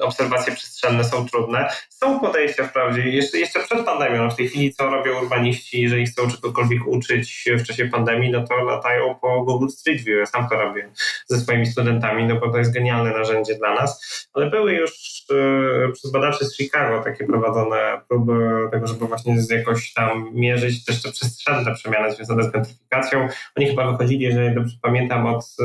obserwacje 0.00 0.54
przestrzenne 0.54 1.04
są 1.04 1.26
trudne. 1.26 1.68
Są 1.88 2.20
podejścia 2.20 2.64
wprawdzie, 2.64 3.02
jeszcze, 3.02 3.38
jeszcze 3.38 3.60
przed 3.60 3.84
pandemią, 3.84 4.24
no 4.24 4.30
w 4.30 4.36
tej 4.36 4.48
chwili 4.48 4.74
co 4.74 4.90
robią 4.90 5.20
urbaniści, 5.20 5.80
jeżeli 5.80 6.06
chcą 6.06 6.30
czegokolwiek 6.30 6.86
uczyć 6.86 7.44
w 7.58 7.62
czasie 7.62 7.86
pandemii, 7.86 8.30
no 8.30 8.46
to 8.46 8.64
latają 8.64 9.14
po 9.14 9.44
Google 9.44 9.68
Street 9.68 10.00
View, 10.00 10.18
ja 10.18 10.26
sam 10.26 10.48
to 10.48 10.54
robię 10.54 10.88
ze 11.26 11.40
swoimi 11.40 11.66
studentami, 11.66 12.26
no 12.26 12.36
bo 12.36 12.50
to 12.50 12.58
jest 12.58 12.74
genialne 12.74 13.10
narzędzie 13.10 13.54
dla 13.54 13.74
nas, 13.74 14.00
ale 14.34 14.50
były 14.50 14.72
już 14.72 14.90
e, 15.30 15.92
przez 15.92 16.12
badaczy 16.12 16.44
z 16.44 16.56
Chicago 16.56 17.02
takie 17.04 17.24
prowadzone 17.24 18.00
próby 18.08 18.32
tego, 18.70 18.86
żeby 18.86 19.06
właśnie 19.06 19.36
jakoś 19.50 19.92
tam 19.92 20.30
mierzyć 20.34 20.84
też 20.84 21.02
te 21.02 21.12
przestrzenne 21.12 21.74
przemiany 21.74 22.12
związane 22.12 22.42
z 22.42 22.50
gentrifikacją. 22.50 23.28
Oni 23.56 23.66
chyba 23.66 23.92
wychodzili, 23.92 24.32
jeżeli 24.50 24.54
dobrze 24.54 24.76
pamiętam, 24.82 25.26
od, 25.26 25.56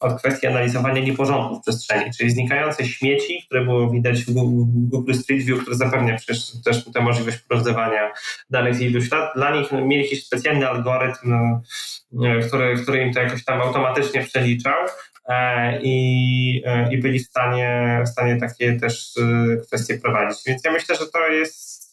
od 0.00 0.18
kwestii 0.18 0.46
analizowania 0.46 1.02
nieporządków 1.02 1.62
przestrzeni, 1.62 2.10
czyli 2.18 2.30
znikające 2.30 2.84
śmieci, 2.84 3.42
które 3.46 3.64
było 3.64 3.90
widać 3.90 4.24
w 4.24 4.32
Google 4.32 5.14
Street 5.14 5.42
View, 5.42 5.62
które 5.62 5.76
zapewnia 5.76 6.16
przecież 6.16 6.62
też 6.64 6.84
tę 6.84 7.00
możliwość 7.00 7.38
porozdawania 7.38 8.12
danych 8.50 8.74
z 8.74 8.80
iluś 8.80 9.10
lat. 9.10 9.32
Dla 9.34 9.56
nich 9.56 9.72
mieli 9.72 10.02
jakiś 10.02 10.26
specjalny 10.26 10.68
algorytm, 10.68 11.32
e, 11.32 11.60
który, 12.48 12.76
który 12.76 13.02
im 13.02 13.12
to 13.12 13.20
jakoś 13.20 13.44
tam 13.44 13.60
automatycznie 13.60 14.22
przeliczał, 14.22 14.74
e, 15.28 15.80
i, 15.82 16.62
e, 16.66 16.94
i 16.94 16.98
byli 16.98 17.18
w 17.20 17.26
stanie, 17.26 18.00
w 18.06 18.08
stanie 18.08 18.36
takie 18.36 18.80
też 18.80 19.14
kwestie 19.66 19.98
prowadzić. 19.98 20.38
Więc 20.46 20.64
ja 20.64 20.72
myślę, 20.72 20.96
że 20.96 21.06
to 21.06 21.28
jest 21.28 21.92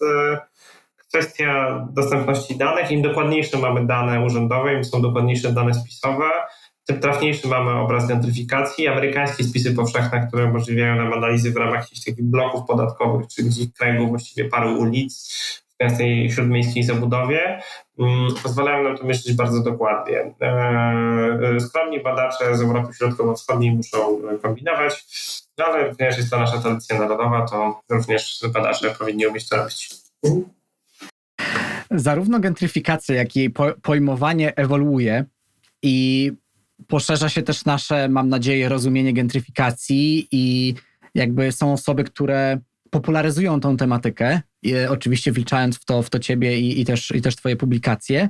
kwestia 1.12 1.80
dostępności 1.92 2.58
danych. 2.58 2.92
Im 2.92 3.02
dokładniejsze 3.02 3.58
mamy 3.58 3.86
dane 3.86 4.26
urzędowe, 4.26 4.74
im 4.74 4.84
są 4.84 5.02
dokładniejsze 5.02 5.54
dane 5.54 5.74
spisowe, 5.74 6.26
tym 6.88 7.00
trafniejszy 7.00 7.48
mamy 7.48 7.72
obraz 7.72 8.08
gentryfikacji. 8.08 8.88
Amerykańskie 8.88 9.44
spisy 9.44 9.76
powszechne, 9.76 10.28
które 10.28 10.46
umożliwiają 10.46 10.96
nam 10.96 11.14
analizy 11.14 11.52
w 11.52 11.58
ramach 11.58 11.82
jakichś 11.82 12.06
takich 12.06 12.26
bloków 12.26 12.62
podatkowych, 12.68 13.28
czyli 13.28 13.72
kręgu 13.80 14.08
właściwie 14.08 14.50
paru 14.50 14.80
ulic 14.80 15.32
w 15.76 15.84
gęstej 15.84 16.32
śródmiejskiej 16.32 16.84
zabudowie, 16.84 17.62
mm, 18.00 18.28
pozwalają 18.44 18.84
nam 18.84 18.98
to 18.98 19.06
myśleć 19.06 19.36
bardzo 19.36 19.64
dokładnie. 19.64 20.34
E, 20.42 20.48
e, 21.56 21.60
skromni 21.60 22.04
badacze 22.04 22.58
z 22.58 22.62
Europy 22.62 22.94
Środkowo-Wschodniej 22.94 23.72
muszą 23.72 24.22
kombinować, 24.42 25.06
no 25.58 25.66
ale 25.66 25.96
ponieważ 25.96 26.18
jest 26.18 26.30
to 26.30 26.40
nasza 26.40 26.58
tradycja 26.58 27.00
narodowa, 27.00 27.46
to 27.46 27.82
również 27.90 28.40
badacze 28.54 28.92
powinni 28.92 29.28
umieć 29.28 29.50
to 29.50 29.56
robić. 29.56 29.90
Zarówno 31.92 32.40
gentryfikacja, 32.40 33.16
jak 33.16 33.36
i 33.36 33.40
jej 33.40 33.54
pojmowanie 33.82 34.56
ewoluuje 34.56 35.26
i 35.84 36.32
poszerza 36.88 37.30
się 37.30 37.42
też 37.42 37.66
nasze, 37.66 38.10
mam 38.10 38.30
nadzieję, 38.30 38.70
rozumienie 38.70 39.14
gentryfikacji 39.14 40.28
i 40.32 40.76
jakby 41.16 41.52
są 41.52 41.74
osoby, 41.74 42.04
które 42.04 42.60
popularyzują 42.90 43.60
tą 43.60 43.78
tematykę, 43.78 44.42
oczywiście 44.90 45.32
wliczając 45.32 45.78
w 45.78 45.86
to, 45.86 46.02
w 46.04 46.10
to 46.10 46.20
ciebie 46.20 46.60
i, 46.60 46.82
i, 46.82 46.86
też, 46.86 47.12
i 47.12 47.22
też 47.22 47.36
twoje 47.36 47.56
publikacje. 47.56 48.30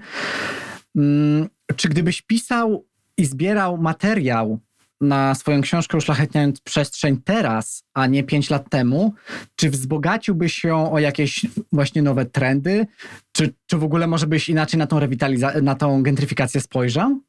Hmm, 0.93 1.49
czy 1.75 1.89
gdybyś 1.89 2.21
pisał 2.21 2.85
i 3.17 3.25
zbierał 3.25 3.77
materiał 3.77 4.59
na 5.01 5.35
swoją 5.35 5.61
książkę 5.61 5.97
Uszlachetniając 5.97 6.61
przestrzeń 6.61 7.17
teraz, 7.25 7.83
a 7.93 8.07
nie 8.07 8.23
pięć 8.23 8.49
lat 8.49 8.69
temu, 8.69 9.13
czy 9.55 9.69
wzbogaciłbyś 9.69 10.53
się 10.53 10.91
o 10.91 10.99
jakieś 10.99 11.45
właśnie 11.71 12.01
nowe 12.01 12.25
trendy? 12.25 12.87
Czy, 13.31 13.53
czy 13.65 13.77
w 13.77 13.83
ogóle 13.83 14.07
może 14.07 14.27
byś 14.27 14.49
inaczej 14.49 14.77
na 14.77 14.87
tą 14.87 14.99
rewitalizację, 14.99 15.61
na 15.61 15.75
tą 15.75 16.03
gentryfikację 16.03 16.61
spojrzał? 16.61 17.21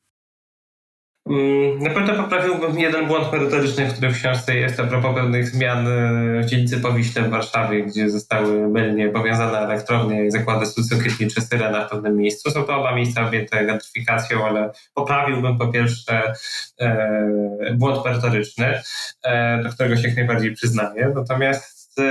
Mm, 1.27 1.79
na 1.79 1.91
pewno 1.91 2.23
poprawiłbym 2.23 2.79
jeden 2.79 3.07
błąd 3.07 3.33
merytoryczny, 3.33 3.89
który 3.89 4.11
w 4.11 4.17
książce 4.17 4.57
jest 4.57 4.81
a 4.81 4.85
propos 4.85 5.15
pewnych 5.15 5.49
zmian 5.49 5.87
e, 5.89 6.43
w 6.43 6.47
dzielnicy 6.47 6.81
Powiśle 6.81 7.23
w 7.23 7.31
Warszawie, 7.31 7.83
gdzie 7.83 8.11
zostały 8.11 8.69
mylnie 8.69 9.09
powiązane 9.09 9.59
elektrownie 9.59 10.27
i 10.27 10.31
zakłady 10.31 10.67
sucokrytnicze 10.67 11.41
Syrena 11.41 11.87
w 11.87 11.91
pewnym 11.91 12.17
miejscu. 12.17 12.51
Są 12.51 12.65
to 12.65 12.77
oba 12.77 12.95
miejsca 12.95 13.27
objęte 13.27 13.67
gentryfikacją, 13.67 14.47
ale 14.47 14.71
poprawiłbym 14.95 15.59
po 15.59 15.69
pierwsze 15.69 16.33
e, 16.81 17.75
błąd 17.75 18.05
merytoryczny, 18.05 18.83
e, 19.23 19.63
do 19.63 19.71
którego 19.71 19.97
się 19.97 20.09
jak 20.09 20.17
najbardziej 20.17 20.53
przyznaję. 20.53 21.13
Natomiast 21.15 21.99
e, 21.99 22.03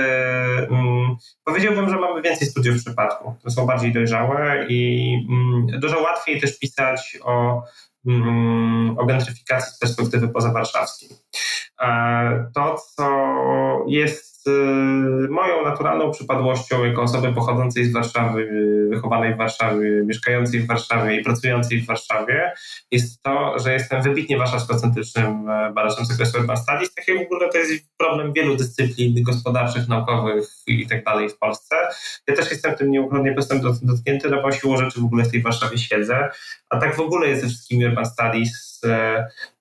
mm, 0.70 1.16
powiedziałbym, 1.44 1.90
że 1.90 1.96
mamy 1.96 2.22
więcej 2.22 2.48
studiów 2.48 2.76
przypadku. 2.76 3.34
To 3.42 3.50
są 3.50 3.66
bardziej 3.66 3.92
dojrzałe 3.92 4.66
i 4.68 5.12
mm, 5.30 5.80
dużo 5.80 6.00
łatwiej 6.00 6.40
też 6.40 6.58
pisać 6.58 7.18
o 7.24 7.62
o 8.98 9.06
gentryfikacji 9.06 9.72
z 9.76 9.78
perspektywy 9.78 10.28
pozawarszawskiej. 10.28 11.08
To, 12.54 12.76
co 12.96 13.84
jest 13.86 14.31
Y, 14.48 15.28
moją 15.28 15.64
naturalną 15.64 16.10
przypadłością 16.10 16.84
jako 16.84 17.02
osoby 17.02 17.32
pochodzącej 17.32 17.84
z 17.84 17.92
Warszawy, 17.92 18.48
wychowanej 18.90 19.34
w 19.34 19.38
Warszawie, 19.38 20.02
mieszkającej 20.04 20.60
w 20.60 20.66
Warszawie 20.66 21.20
i 21.20 21.24
pracującej 21.24 21.80
w 21.80 21.86
Warszawie 21.86 22.52
jest 22.90 23.22
to, 23.22 23.58
że 23.58 23.72
jestem 23.72 24.02
wybitnie 24.02 24.38
warszawskocentrycznym 24.38 25.48
e, 25.48 25.72
badaczem 25.72 26.04
z 26.04 26.08
zakresu 26.08 26.38
urban 26.38 26.56
studies. 26.56 26.94
Tak 26.94 27.08
jak 27.08 27.18
w 27.18 27.22
ogóle 27.22 27.48
to 27.48 27.58
jest 27.58 27.84
problem 27.98 28.32
wielu 28.32 28.56
dyscyplin 28.56 29.22
gospodarczych, 29.22 29.88
naukowych 29.88 30.48
i 30.66 30.86
tak 30.86 31.04
dalej 31.04 31.28
w 31.28 31.38
Polsce. 31.38 31.76
Ja 32.28 32.36
też 32.36 32.50
jestem 32.50 32.74
tym 32.74 32.90
nieuchronnie 32.90 33.34
dotknięty, 33.82 34.30
no 34.30 34.42
bo 34.42 34.52
siłą 34.52 34.76
rzeczy 34.76 35.00
w 35.00 35.04
ogóle 35.04 35.24
w 35.24 35.30
tej 35.30 35.42
Warszawie 35.42 35.78
siedzę, 35.78 36.30
a 36.70 36.78
tak 36.78 36.96
w 36.96 37.00
ogóle 37.00 37.28
jest 37.28 37.42
ze 37.42 37.48
wszystkimi 37.48 37.86
urban 37.86 38.06
studies 38.06 38.80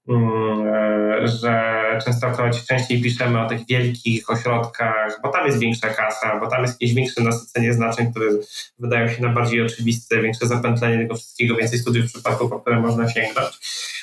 Mm, 0.08 0.68
e, 0.68 1.28
że 1.28 1.82
częstokroć 2.06 2.66
częściej 2.66 3.02
piszemy 3.02 3.42
o 3.42 3.50
tych 3.50 3.68
wielkich 3.68 4.30
ośrodkach, 4.30 5.20
bo 5.24 5.30
tam 5.30 5.46
jest 5.46 5.60
większa 5.60 5.90
kasa, 5.90 6.40
bo 6.40 6.48
tam 6.48 6.62
jest 6.62 6.82
jakieś 6.82 6.96
większe 6.96 7.22
nasycenie 7.22 7.74
znaczeń, 7.74 8.12
które 8.12 8.26
wydają 8.80 9.08
się 9.08 9.22
nam 9.22 9.34
bardziej 9.34 9.62
oczywiste, 9.62 10.22
większe 10.22 10.48
zapętlenie 10.48 10.98
tego 10.98 11.16
wszystkiego, 11.16 11.56
więcej 11.56 11.80
studiów 11.80 12.06
przypadków, 12.06 12.50
po 12.50 12.60
które 12.60 12.80
można 12.80 13.10
sięgnąć. 13.10 13.60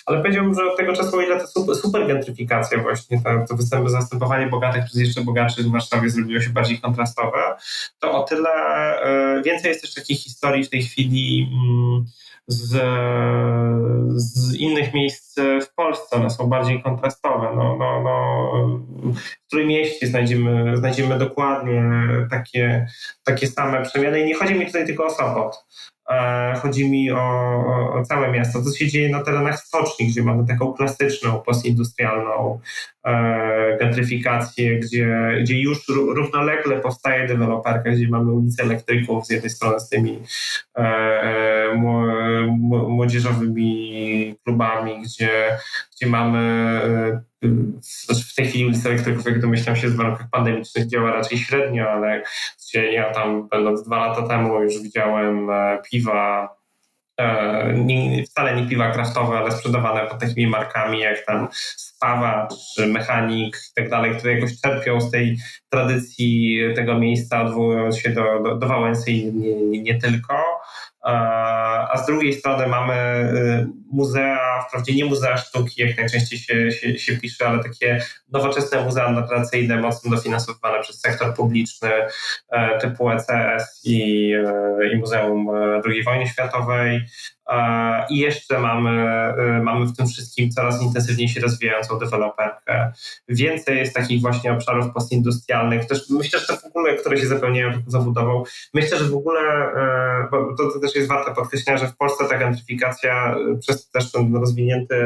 Ale 0.06 0.18
powiedziałbym, 0.18 0.54
że 0.54 0.64
od 0.64 0.76
tego 0.76 0.96
czasu, 0.96 1.20
ile 1.20 1.40
ta 1.40 1.46
super, 1.74 2.06
gentryfikacja 2.06 2.82
właśnie, 2.82 3.22
to, 3.48 3.56
to 3.70 3.88
zastępowanie 3.88 4.46
bogatych 4.46 4.84
przez 4.84 5.00
jeszcze 5.00 5.20
bogatszych 5.20 5.66
w 5.66 5.72
Warszawie 5.72 6.10
zrobiło 6.10 6.40
się 6.40 6.50
bardziej 6.50 6.78
kontrastowe, 6.80 7.56
to 7.98 8.12
o 8.12 8.22
tyle 8.22 8.50
e, 8.50 9.42
więcej 9.42 9.68
jest 9.68 9.82
też 9.82 9.94
takich 9.94 10.18
historii 10.18 10.64
w 10.64 10.70
tej 10.70 10.82
chwili 10.82 11.50
mm, 11.52 12.06
z, 12.46 12.70
z 14.22 14.37
innych 14.58 14.94
miejsc 14.94 15.36
w 15.38 15.74
Polsce. 15.74 16.16
One 16.16 16.30
są 16.30 16.46
bardziej 16.46 16.82
kontrastowe. 16.82 17.52
No, 17.56 17.76
no, 17.76 18.02
no, 18.02 18.52
w 19.12 19.46
którym 19.46 19.68
mieście 19.68 20.06
znajdziemy, 20.06 20.76
znajdziemy 20.76 21.18
dokładnie 21.18 21.82
takie, 22.30 22.86
takie 23.24 23.46
same 23.46 23.82
przemiany. 23.82 24.20
I 24.20 24.24
nie 24.24 24.34
chodzi 24.34 24.54
mi 24.54 24.66
tutaj 24.66 24.86
tylko 24.86 25.06
o 25.06 25.10
Sopot. 25.10 25.64
Chodzi 26.62 26.90
mi 26.90 27.10
o, 27.10 27.18
o, 27.94 28.04
całe 28.04 28.32
miasto. 28.32 28.62
Co 28.62 28.76
się 28.76 28.88
dzieje 28.88 29.08
na 29.08 29.22
terenach 29.22 29.60
stoczni, 29.60 30.06
gdzie 30.06 30.22
mamy 30.22 30.46
taką 30.46 30.72
klasyczną, 30.72 31.40
postindustrialną 31.40 32.60
e, 33.04 33.76
gentryfikację, 33.80 34.78
gdzie, 34.78 35.38
gdzie 35.40 35.60
już 35.60 35.88
równolegle 35.88 36.80
powstaje 36.80 37.28
deweloperka, 37.28 37.90
gdzie 37.90 38.08
mamy 38.08 38.32
ulicę 38.32 38.62
elektryków 38.62 39.26
z 39.26 39.30
jednej 39.30 39.50
strony 39.50 39.80
z 39.80 39.88
tymi 39.88 40.22
e, 40.78 40.82
e 40.82 41.74
młodzieżowymi 42.88 44.34
klubami, 44.44 45.02
gdzie, 45.02 45.58
gdzie 45.96 46.06
mamy 46.06 46.38
e, 47.37 47.37
w 48.30 48.34
tej 48.34 48.46
chwili 48.46 48.66
ulica 48.66 48.88
elektryków, 48.88 49.26
jak 49.26 49.40
domyślam 49.40 49.76
się, 49.76 49.88
w 49.88 49.96
warunkach 49.96 50.30
pandemicznych 50.30 50.86
działa 50.86 51.12
raczej 51.12 51.38
średnio, 51.38 51.90
ale 51.90 52.22
ja 52.92 53.12
tam 53.12 53.48
będąc 53.48 53.82
dwa 53.82 54.06
lata 54.06 54.28
temu 54.28 54.62
już 54.62 54.82
widziałem 54.82 55.50
e, 55.50 55.78
piwa, 55.90 56.56
e, 57.20 57.74
nie, 57.74 58.24
wcale 58.24 58.56
nie 58.56 58.68
piwa 58.68 58.90
kraftowe, 58.90 59.38
ale 59.38 59.52
sprzedawane 59.52 60.06
pod 60.06 60.18
takimi 60.18 60.46
markami 60.46 61.00
jak 61.00 61.26
tam 61.26 61.48
Spawa 61.52 62.48
czy 62.74 62.86
Mechanik 62.86 63.56
i 63.70 63.74
tak 63.74 63.90
dalej, 63.90 64.16
które 64.16 64.34
jakoś 64.34 64.60
czerpią 64.60 65.00
z 65.00 65.10
tej 65.10 65.38
tradycji 65.68 66.58
tego 66.74 66.98
miejsca, 66.98 67.42
odwołując 67.42 67.98
się 67.98 68.10
do, 68.10 68.42
do, 68.42 68.56
do 68.56 68.68
Wałęsy 68.68 69.10
i 69.10 69.34
nie, 69.34 69.62
nie, 69.62 69.82
nie 69.82 70.00
tylko. 70.00 70.34
A 71.90 71.98
z 72.02 72.06
drugiej 72.06 72.34
strony 72.34 72.66
mamy 72.66 72.94
muzea, 73.92 74.64
wprawdzie 74.68 74.94
nie 74.94 75.04
muzea 75.04 75.36
sztuki, 75.36 75.82
jak 75.82 75.96
najczęściej 75.98 76.38
się, 76.38 76.72
się, 76.72 76.98
się 76.98 77.16
pisze, 77.16 77.48
ale 77.48 77.62
takie 77.62 78.00
nowoczesne 78.32 78.84
muzea 78.84 79.10
narracyjne, 79.10 79.76
mocno 79.76 80.10
dofinansowane 80.10 80.80
przez 80.82 81.00
sektor 81.00 81.34
publiczny 81.34 81.90
e, 82.50 82.78
typu 82.78 83.10
ECS 83.10 83.80
i, 83.84 84.32
e, 84.32 84.92
i 84.92 84.96
Muzeum 84.96 85.50
e, 85.50 85.82
II 85.86 86.04
wojny 86.04 86.26
światowej. 86.26 87.04
I 88.10 88.18
jeszcze 88.18 88.58
mamy, 88.58 89.32
mamy 89.62 89.86
w 89.86 89.96
tym 89.96 90.06
wszystkim 90.06 90.50
coraz 90.50 90.82
intensywniej 90.82 91.28
się 91.28 91.40
rozwijającą 91.40 91.98
deweloperkę. 91.98 92.92
Więcej 93.28 93.78
jest 93.78 93.94
takich 93.94 94.20
właśnie 94.20 94.52
obszarów 94.52 94.92
postindustrialnych. 94.94 95.86
Też 95.86 96.10
myślę, 96.10 96.40
że 96.40 96.56
w 96.56 96.64
ogóle, 96.64 96.94
które 96.94 97.18
się 97.18 97.26
zapełniają 97.26 97.72
zabudową. 97.86 98.42
Myślę, 98.74 98.98
że 98.98 99.04
w 99.04 99.14
ogóle, 99.14 99.40
bo 100.30 100.54
to, 100.56 100.72
to 100.72 100.80
też 100.80 100.94
jest 100.94 101.08
warte 101.08 101.34
podkreślenia, 101.34 101.78
że 101.78 101.86
w 101.86 101.96
Polsce 101.96 102.24
ta 102.28 102.38
gentryfikacja 102.38 103.36
przez 103.60 103.77
też 103.92 104.12
ten 104.12 104.36
rozwinięty, 104.36 104.96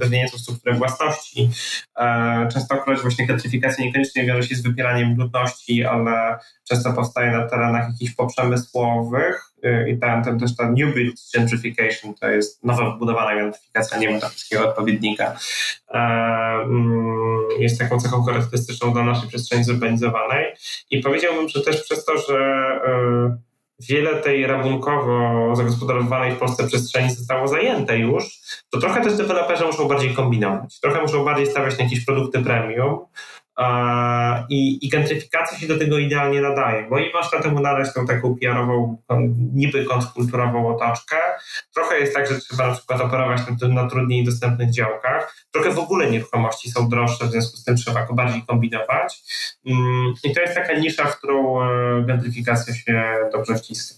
rozwiniętą 0.00 0.38
strukturę 0.38 0.74
własności 0.74 1.50
częstokroć 2.52 3.00
właśnie 3.00 3.26
gentryfikacja 3.26 3.84
niekoniecznie 3.84 4.24
wiąże 4.24 4.48
się 4.48 4.54
z 4.54 4.62
wypieraniem 4.62 5.16
ludności, 5.16 5.84
ale 5.84 6.38
często 6.68 6.92
powstaje 6.92 7.30
na 7.30 7.48
terenach 7.48 7.88
jakichś 7.92 8.14
poprzemysłowych 8.14 9.52
y, 9.64 9.90
i 9.90 9.98
tam, 9.98 10.24
tam 10.24 10.38
też 10.38 10.56
ta 10.56 10.70
new 10.70 10.94
build 10.94 11.16
gentrification 11.34 12.14
to 12.14 12.30
jest 12.30 12.64
nowa 12.64 12.90
wbudowana 12.90 13.34
gentrifikacja, 13.34 13.98
nie 13.98 14.10
ma 14.10 14.20
takiego 14.20 14.68
odpowiednika. 14.68 15.36
E, 15.90 15.98
mm, 15.98 17.48
jest 17.58 17.78
taką 17.78 18.00
cechą 18.00 18.22
charakterystyczną 18.22 18.92
dla 18.92 19.04
naszej 19.04 19.28
przestrzeni 19.28 19.64
zurbanizowanej 19.64 20.54
i 20.90 21.00
powiedziałbym, 21.00 21.48
że 21.48 21.60
też 21.60 21.82
przez 21.82 22.04
to, 22.04 22.18
że 22.18 22.36
y, 23.32 23.45
wiele 23.80 24.16
tej 24.16 24.46
rabunkowo 24.46 25.56
zagospodarowanej 25.56 26.32
w 26.32 26.38
Polsce 26.38 26.66
przestrzeni 26.66 27.10
zostało 27.10 27.48
zajęte 27.48 27.98
już, 27.98 28.38
to 28.70 28.80
trochę 28.80 29.00
też 29.00 29.16
deweloperzy 29.16 29.64
muszą 29.64 29.88
bardziej 29.88 30.14
kombinować. 30.14 30.80
Trochę 30.80 31.02
muszą 31.02 31.24
bardziej 31.24 31.46
stawiać 31.46 31.78
na 31.78 31.84
jakieś 31.84 32.04
produkty 32.04 32.42
premium, 32.42 32.98
i, 34.48 34.86
I 34.86 34.88
gentryfikacja 34.88 35.58
się 35.58 35.66
do 35.66 35.78
tego 35.78 35.98
idealnie 35.98 36.40
nadaje, 36.40 36.86
bo 36.90 36.98
i 36.98 37.12
można 37.12 37.40
temu 37.40 37.60
nadać 37.60 37.94
tą 37.94 38.06
taką 38.06 38.36
PR-ową, 38.36 39.02
niby 39.54 39.84
kontrkulturową 39.84 40.76
otoczkę. 40.76 41.16
Trochę 41.74 42.00
jest 42.00 42.14
tak, 42.14 42.28
że 42.28 42.38
trzeba 42.38 42.66
na 42.66 42.74
przykład 42.74 43.00
operować 43.00 43.40
na, 43.62 43.68
na 43.68 43.88
trudniej 43.88 44.24
dostępnych 44.24 44.70
działkach. 44.70 45.46
Trochę 45.50 45.70
w 45.70 45.78
ogóle 45.78 46.10
nieruchomości 46.10 46.70
są 46.70 46.88
droższe, 46.88 47.26
w 47.26 47.30
związku 47.30 47.56
z 47.56 47.64
tym 47.64 47.76
trzeba 47.76 48.06
bardziej 48.12 48.42
kombinować. 48.42 49.22
Mm, 49.66 50.14
I 50.24 50.34
to 50.34 50.40
jest 50.40 50.54
taka 50.54 50.78
nisza, 50.78 51.04
w 51.04 51.18
którą 51.18 51.62
e, 51.62 52.04
gentryfikacja 52.06 52.74
się 52.74 53.16
dobrze 53.32 53.54
wciska. 53.54 53.94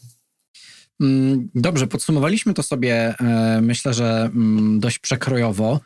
Mm, 1.01 1.49
dobrze, 1.55 1.87
podsumowaliśmy 1.87 2.55
to 2.55 2.63
sobie, 2.63 3.15
e, 3.21 3.61
myślę, 3.63 3.95
że 3.95 4.31
mm, 4.35 4.81
dość 4.81 4.99
przekrojowo. 4.99 5.81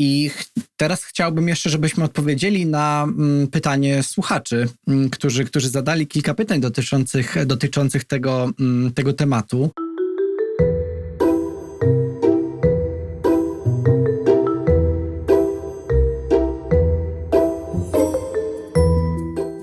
I 0.00 0.30
teraz 0.76 1.04
chciałbym 1.04 1.48
jeszcze, 1.48 1.70
żebyśmy 1.70 2.04
odpowiedzieli 2.04 2.66
na 2.66 3.02
mm, 3.08 3.48
pytanie 3.48 4.02
słuchaczy, 4.02 4.68
mm, 4.88 5.10
którzy, 5.10 5.44
którzy 5.44 5.68
zadali 5.68 6.06
kilka 6.06 6.34
pytań 6.34 6.60
dotyczących, 6.60 7.46
dotyczących 7.46 8.04
tego, 8.04 8.50
mm, 8.60 8.92
tego 8.92 9.12
tematu. 9.12 9.70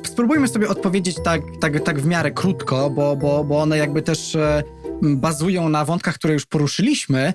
Spróbujmy 0.05 0.47
sobie 0.47 0.69
odpowiedzieć 0.69 1.17
tak, 1.23 1.41
tak, 1.61 1.83
tak 1.83 2.01
w 2.01 2.05
miarę 2.05 2.31
krótko, 2.31 2.89
bo, 2.89 3.15
bo, 3.15 3.43
bo 3.43 3.59
one 3.61 3.77
jakby 3.77 4.01
też 4.01 4.36
e, 4.36 4.63
bazują 5.01 5.69
na 5.69 5.86
wątkach, 5.86 6.15
które 6.15 6.33
już 6.33 6.45
poruszyliśmy, 6.45 7.33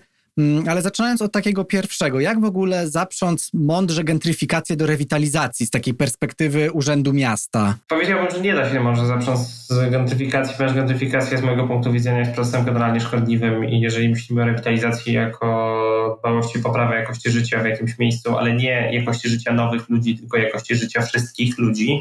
ale 0.68 0.82
zaczynając 0.82 1.22
od 1.22 1.32
takiego 1.32 1.64
pierwszego, 1.64 2.20
jak 2.20 2.40
w 2.40 2.44
ogóle 2.44 2.88
zaprząc 2.88 3.50
mądrze 3.54 4.04
gentryfikację 4.04 4.76
do 4.76 4.86
rewitalizacji 4.86 5.66
z 5.66 5.70
takiej 5.70 5.94
perspektywy 5.94 6.72
Urzędu 6.72 7.12
Miasta? 7.12 7.74
Powiedziałbym, 7.88 8.30
że 8.30 8.40
nie 8.40 8.54
da 8.54 8.70
się 8.70 8.80
może 8.80 9.06
zaprząc 9.06 9.40
z 9.68 9.90
gentryfikacji, 9.90 10.54
ponieważ 10.56 10.76
gentryfikacja 10.76 11.38
z 11.38 11.42
mojego 11.42 11.66
punktu 11.66 11.92
widzenia 11.92 12.18
jest 12.18 12.32
procesem 12.32 12.64
generalnie 12.64 13.00
szkodliwym 13.00 13.64
i 13.64 13.80
jeżeli 13.80 14.08
myślimy 14.08 14.42
o 14.42 14.44
rewitalizacji 14.44 15.12
jako 15.12 16.16
dbałości 16.20 16.58
poprawy 16.58 16.94
jakości 16.94 17.30
życia 17.30 17.62
w 17.62 17.66
jakimś 17.66 17.98
miejscu, 17.98 18.38
ale 18.38 18.52
nie 18.52 18.90
jakości 18.92 19.28
życia 19.28 19.52
nowych 19.52 19.88
ludzi, 19.88 20.18
tylko 20.18 20.36
jakości 20.36 20.76
życia 20.76 21.02
wszystkich 21.02 21.58
ludzi, 21.58 22.00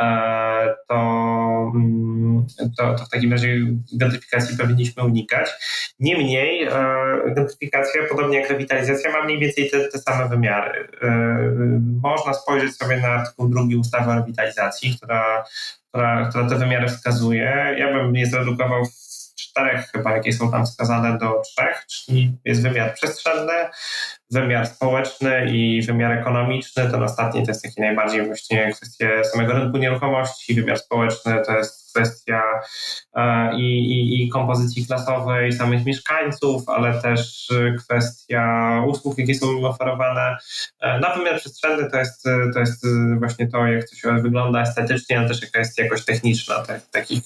e, 0.00 0.74
to, 0.88 0.94
mm, 1.74 2.46
to, 2.78 2.94
to 2.94 3.04
w 3.04 3.08
takim 3.08 3.32
razie 3.32 3.56
gentryfikacji 3.92 4.56
powinniśmy 4.56 5.04
unikać. 5.04 5.50
Niemniej 6.00 6.68
podobnie 8.08 8.40
jak 8.40 8.50
rewitalizacja, 8.50 9.12
ma 9.12 9.24
mniej 9.24 9.38
więcej 9.38 9.70
te, 9.70 9.88
te 9.88 9.98
same 9.98 10.28
wymiary. 10.28 10.88
E, 11.02 11.08
można 12.02 12.34
spojrzeć 12.34 12.76
sobie 12.76 12.96
na 12.96 13.08
artykuł 13.08 13.48
drugi 13.48 13.76
ustawy 13.76 14.10
o 14.10 14.14
rewitalizacji, 14.14 14.96
która, 14.96 15.44
która, 15.88 16.28
która 16.28 16.48
te 16.48 16.56
wymiary 16.56 16.88
wskazuje. 16.88 17.74
Ja 17.78 17.92
bym 17.92 18.16
je 18.16 18.26
zredukował 18.26 18.84
w 18.84 19.08
czterech 19.36 19.90
chyba, 19.92 20.12
jakie 20.12 20.32
są 20.32 20.50
tam 20.50 20.66
wskazane 20.66 21.18
do 21.18 21.42
trzech, 21.42 21.86
czyli 21.86 22.32
jest 22.44 22.62
wymiar 22.62 22.94
przestrzenny, 22.94 23.52
wymiar 24.30 24.66
społeczny 24.66 25.46
i 25.52 25.82
wymiar 25.82 26.12
ekonomiczny. 26.12 26.90
Ten 26.90 27.02
ostatni 27.02 27.42
to 27.44 27.50
jest 27.50 27.62
taki 27.62 27.80
najbardziej 27.80 28.26
właśnie 28.26 28.72
kwestie 28.72 29.24
samego 29.24 29.52
rynku 29.52 29.78
nieruchomości, 29.78 30.54
wymiar 30.54 30.78
społeczny 30.78 31.42
to 31.46 31.56
jest 31.56 31.88
kwestia 31.94 32.42
e, 33.14 33.50
i, 33.56 33.90
i, 33.90 34.24
i 34.24 34.28
kompozycji 34.28 34.86
klasowej 34.86 35.52
samych 35.52 35.84
mieszkańców, 35.84 36.68
ale 36.68 37.02
też 37.02 37.50
e, 37.50 37.74
kwestia 37.74 38.72
usług, 38.86 39.18
jakie 39.18 39.34
są 39.34 39.52
im 39.52 39.64
oferowane. 39.64 40.36
E, 40.80 41.00
na 41.00 41.16
wymiar 41.16 41.40
przestrzenny 41.40 41.90
to 41.90 41.98
jest, 41.98 42.24
to 42.54 42.60
jest 42.60 42.86
właśnie 43.18 43.48
to, 43.48 43.66
jak 43.66 43.94
się 43.94 44.22
wygląda 44.22 44.62
estetycznie, 44.62 45.18
ale 45.18 45.28
też 45.28 45.42
jaka 45.42 45.58
jest 45.58 45.78
jakość 45.78 46.04
techniczna 46.04 46.62
takich, 46.90 47.22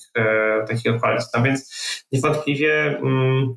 takich 0.69 0.95
okolic. 0.95 1.31
No 1.35 1.43
więc 1.43 1.73
niewątpliwie 2.13 2.99
mm, 2.99 3.57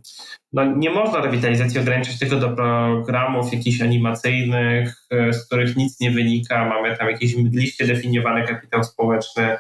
no 0.56 0.66
nie 0.66 0.90
można 0.90 1.22
rewitalizacji 1.22 1.80
ograniczyć 1.80 2.20
tylko 2.20 2.36
do 2.36 2.50
programów 2.50 3.54
jakichś 3.54 3.82
animacyjnych, 3.82 4.96
e, 5.12 5.34
z 5.34 5.46
których 5.46 5.76
nic 5.76 6.00
nie 6.00 6.12
wynika. 6.12 6.66
Mamy 6.66 6.98
tam 6.98 7.10
jakiś 7.10 7.36
mydliście 7.36 7.88
definiowany 7.88 8.48
kapitał 8.48 8.84
społeczny, 8.84 9.58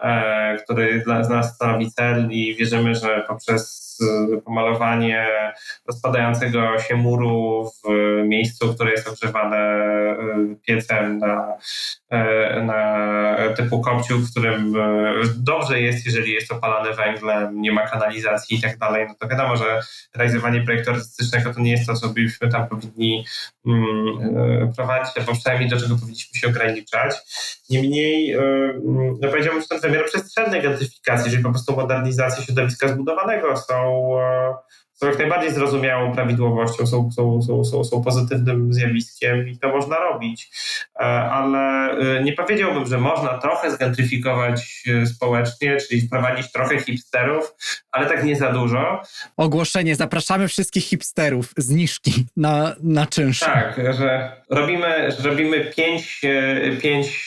e, 0.00 0.56
który 0.64 1.02
dla 1.04 1.18
nas 1.18 1.54
stanowi 1.54 1.90
cel 1.90 2.28
i 2.30 2.56
wierzymy, 2.56 2.94
że 2.94 3.24
poprzez 3.28 3.88
pomalowanie 4.44 5.26
rozpadającego 5.86 6.78
się 6.78 6.96
muru 6.96 7.64
w 7.64 7.88
miejscu, 8.24 8.74
które 8.74 8.90
jest 8.90 9.08
ogrzewane 9.08 9.58
e, 9.58 10.16
piecem 10.66 11.18
na, 11.18 11.52
e, 12.10 12.62
na 12.62 13.08
typu 13.56 13.80
kopciu, 13.80 14.18
w 14.18 14.30
którym 14.30 14.76
e, 14.76 15.12
dobrze 15.36 15.80
jest, 15.80 16.06
jeżeli 16.06 16.32
jest 16.32 16.52
opalane 16.52 16.92
węglem, 16.92 17.60
nie 17.60 17.72
ma 17.72 17.88
kanalizacji 17.88 18.56
i 18.56 18.60
tak 18.60 18.78
dalej, 18.78 19.06
no 19.08 19.14
to 19.18 19.28
wiadomo, 19.28 19.56
że 19.56 19.80
realizowanie 20.38 20.64
projektu 20.64 20.90
artystycznego 20.90 21.54
to 21.54 21.60
nie 21.60 21.70
jest 21.70 21.86
to, 21.86 21.94
co 21.94 22.08
byśmy 22.08 22.48
tam 22.48 22.68
powinni 22.68 23.24
mm, 23.66 24.72
prowadzić, 24.76 25.18
albo 25.18 25.32
przynajmniej 25.32 25.70
do 25.70 25.80
czego 25.80 25.94
powinniśmy 25.94 26.40
się 26.40 26.48
ograniczać. 26.48 27.14
Niemniej, 27.70 28.36
no 29.20 29.28
powiedziałbym, 29.28 29.62
że 29.62 29.68
ten 29.68 29.80
wymiar 29.80 30.04
przestrzennej 30.04 30.62
gentyfikacji, 30.62 31.30
czyli 31.30 31.42
po 31.42 31.50
prostu 31.50 31.76
modernizacji 31.76 32.44
środowiska 32.44 32.88
zbudowanego 32.88 33.56
są 33.56 34.10
są 35.00 35.06
jak 35.06 35.18
najbardziej 35.18 35.50
zrozumiałą 35.50 36.12
prawidłowością, 36.12 36.86
są, 36.86 37.10
są, 37.10 37.42
są, 37.42 37.64
są, 37.64 37.84
są 37.84 38.02
pozytywnym 38.02 38.72
zjawiskiem 38.72 39.48
i 39.48 39.58
to 39.58 39.68
można 39.68 39.98
robić. 39.98 40.50
E, 40.96 41.04
ale 41.04 41.90
e, 41.90 42.22
nie 42.22 42.32
powiedziałbym, 42.32 42.86
że 42.86 42.98
można 42.98 43.38
trochę 43.38 43.70
zgentryfikować 43.70 44.82
e, 45.02 45.06
społecznie, 45.06 45.76
czyli 45.76 46.00
wprowadzić 46.00 46.52
trochę 46.52 46.80
hipsterów, 46.80 47.54
ale 47.92 48.06
tak 48.06 48.24
nie 48.24 48.36
za 48.36 48.52
dużo. 48.52 49.02
Ogłoszenie, 49.36 49.96
zapraszamy 49.96 50.48
wszystkich 50.48 50.84
hipsterów, 50.84 51.52
zniżki 51.56 52.26
na, 52.36 52.74
na 52.82 53.06
czynsz. 53.06 53.40
Tak, 53.40 53.80
że 53.98 54.32
robimy, 54.50 55.10
że 55.18 55.28
robimy 55.28 55.64
pięć, 55.64 56.20
pięć 56.82 57.24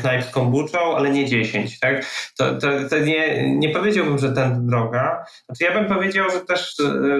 knajp 0.00 0.24
z 0.24 0.30
kombuczą, 0.30 0.96
ale 0.96 1.10
nie 1.10 1.26
dziesięć. 1.26 1.80
Tak? 1.80 2.06
To, 2.38 2.54
to, 2.54 2.68
to 2.90 2.98
nie, 2.98 3.50
nie 3.56 3.68
powiedziałbym, 3.68 4.18
że 4.18 4.32
ten 4.32 4.66
droga. 4.66 5.24
Znaczy 5.46 5.64
ja 5.64 5.80
bym 5.80 5.88
powiedział, 5.88 6.30
że 6.30 6.40
też 6.40 6.76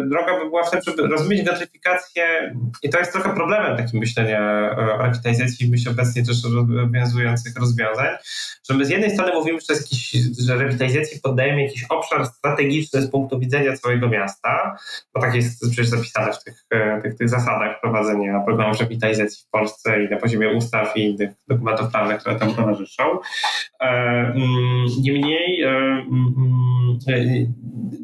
droga 0.09 0.39
by 0.39 0.45
była 0.45 0.62
w 0.62 0.70
tym, 0.70 0.81
żeby 0.87 1.09
rozumieć 1.09 1.45
gentryfikację 1.45 2.55
i 2.83 2.91
to 2.91 2.99
jest 2.99 3.12
trochę 3.12 3.35
problemem 3.35 3.77
takim 3.77 4.01
myślenia 4.01 4.70
o 4.77 5.03
rewitalizacji, 5.03 5.70
myślę 5.70 5.93
obecnie 5.93 6.24
też 6.24 6.45
obowiązujących 6.45 7.57
rozwiązań, 7.57 8.09
że 8.70 8.77
my 8.77 8.85
z 8.85 8.91
jednej 8.91 9.11
strony 9.11 9.33
mówimy, 9.35 9.59
że, 9.68 9.74
jakiś, 9.74 10.16
że 10.39 10.57
rewitalizacji 10.57 11.20
poddajemy 11.20 11.62
jakiś 11.62 11.85
obszar 11.89 12.27
strategiczny 12.27 13.03
z 13.03 13.11
punktu 13.11 13.39
widzenia 13.39 13.77
całego 13.77 14.09
miasta, 14.09 14.77
bo 15.14 15.20
tak 15.20 15.35
jest 15.35 15.61
przecież 15.70 15.87
zapisane 15.87 16.33
w 16.33 16.45
tych, 16.45 16.64
tych, 17.03 17.16
tych 17.16 17.29
zasadach 17.29 17.81
prowadzenia 17.81 18.41
programów 18.41 18.81
rewitalizacji 18.81 19.45
w 19.47 19.51
Polsce 19.51 20.05
i 20.05 20.09
na 20.09 20.16
poziomie 20.16 20.49
ustaw 20.49 20.97
i 20.97 21.01
innych 21.01 21.31
dokumentów 21.49 21.91
prawnych, 21.93 22.20
które 22.20 22.37
tam 22.37 22.55
towarzyszą. 22.55 23.03
Mm, 23.81 24.87
niemniej 25.03 25.62
mm, 25.62 26.35
mm, 26.37 26.99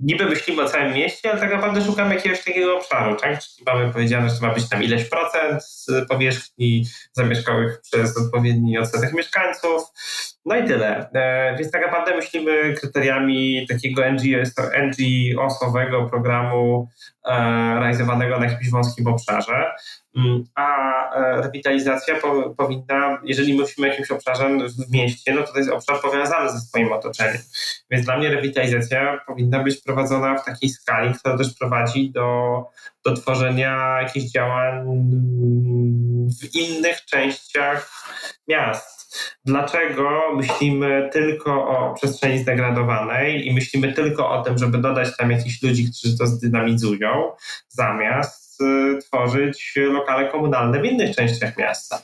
niby 0.02 0.24
myślimy 0.24 0.62
o 0.62 0.68
całym 0.68 0.94
mieście, 0.94 1.30
ale 1.30 1.40
tak 1.40 1.52
naprawdę 1.62 1.90
szukamy 1.90 2.14
jakiegoś 2.14 2.44
takiego 2.44 2.76
obszaru, 2.76 3.16
tak? 3.16 3.40
Czyli 3.40 3.64
mamy 3.66 3.92
powiedziane, 3.92 4.30
że 4.30 4.36
to 4.36 4.46
ma 4.46 4.54
być 4.54 4.68
tam 4.68 4.82
ileś 4.82 5.04
procent 5.04 5.62
powierzchni 6.08 6.86
zamieszkałych 7.12 7.80
przez 7.80 8.16
odpowiedni 8.16 8.78
odsetek 8.78 9.12
mieszkańców. 9.12 9.82
No 10.44 10.56
i 10.56 10.64
tyle. 10.66 11.10
E, 11.14 11.56
więc 11.56 11.72
tak 11.72 11.82
naprawdę 11.82 12.16
myślimy 12.16 12.74
kryteriami 12.74 13.66
takiego 13.68 14.02
NGO-owego 14.82 16.06
programu 16.10 16.88
e, 17.24 17.34
realizowanego 17.80 18.38
na 18.38 18.46
jakimś 18.46 18.70
wąskim 18.70 19.06
obszarze. 19.06 19.72
Mm, 20.16 20.44
a 20.54 21.10
e, 21.14 21.42
rewitalizacja 21.42 22.14
po, 22.20 22.50
powinna, 22.50 23.20
jeżeli 23.24 23.58
myślimy 23.58 23.88
o 23.88 23.90
jakimś 23.90 24.10
obszarze 24.10 24.48
w 24.88 24.92
mieście, 24.92 25.34
no 25.34 25.42
to 25.42 25.52
to 25.52 25.58
jest 25.58 25.70
obszar 25.70 26.00
powiązany 26.00 26.50
ze 26.50 26.60
swoim 26.60 26.92
otoczeniem. 26.92 27.42
Więc 27.90 28.04
dla 28.04 28.18
mnie 28.18 28.30
rewitalizacja 28.30 29.20
powinna 29.26 29.62
być 29.62 29.82
prowadzona 29.82 30.38
w 30.38 30.44
takiej 30.44 30.68
skali, 30.70 31.14
która 31.14 31.38
też 31.38 31.54
prowadzi 31.58 32.10
do, 32.10 32.64
do 33.04 33.14
tworzenia 33.14 34.00
jakichś 34.02 34.26
działań 34.26 34.84
w 36.40 36.54
innych 36.54 37.04
częściach 37.04 37.90
miast. 38.48 39.01
Dlaczego 39.44 40.20
myślimy 40.36 41.10
tylko 41.12 41.68
o 41.68 41.94
przestrzeni 41.94 42.38
zdegradowanej 42.38 43.46
i 43.46 43.54
myślimy 43.54 43.92
tylko 43.92 44.30
o 44.30 44.42
tym, 44.42 44.58
żeby 44.58 44.78
dodać 44.78 45.16
tam 45.16 45.30
jakichś 45.30 45.62
ludzi, 45.62 45.90
którzy 45.90 46.18
to 46.18 46.26
zdynamizują, 46.26 47.32
zamiast 47.68 48.60
y, 48.60 48.98
tworzyć 48.98 49.74
lokale 49.76 50.28
komunalne 50.28 50.80
w 50.80 50.84
innych 50.84 51.16
częściach 51.16 51.56
miasta? 51.56 52.02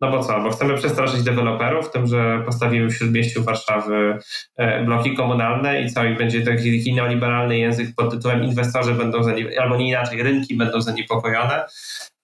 No 0.00 0.10
bo 0.10 0.22
co? 0.22 0.40
Bo 0.40 0.50
chcemy 0.50 0.76
przestraszyć 0.76 1.22
deweloperów 1.22 1.90
tym, 1.90 2.06
że 2.06 2.42
postawimy 2.46 2.88
w 2.88 2.94
śródmieściu 2.94 3.44
Warszawy 3.44 4.18
e, 4.56 4.84
bloki 4.84 5.16
komunalne 5.16 5.82
i 5.82 5.90
co? 5.90 6.04
I 6.04 6.14
będzie 6.14 6.42
taki 6.42 6.94
neoliberalny 6.94 7.58
język 7.58 7.88
pod 7.96 8.10
tytułem 8.10 8.44
inwestorzy 8.44 8.94
będą, 8.94 9.20
albo 9.60 9.76
nie 9.76 9.88
inaczej, 9.88 10.22
rynki 10.22 10.56
będą 10.56 10.80
zaniepokojone 10.80 11.64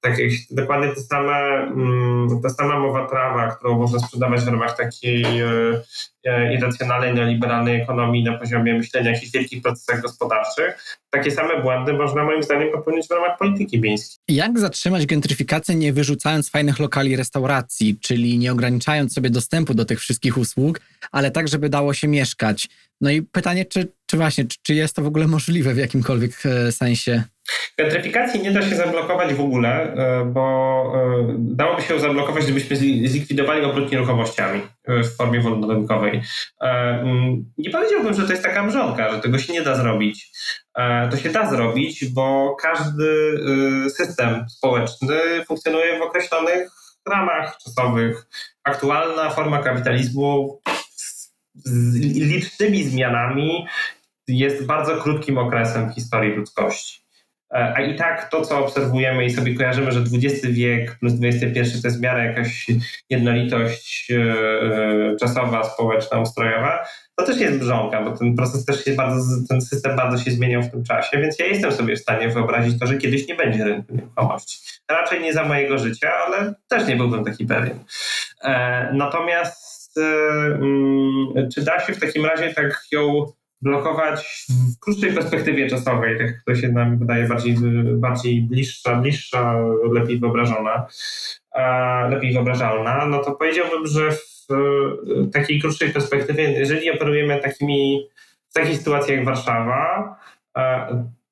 tak 0.03 0.17
dokładnie 0.51 0.89
te 0.89 1.01
same, 1.01 1.33
mm, 1.63 2.41
ta 2.43 2.51
sama 2.51 2.79
mowa 2.79 3.07
prawa, 3.09 3.51
którą 3.51 3.79
można 3.79 3.99
sprzedawać 3.99 4.41
w 4.41 4.49
ramach 4.49 4.77
takiej 4.77 5.41
e, 5.41 5.49
e, 6.25 6.55
irracjonalnej, 6.55 7.15
neoliberalnej 7.15 7.81
ekonomii 7.81 8.25
na 8.25 8.39
poziomie 8.39 8.75
myślenia 8.75 9.11
o 9.11 9.13
jakichś 9.13 9.33
wielkich 9.33 9.63
procesach 9.63 10.03
gospodarczych, 10.03 10.99
takie 11.11 11.31
same 11.31 11.63
błędy 11.63 11.93
można 11.93 12.25
moim 12.25 12.43
zdaniem 12.43 12.73
popełnić 12.73 13.09
w 13.09 13.11
ramach 13.11 13.39
polityki 13.39 13.81
miejskiej. 13.81 14.19
Jak 14.29 14.59
zatrzymać 14.59 15.07
gentryfikację 15.07 15.75
nie 15.75 15.93
wyrzucając 15.93 16.51
fajnych 16.51 16.79
lokali 16.79 17.17
restauracji, 17.17 17.99
czyli 18.01 18.39
nie 18.39 18.53
ograniczając 18.53 19.15
sobie 19.15 19.31
dostępu 19.31 19.75
do 19.75 19.85
tych 19.85 20.01
wszystkich 20.01 20.39
usług, 20.39 20.81
ale 21.13 21.31
tak, 21.31 21.49
żeby 21.49 21.69
dało 21.69 21.95
się 21.95 22.09
mieszkać? 22.09 22.69
No 23.01 23.11
i 23.11 23.23
pytanie, 23.23 23.65
czy, 23.65 23.93
czy 24.07 24.17
właśnie, 24.17 24.45
czy, 24.45 24.59
czy 24.63 24.75
jest 24.75 24.97
to 24.97 25.03
w 25.03 25.07
ogóle 25.07 25.27
możliwe 25.27 25.75
w 25.75 25.79
jakimkolwiek 25.79 26.33
e, 26.47 26.73
sensie? 26.73 27.23
Gentryfikacji 27.79 28.43
nie 28.43 28.53
da 28.53 28.63
się 28.63 28.77
zablokować 28.77 29.35
w 29.35 29.41
ogóle, 29.41 29.95
e, 29.95 30.25
bo 30.25 30.43
e, 30.95 31.35
dałoby 31.39 31.83
się 31.83 31.95
ją 31.95 32.01
zablokować, 32.01 32.45
gdybyśmy 32.45 32.77
zlikwidowali 33.09 33.65
obrót 33.65 33.93
nieruchomościami 33.93 34.61
e, 34.85 35.03
w 35.03 35.17
formie 35.17 35.41
wolnorynkowej. 35.41 36.23
Mm, 36.61 37.45
nie 37.59 37.71
powiedziałbym, 37.71 38.15
że 38.15 38.27
to 38.27 38.33
jest 38.33 38.45
taka 38.45 38.63
mrzonka, 38.63 39.13
że 39.13 39.19
tego 39.19 39.39
się 39.39 39.53
nie 39.53 39.63
da 39.63 39.75
zrobić. 39.75 40.31
To 41.11 41.17
się 41.17 41.31
da 41.31 41.51
zrobić, 41.51 42.05
bo 42.05 42.57
każdy 42.61 43.39
system 43.91 44.45
społeczny 44.49 45.45
funkcjonuje 45.47 45.99
w 45.99 46.03
określonych 46.03 46.71
ramach 47.09 47.59
czasowych. 47.65 48.27
Aktualna 48.65 49.31
forma 49.31 49.63
kapitalizmu 49.63 50.61
z 51.55 51.95
licznymi 52.05 52.85
zmianami 52.85 53.67
jest 54.29 54.67
bardzo 54.67 54.97
krótkim 54.97 55.39
okresem 55.39 55.91
w 55.91 55.95
historii 55.95 56.35
ludzkości. 56.35 57.02
A 57.53 57.81
i 57.81 57.97
tak 57.97 58.31
to, 58.31 58.43
co 58.43 58.59
obserwujemy 58.59 59.25
i 59.25 59.31
sobie 59.31 59.55
kojarzymy, 59.55 59.93
że 59.93 60.01
XX 60.01 60.47
wiek 60.47 60.99
plus 60.99 61.13
XXI 61.23 61.81
to 61.83 61.89
jest 61.89 61.99
w 61.99 62.03
miarę 62.03 62.27
jakaś 62.27 62.67
jednolitość 63.11 64.11
e, 64.11 64.17
e, 64.17 65.17
czasowa, 65.17 65.65
społeczna, 65.65 66.21
ustrojowa, 66.21 66.85
to 67.17 67.27
też 67.27 67.41
jest 67.41 67.59
brzonka, 67.59 68.03
bo 68.03 68.17
ten 68.17 68.37
proces 68.37 68.65
też 68.65 68.85
się 68.85 68.93
bardzo, 68.93 69.23
ten 69.49 69.61
system 69.61 69.97
bardzo 69.97 70.25
się 70.25 70.31
zmieniał 70.31 70.63
w 70.63 70.71
tym 70.71 70.85
czasie, 70.85 71.19
więc 71.19 71.39
ja 71.39 71.47
jestem 71.47 71.73
sobie 71.73 71.97
w 71.97 72.01
stanie 72.01 72.29
wyobrazić 72.29 72.81
to, 72.81 72.87
że 72.87 72.99
kiedyś 72.99 73.29
nie 73.29 73.35
będzie 73.35 73.65
rynku 73.65 73.95
nieruchomości. 73.95 74.59
Raczej 74.91 75.21
nie 75.21 75.33
za 75.33 75.45
mojego 75.45 75.79
życia, 75.79 76.13
ale 76.27 76.55
też 76.69 76.87
nie 76.87 76.97
byłbym 76.97 77.25
taki 77.25 77.47
pewien. 77.47 77.79
E, 78.45 78.93
natomiast 78.93 79.99
mm, 79.99 81.51
czy 81.55 81.63
da 81.65 81.81
się 81.81 81.93
w 81.93 82.01
takim 82.01 82.27
razie 82.27 82.55
tak 82.55 82.85
ją 82.93 83.27
blokować 83.63 84.47
w 84.49 84.79
krótszej 84.81 85.13
perspektywie 85.13 85.69
czasowej, 85.69 86.19
tak 86.19 86.29
to 86.47 86.55
się 86.55 86.69
nam 86.69 86.99
wydaje 86.99 87.29
bardziej, 87.29 87.57
bardziej 87.95 88.43
bliższa, 88.43 88.97
bliższa, 88.97 89.55
lepiej 89.93 90.19
wyobrażona, 90.19 90.87
lepiej 92.11 92.33
wyobrażalna, 92.33 93.07
no 93.07 93.19
to 93.19 93.33
powiedziałbym, 93.33 93.87
że 93.87 94.13
w 94.13 94.47
takiej 95.33 95.61
krótszej 95.61 95.91
perspektywie, 95.91 96.53
jeżeli 96.53 96.91
operujemy 96.91 97.41
takimi, 97.41 98.09
w 98.51 98.55
takiej 98.55 98.77
sytuacji 98.77 99.15
jak 99.15 99.25
Warszawa, 99.25 100.17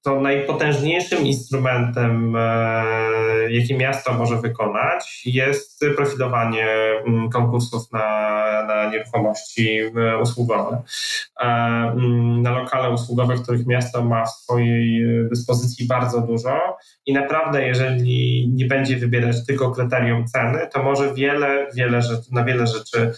to 0.03 0.20
najpotężniejszym 0.20 1.26
instrumentem, 1.26 2.36
e, 2.36 2.42
jaki 3.51 3.74
miasto 3.74 4.12
może 4.12 4.40
wykonać, 4.40 5.22
jest 5.26 5.80
profilowanie 5.96 6.66
mm, 7.07 7.30
konkursów 7.30 7.92
na, 7.92 8.64
na 8.68 8.90
nieruchomości 8.90 9.78
e, 9.78 10.18
usługowe. 10.18 10.82
E, 11.40 11.46
mm, 11.46 12.42
na 12.42 12.51
lokale 12.51 12.90
usługowe, 12.90 13.34
których 13.34 13.66
miasto 13.66 14.05
ma 14.05 14.26
w 14.26 14.30
swojej 14.30 15.05
dyspozycji 15.28 15.86
bardzo 15.86 16.20
dużo 16.20 16.76
i 17.07 17.12
naprawdę, 17.12 17.66
jeżeli 17.66 18.48
nie 18.48 18.64
będzie 18.64 18.96
wybierać 18.96 19.46
tylko 19.46 19.70
kryterium 19.70 20.26
ceny, 20.26 20.68
to 20.72 20.82
może 20.82 21.14
wiele, 21.14 21.66
wiele 21.74 22.03
rzeczy, 22.03 22.34
na 22.34 22.44
wiele 22.44 22.66
rzeczy 22.66 23.12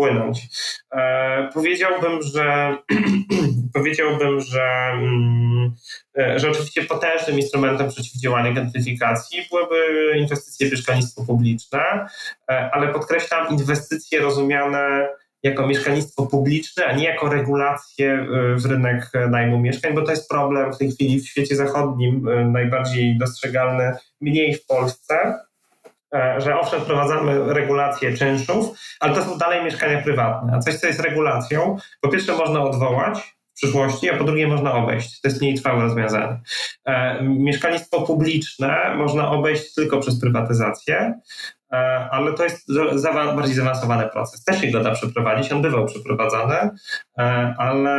wpłynąć. 0.00 0.48
E, 0.92 1.50
powiedziałbym, 1.54 2.22
że 2.22 2.76
powiedziałbym, 3.74 4.40
że, 4.40 4.64
mm, 4.92 5.74
e, 6.18 6.38
że 6.38 6.50
oczywiście 6.50 6.84
potężnym 6.84 7.38
instrumentem 7.38 7.88
przeciwdziałania 7.88 8.52
gentryfikacji 8.52 9.42
byłyby 9.50 10.18
inwestycje 10.18 10.68
w 10.68 10.70
mieszkalnictwo 10.70 11.24
publiczne, 11.26 11.80
e, 12.50 12.70
ale 12.72 12.88
podkreślam 12.88 13.48
inwestycje 13.50 14.20
rozumiane 14.20 15.08
jako 15.42 15.66
mieszkalnictwo 15.66 16.26
publiczne, 16.26 16.86
a 16.86 16.92
nie 16.92 17.04
jako 17.04 17.28
regulację 17.28 18.26
w 18.56 18.66
rynek 18.66 19.12
najmu 19.30 19.58
mieszkań, 19.58 19.94
bo 19.94 20.02
to 20.02 20.10
jest 20.10 20.28
problem 20.28 20.72
w 20.72 20.78
tej 20.78 20.92
chwili 20.92 21.20
w 21.20 21.28
świecie 21.28 21.56
zachodnim 21.56 22.28
najbardziej 22.52 23.18
dostrzegalny, 23.18 23.92
mniej 24.20 24.54
w 24.54 24.66
Polsce 24.66 25.38
że 26.38 26.60
owszem, 26.60 26.80
wprowadzamy 26.80 27.54
regulację 27.54 28.16
czynszów, 28.16 28.78
ale 29.00 29.14
to 29.14 29.24
są 29.24 29.38
dalej 29.38 29.64
mieszkania 29.64 30.02
prywatne. 30.02 30.52
A 30.56 30.58
coś, 30.58 30.74
co 30.74 30.86
jest 30.86 31.00
regulacją, 31.00 31.76
po 32.00 32.08
pierwsze 32.08 32.32
można 32.32 32.62
odwołać 32.62 33.36
w 33.52 33.54
przyszłości, 33.54 34.10
a 34.10 34.16
po 34.16 34.24
drugie 34.24 34.48
można 34.48 34.72
obejść. 34.72 35.20
To 35.20 35.28
jest 35.28 35.40
mniej 35.40 35.54
trwałe 35.54 35.82
rozwiązanie. 35.82 36.40
E, 36.86 37.22
publiczne 38.00 38.94
można 38.96 39.30
obejść 39.30 39.74
tylko 39.74 39.98
przez 39.98 40.20
prywatyzację, 40.20 41.14
E, 41.72 41.76
ale 42.10 42.32
to 42.32 42.44
jest 42.44 42.68
bardziej 43.36 43.54
zaawansowany 43.54 44.08
proces. 44.08 44.44
Też 44.44 44.70
go 44.70 44.80
da 44.80 44.90
przeprowadzić, 44.90 45.52
on 45.52 45.62
bywał 45.62 45.86
przeprowadzany, 45.86 46.70
e, 47.18 47.54
ale, 47.58 47.90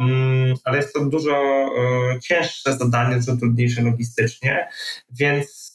mm, 0.00 0.54
ale 0.64 0.76
jest 0.76 0.94
to 0.94 1.04
dużo 1.04 1.36
e, 1.36 2.20
cięższe 2.20 2.72
zadanie, 2.72 3.16
dużo 3.16 3.36
trudniejsze 3.36 3.82
logistycznie, 3.82 4.68
więc 5.10 5.65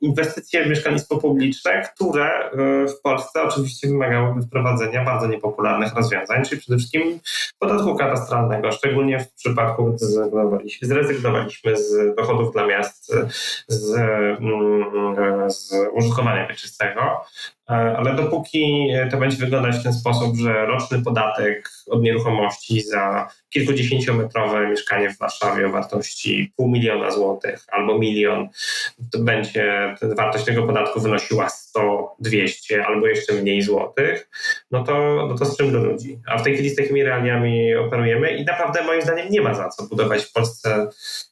inwestycje 0.00 0.64
w 0.64 0.68
mieszkalnictwo 0.68 1.18
publiczne, 1.18 1.82
które 1.82 2.50
w 2.88 3.00
Polsce 3.02 3.42
oczywiście 3.42 3.88
wymagałyby 3.88 4.42
wprowadzenia 4.42 5.04
bardzo 5.04 5.26
niepopularnych 5.26 5.94
rozwiązań, 5.94 6.44
czyli 6.44 6.60
przede 6.60 6.78
wszystkim 6.78 7.20
podatku 7.58 7.96
katastralnego, 7.96 8.72
szczególnie 8.72 9.20
w 9.20 9.32
przypadku, 9.32 9.84
gdy 9.86 10.06
zrezygnowaliśmy, 10.06 10.88
zrezygnowaliśmy 10.88 11.76
z 11.76 12.16
dochodów 12.16 12.52
dla 12.52 12.66
miast 12.66 13.12
z, 13.68 13.94
mm, 14.40 15.50
z 15.50 15.74
użytkowania 15.92 16.48
wieczystego, 16.48 17.00
e, 17.02 17.61
ale 17.76 18.14
dopóki 18.14 18.88
to 19.10 19.16
będzie 19.16 19.36
wyglądać 19.36 19.76
w 19.76 19.82
ten 19.82 19.92
sposób, 19.92 20.36
że 20.36 20.66
roczny 20.66 21.02
podatek 21.02 21.70
od 21.90 22.02
nieruchomości 22.02 22.80
za 22.80 23.28
kilkudziesięciometrowe 23.50 24.68
mieszkanie 24.68 25.10
w 25.10 25.18
Warszawie 25.18 25.66
o 25.66 25.70
wartości 25.70 26.52
pół 26.56 26.68
miliona 26.68 27.10
złotych 27.10 27.64
albo 27.68 27.98
milion, 27.98 28.48
to 29.12 29.18
będzie 29.18 29.96
wartość 30.16 30.44
tego 30.44 30.62
podatku 30.62 31.00
wynosiła 31.00 31.48
100, 31.48 32.16
200 32.18 32.86
albo 32.86 33.06
jeszcze 33.06 33.32
mniej 33.32 33.62
złotych, 33.62 34.28
no 34.70 34.84
to, 34.84 35.26
no 35.28 35.38
to 35.38 35.44
z 35.44 35.56
czym 35.56 35.72
do 35.72 35.78
ludzi? 35.78 36.18
A 36.26 36.38
w 36.38 36.42
tej 36.42 36.54
chwili 36.54 36.70
z 36.70 36.76
takimi 36.76 37.02
realiami 37.02 37.74
operujemy 37.74 38.36
i 38.36 38.44
naprawdę 38.44 38.84
moim 38.84 39.02
zdaniem 39.02 39.30
nie 39.30 39.40
ma 39.40 39.54
za 39.54 39.68
co 39.68 39.86
budować 39.86 40.24
w 40.24 40.32
Polsce 40.32 40.88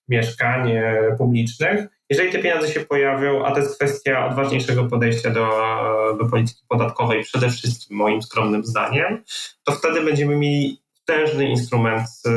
mieszkań 0.08 0.72
publicznych, 1.18 1.99
jeżeli 2.10 2.32
te 2.32 2.38
pieniądze 2.38 2.68
się 2.68 2.80
pojawią, 2.80 3.44
a 3.44 3.50
to 3.52 3.58
jest 3.58 3.76
kwestia 3.76 4.26
odważniejszego 4.26 4.84
podejścia 4.84 5.30
do, 5.30 5.48
do 6.18 6.24
polityki 6.24 6.62
podatkowej, 6.68 7.22
przede 7.22 7.50
wszystkim 7.50 7.96
moim 7.96 8.22
skromnym 8.22 8.64
zdaniem, 8.64 9.24
to 9.64 9.72
wtedy 9.72 10.00
będziemy 10.00 10.36
mieli 10.36 10.79
potężny 11.10 11.48
instrument 11.48 12.06
y, 12.26 12.30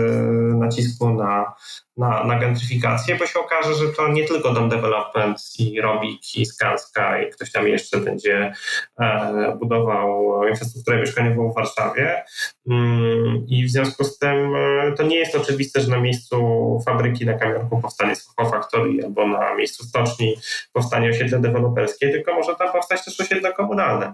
nacisku 0.56 1.10
na, 1.10 1.54
na, 1.98 2.24
na 2.24 2.40
gentryfikację, 2.40 3.16
bo 3.16 3.26
się 3.26 3.40
okaże, 3.40 3.74
że 3.74 3.90
to 3.90 4.08
nie 4.08 4.24
tylko 4.24 4.54
Dom 4.54 4.70
Development 4.70 5.40
i 5.60 5.82
Robik 5.82 6.36
i 6.36 6.46
Skanska 6.46 7.22
i 7.22 7.30
ktoś 7.30 7.52
tam 7.52 7.68
jeszcze 7.68 7.98
będzie 7.98 8.54
e, 9.00 9.58
budował 9.60 10.40
infrastrukturę 10.48 11.00
mieszkaniową 11.00 11.52
w 11.52 11.56
Warszawie 11.56 12.24
mm, 12.70 13.46
i 13.48 13.66
w 13.66 13.72
związku 13.72 14.04
z 14.04 14.18
tym 14.18 14.56
e, 14.56 14.92
to 14.98 15.04
nie 15.04 15.16
jest 15.16 15.36
oczywiste, 15.36 15.82
że 15.82 15.90
na 15.90 16.00
miejscu 16.00 16.38
fabryki 16.86 17.26
na 17.26 17.34
Kamionku 17.34 17.82
powstanie 17.82 18.14
Factory 18.52 18.92
albo 19.04 19.28
na 19.28 19.56
miejscu 19.56 19.84
stoczni 19.84 20.36
powstanie 20.74 21.10
osiedle 21.10 21.40
deweloperskie, 21.40 22.10
tylko 22.10 22.34
może 22.34 22.56
tam 22.56 22.72
powstać 22.72 23.06
też 23.06 23.20
osiedle 23.20 23.54
komunalne. 23.54 24.14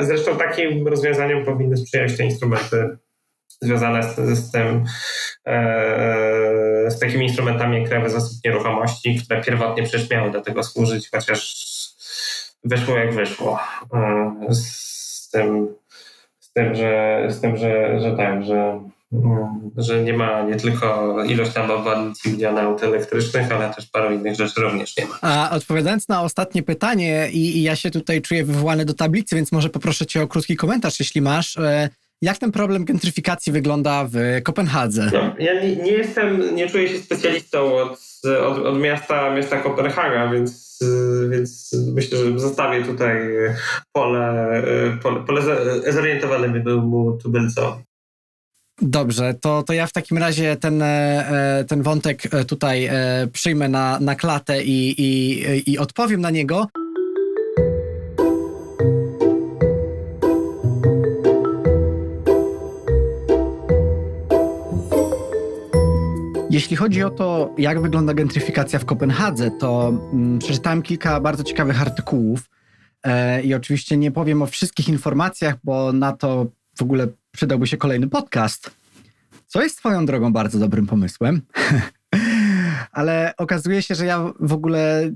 Zresztą 0.00 0.36
takim 0.36 0.88
rozwiązaniom 0.88 1.44
powinny 1.44 1.76
sprzyjać 1.76 2.16
te 2.16 2.24
instrumenty 2.24 2.98
związane 3.60 4.02
z, 4.02 4.16
z 4.38 4.50
tym, 4.50 4.84
e, 5.46 6.90
z 6.90 6.98
takimi 6.98 7.26
instrumentami 7.26 7.78
jak 7.78 7.88
Krajowy 7.88 8.10
Zasób 8.10 8.38
Nieruchomości, 8.44 9.20
które 9.24 9.42
pierwotnie 9.42 9.82
przecież 9.82 10.10
miały 10.10 10.30
do 10.30 10.40
tego 10.40 10.62
służyć, 10.62 11.10
chociaż 11.10 11.70
wyszło 12.64 12.96
jak 12.96 13.14
wyszło. 13.14 13.60
E, 13.94 14.54
z 14.54 15.30
tym, 15.30 15.74
z 16.40 16.52
tym, 16.52 16.74
że, 16.74 17.26
z 17.28 17.40
tym, 17.40 17.56
że, 17.56 18.00
że 18.00 18.16
tak, 18.16 18.44
że 18.44 18.80
że 19.76 20.02
nie 20.02 20.12
ma 20.12 20.42
nie 20.42 20.56
tylko 20.56 21.16
ilość 21.24 21.52
tam 21.52 21.70
obwodnic 21.70 22.26
i 22.26 22.30
miliona 22.30 22.60
aut 22.60 22.82
elektrycznych, 22.82 23.52
ale 23.52 23.74
też 23.74 23.86
paru 23.86 24.14
innych 24.14 24.36
rzeczy 24.36 24.60
również 24.60 24.96
nie 24.96 25.06
ma. 25.06 25.18
A 25.22 25.50
odpowiadając 25.50 26.08
na 26.08 26.22
ostatnie 26.22 26.62
pytanie 26.62 27.28
i, 27.32 27.58
i 27.58 27.62
ja 27.62 27.76
się 27.76 27.90
tutaj 27.90 28.22
czuję 28.22 28.44
wywołany 28.44 28.84
do 28.84 28.94
tablicy, 28.94 29.36
więc 29.36 29.52
może 29.52 29.68
poproszę 29.68 30.06
cię 30.06 30.22
o 30.22 30.28
krótki 30.28 30.56
komentarz, 30.56 30.98
jeśli 30.98 31.22
masz. 31.22 31.58
Jak 32.22 32.38
ten 32.38 32.52
problem 32.52 32.84
gentryfikacji 32.84 33.52
wygląda 33.52 34.04
w 34.04 34.42
Kopenhadze? 34.44 35.10
No, 35.12 35.34
ja 35.38 35.62
nie, 35.62 35.76
nie, 35.76 35.92
jestem, 35.92 36.54
nie 36.54 36.68
czuję 36.68 36.88
się 36.88 36.98
specjalistą 36.98 37.76
od, 37.76 38.00
od, 38.46 38.58
od 38.58 38.80
miasta, 38.80 39.34
miasta 39.34 39.56
Kopenhaga, 39.60 40.32
więc, 40.32 40.78
więc 41.30 41.76
myślę, 41.94 42.18
że 42.18 42.38
zostawię 42.38 42.84
tutaj 42.84 43.16
pole, 43.92 44.62
pole, 45.02 45.24
pole 45.26 45.42
zorientowanemu 45.92 47.18
tubylcowi. 47.22 47.82
Dobrze, 48.82 49.34
to, 49.34 49.62
to 49.62 49.72
ja 49.72 49.86
w 49.86 49.92
takim 49.92 50.18
razie 50.18 50.56
ten, 50.56 50.82
e, 50.82 51.64
ten 51.68 51.82
wątek 51.82 52.22
tutaj 52.46 52.86
e, 52.86 52.94
przyjmę 53.32 53.68
na, 53.68 54.00
na 54.00 54.14
klatę 54.14 54.62
i, 54.62 54.94
i, 54.98 55.72
i 55.72 55.78
odpowiem 55.78 56.20
na 56.20 56.30
niego. 56.30 56.66
Jeśli 66.60 66.76
chodzi 66.76 67.02
o 67.02 67.10
to, 67.10 67.54
jak 67.58 67.82
wygląda 67.82 68.14
gentryfikacja 68.14 68.78
w 68.78 68.84
Kopenhadze, 68.84 69.50
to 69.50 69.88
mm, 70.12 70.38
przeczytałem 70.38 70.82
kilka 70.82 71.20
bardzo 71.20 71.44
ciekawych 71.44 71.82
artykułów 71.82 72.50
e, 73.02 73.42
i 73.42 73.54
oczywiście 73.54 73.96
nie 73.96 74.10
powiem 74.10 74.42
o 74.42 74.46
wszystkich 74.46 74.88
informacjach, 74.88 75.54
bo 75.64 75.92
na 75.92 76.12
to 76.12 76.46
w 76.78 76.82
ogóle 76.82 77.06
przydałby 77.32 77.66
się 77.66 77.76
kolejny 77.76 78.08
podcast, 78.08 78.70
co 79.46 79.62
jest 79.62 79.76
swoją 79.76 80.06
drogą 80.06 80.32
bardzo 80.32 80.58
dobrym 80.58 80.86
pomysłem. 80.86 81.42
Ale 82.92 83.34
okazuje 83.36 83.82
się, 83.82 83.94
że 83.94 84.06
ja 84.06 84.32
w 84.40 84.52
ogóle 84.52 85.10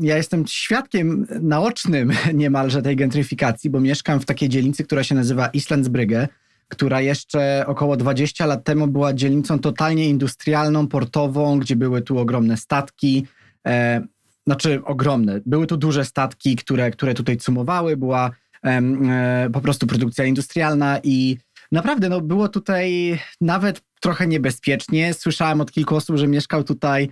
ja 0.00 0.16
jestem 0.16 0.46
świadkiem 0.46 1.26
naocznym 1.40 2.12
niemalże 2.34 2.82
tej 2.82 2.96
gentryfikacji, 2.96 3.70
bo 3.70 3.80
mieszkam 3.80 4.20
w 4.20 4.26
takiej 4.26 4.48
dzielnicy, 4.48 4.84
która 4.84 5.04
się 5.04 5.14
nazywa 5.14 5.46
Islandsbrygge 5.46 6.28
która 6.68 7.00
jeszcze 7.00 7.64
około 7.66 7.96
20 7.96 8.46
lat 8.46 8.64
temu 8.64 8.86
była 8.86 9.12
dzielnicą 9.12 9.58
totalnie 9.58 10.08
industrialną, 10.08 10.88
portową, 10.88 11.58
gdzie 11.58 11.76
były 11.76 12.02
tu 12.02 12.18
ogromne 12.18 12.56
statki. 12.56 13.26
E, 13.66 14.06
znaczy 14.46 14.80
ogromne. 14.84 15.40
Były 15.46 15.66
tu 15.66 15.76
duże 15.76 16.04
statki, 16.04 16.56
które, 16.56 16.90
które 16.90 17.14
tutaj 17.14 17.36
cumowały, 17.36 17.96
była 17.96 18.30
e, 18.64 19.50
po 19.52 19.60
prostu 19.60 19.86
produkcja 19.86 20.24
industrialna 20.24 21.00
i 21.02 21.36
naprawdę 21.72 22.08
no, 22.08 22.20
było 22.20 22.48
tutaj 22.48 23.18
nawet 23.40 23.80
trochę 24.00 24.26
niebezpiecznie. 24.26 25.14
Słyszałem 25.14 25.60
od 25.60 25.72
kilku 25.72 25.96
osób, 25.96 26.16
że 26.16 26.28
mieszkał 26.28 26.64
tutaj 26.64 27.08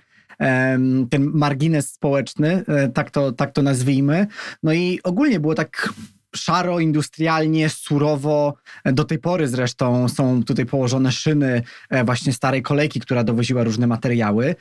ten 1.10 1.30
margines 1.34 1.92
społeczny, 1.92 2.64
e, 2.68 2.88
tak 2.88 3.10
to, 3.10 3.32
tak 3.32 3.52
to 3.52 3.62
nazwijmy. 3.62 4.26
No 4.62 4.72
i 4.72 5.00
ogólnie 5.04 5.40
było 5.40 5.54
tak 5.54 5.88
szaro, 6.36 6.80
industrialnie, 6.80 7.68
surowo. 7.68 8.54
Do 8.84 9.04
tej 9.04 9.18
pory 9.18 9.48
zresztą 9.48 10.08
są 10.08 10.44
tutaj 10.44 10.66
położone 10.66 11.12
szyny 11.12 11.62
e, 11.90 12.04
właśnie 12.04 12.32
starej 12.32 12.62
kolejki, 12.62 13.00
która 13.00 13.24
dowoziła 13.24 13.64
różne 13.64 13.86
materiały. 13.86 14.56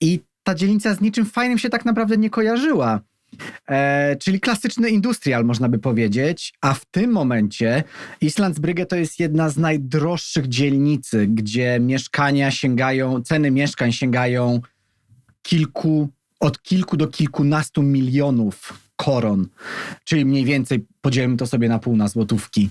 I 0.00 0.20
ta 0.42 0.54
dzielnica 0.54 0.94
z 0.94 1.00
niczym 1.00 1.26
fajnym 1.26 1.58
się 1.58 1.70
tak 1.70 1.84
naprawdę 1.84 2.16
nie 2.16 2.30
kojarzyła. 2.30 3.00
E, 3.68 4.16
czyli 4.16 4.40
klasyczny 4.40 4.90
industrial, 4.90 5.44
można 5.44 5.68
by 5.68 5.78
powiedzieć, 5.78 6.54
a 6.60 6.74
w 6.74 6.84
tym 6.84 7.12
momencie 7.12 7.84
Islandsbrygge 8.20 8.86
to 8.86 8.96
jest 8.96 9.20
jedna 9.20 9.48
z 9.48 9.56
najdroższych 9.56 10.48
dzielnicy, 10.48 11.26
gdzie 11.26 11.80
mieszkania 11.80 12.50
sięgają, 12.50 13.22
ceny 13.22 13.50
mieszkań 13.50 13.92
sięgają 13.92 14.60
kilku, 15.42 16.08
od 16.40 16.62
kilku 16.62 16.96
do 16.96 17.06
kilkunastu 17.06 17.82
milionów 17.82 18.80
koron, 18.96 19.48
czyli 20.04 20.24
mniej 20.24 20.44
więcej 20.44 20.86
podzielmy 21.04 21.36
to 21.36 21.46
sobie 21.46 21.68
na 21.68 21.78
pół 21.78 21.96
na 21.96 22.08
złotówki. 22.08 22.70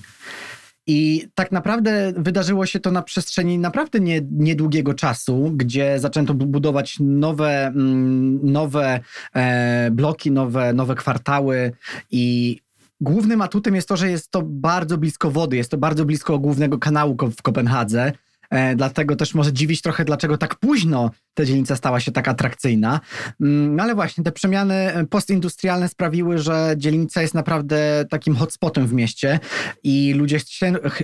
I 0.87 1.27
tak 1.35 1.51
naprawdę 1.51 2.13
wydarzyło 2.17 2.65
się 2.65 2.79
to 2.79 2.91
na 2.91 3.01
przestrzeni 3.01 3.59
naprawdę 3.59 3.99
nie, 3.99 4.21
niedługiego 4.31 4.93
czasu, 4.93 5.51
gdzie 5.55 5.99
zaczęto 5.99 6.33
budować 6.33 6.97
nowe, 6.99 7.67
mm, 7.67 8.39
nowe 8.43 8.99
e, 9.35 9.91
bloki, 9.91 10.31
nowe, 10.31 10.73
nowe 10.73 10.95
kwartały 10.95 11.71
i 12.11 12.57
głównym 13.01 13.41
atutem 13.41 13.75
jest 13.75 13.87
to, 13.87 13.97
że 13.97 14.09
jest 14.09 14.31
to 14.31 14.41
bardzo 14.45 14.97
blisko 14.97 15.31
wody, 15.31 15.57
jest 15.57 15.71
to 15.71 15.77
bardzo 15.77 16.05
blisko 16.05 16.39
głównego 16.39 16.77
kanału 16.77 17.17
w 17.37 17.41
Kopenhadze. 17.41 18.11
E, 18.53 18.75
dlatego 18.75 19.15
też 19.15 19.33
może 19.33 19.53
dziwić 19.53 19.81
trochę, 19.81 20.05
dlaczego 20.05 20.37
tak 20.37 20.55
późno 20.55 21.11
ta 21.33 21.45
dzielnica 21.45 21.75
stała 21.75 21.99
się 21.99 22.11
tak 22.11 22.27
atrakcyjna. 22.27 22.99
Mm, 23.41 23.75
no 23.75 23.83
ale 23.83 23.95
właśnie 23.95 24.23
te 24.23 24.31
przemiany 24.31 24.91
postindustrialne 25.09 25.89
sprawiły, 25.89 26.37
że 26.37 26.73
dzielnica 26.77 27.21
jest 27.21 27.33
naprawdę 27.33 28.05
takim 28.09 28.35
hotspotem 28.35 28.87
w 28.87 28.93
mieście 28.93 29.39
i 29.83 30.13
ludzie, 30.13 30.39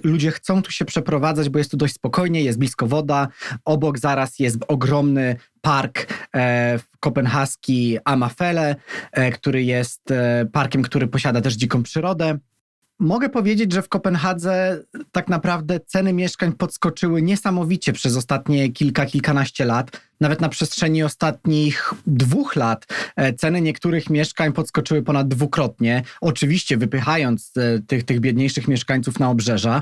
ludzie 0.04 0.32
chcą 0.32 0.62
tu 0.62 0.72
się 0.72 0.86
przeprowadzać, 0.86 1.50
bo 1.50 1.60
jest 1.60 1.72
tu 1.72 1.78
dość 1.78 1.94
spokojnie, 1.94 2.42
jest 2.42 2.60
blisko 2.60 2.88
woda, 2.88 3.28
obok 3.66 4.00
zaraz 4.00 4.40
jest 4.40 4.58
ogromny 4.68 5.36
park 5.62 6.08
e, 6.36 6.80
kopenhaski 7.00 7.98
Amafele, 8.06 8.76
e, 9.12 9.32
który 9.32 9.64
jest 9.64 10.02
parkiem, 10.52 10.82
który 10.82 11.08
posiada 11.08 11.42
też 11.42 11.54
dziką 11.54 11.84
przyrodę. 11.84 12.40
Mogę 13.00 13.30
powiedzieć, 13.30 13.74
że 13.74 13.82
w 13.82 13.90
Kopenhadze 13.90 14.84
tak 15.12 15.28
naprawdę 15.28 15.80
ceny 15.80 16.14
mieszkań 16.14 16.54
podskoczyły 16.54 17.22
niesamowicie 17.22 17.94
przez 17.94 18.18
ostatnie 18.18 18.72
kilka, 18.72 19.06
kilkanaście 19.06 19.66
lat. 19.66 20.02
Nawet 20.22 20.42
na 20.42 20.50
przestrzeni 20.50 21.04
ostatnich 21.04 21.94
dwóch 22.08 22.56
lat 22.56 22.86
e, 23.16 23.34
ceny 23.34 23.62
niektórych 23.62 24.10
mieszkań 24.10 24.54
podskoczyły 24.54 25.04
ponad 25.04 25.28
dwukrotnie. 25.28 26.04
Oczywiście 26.22 26.78
wypychając 26.78 27.52
e, 27.58 27.80
tych, 27.88 28.04
tych 28.04 28.20
biedniejszych 28.20 28.68
mieszkańców 28.68 29.20
na 29.20 29.30
obrzeża. 29.30 29.82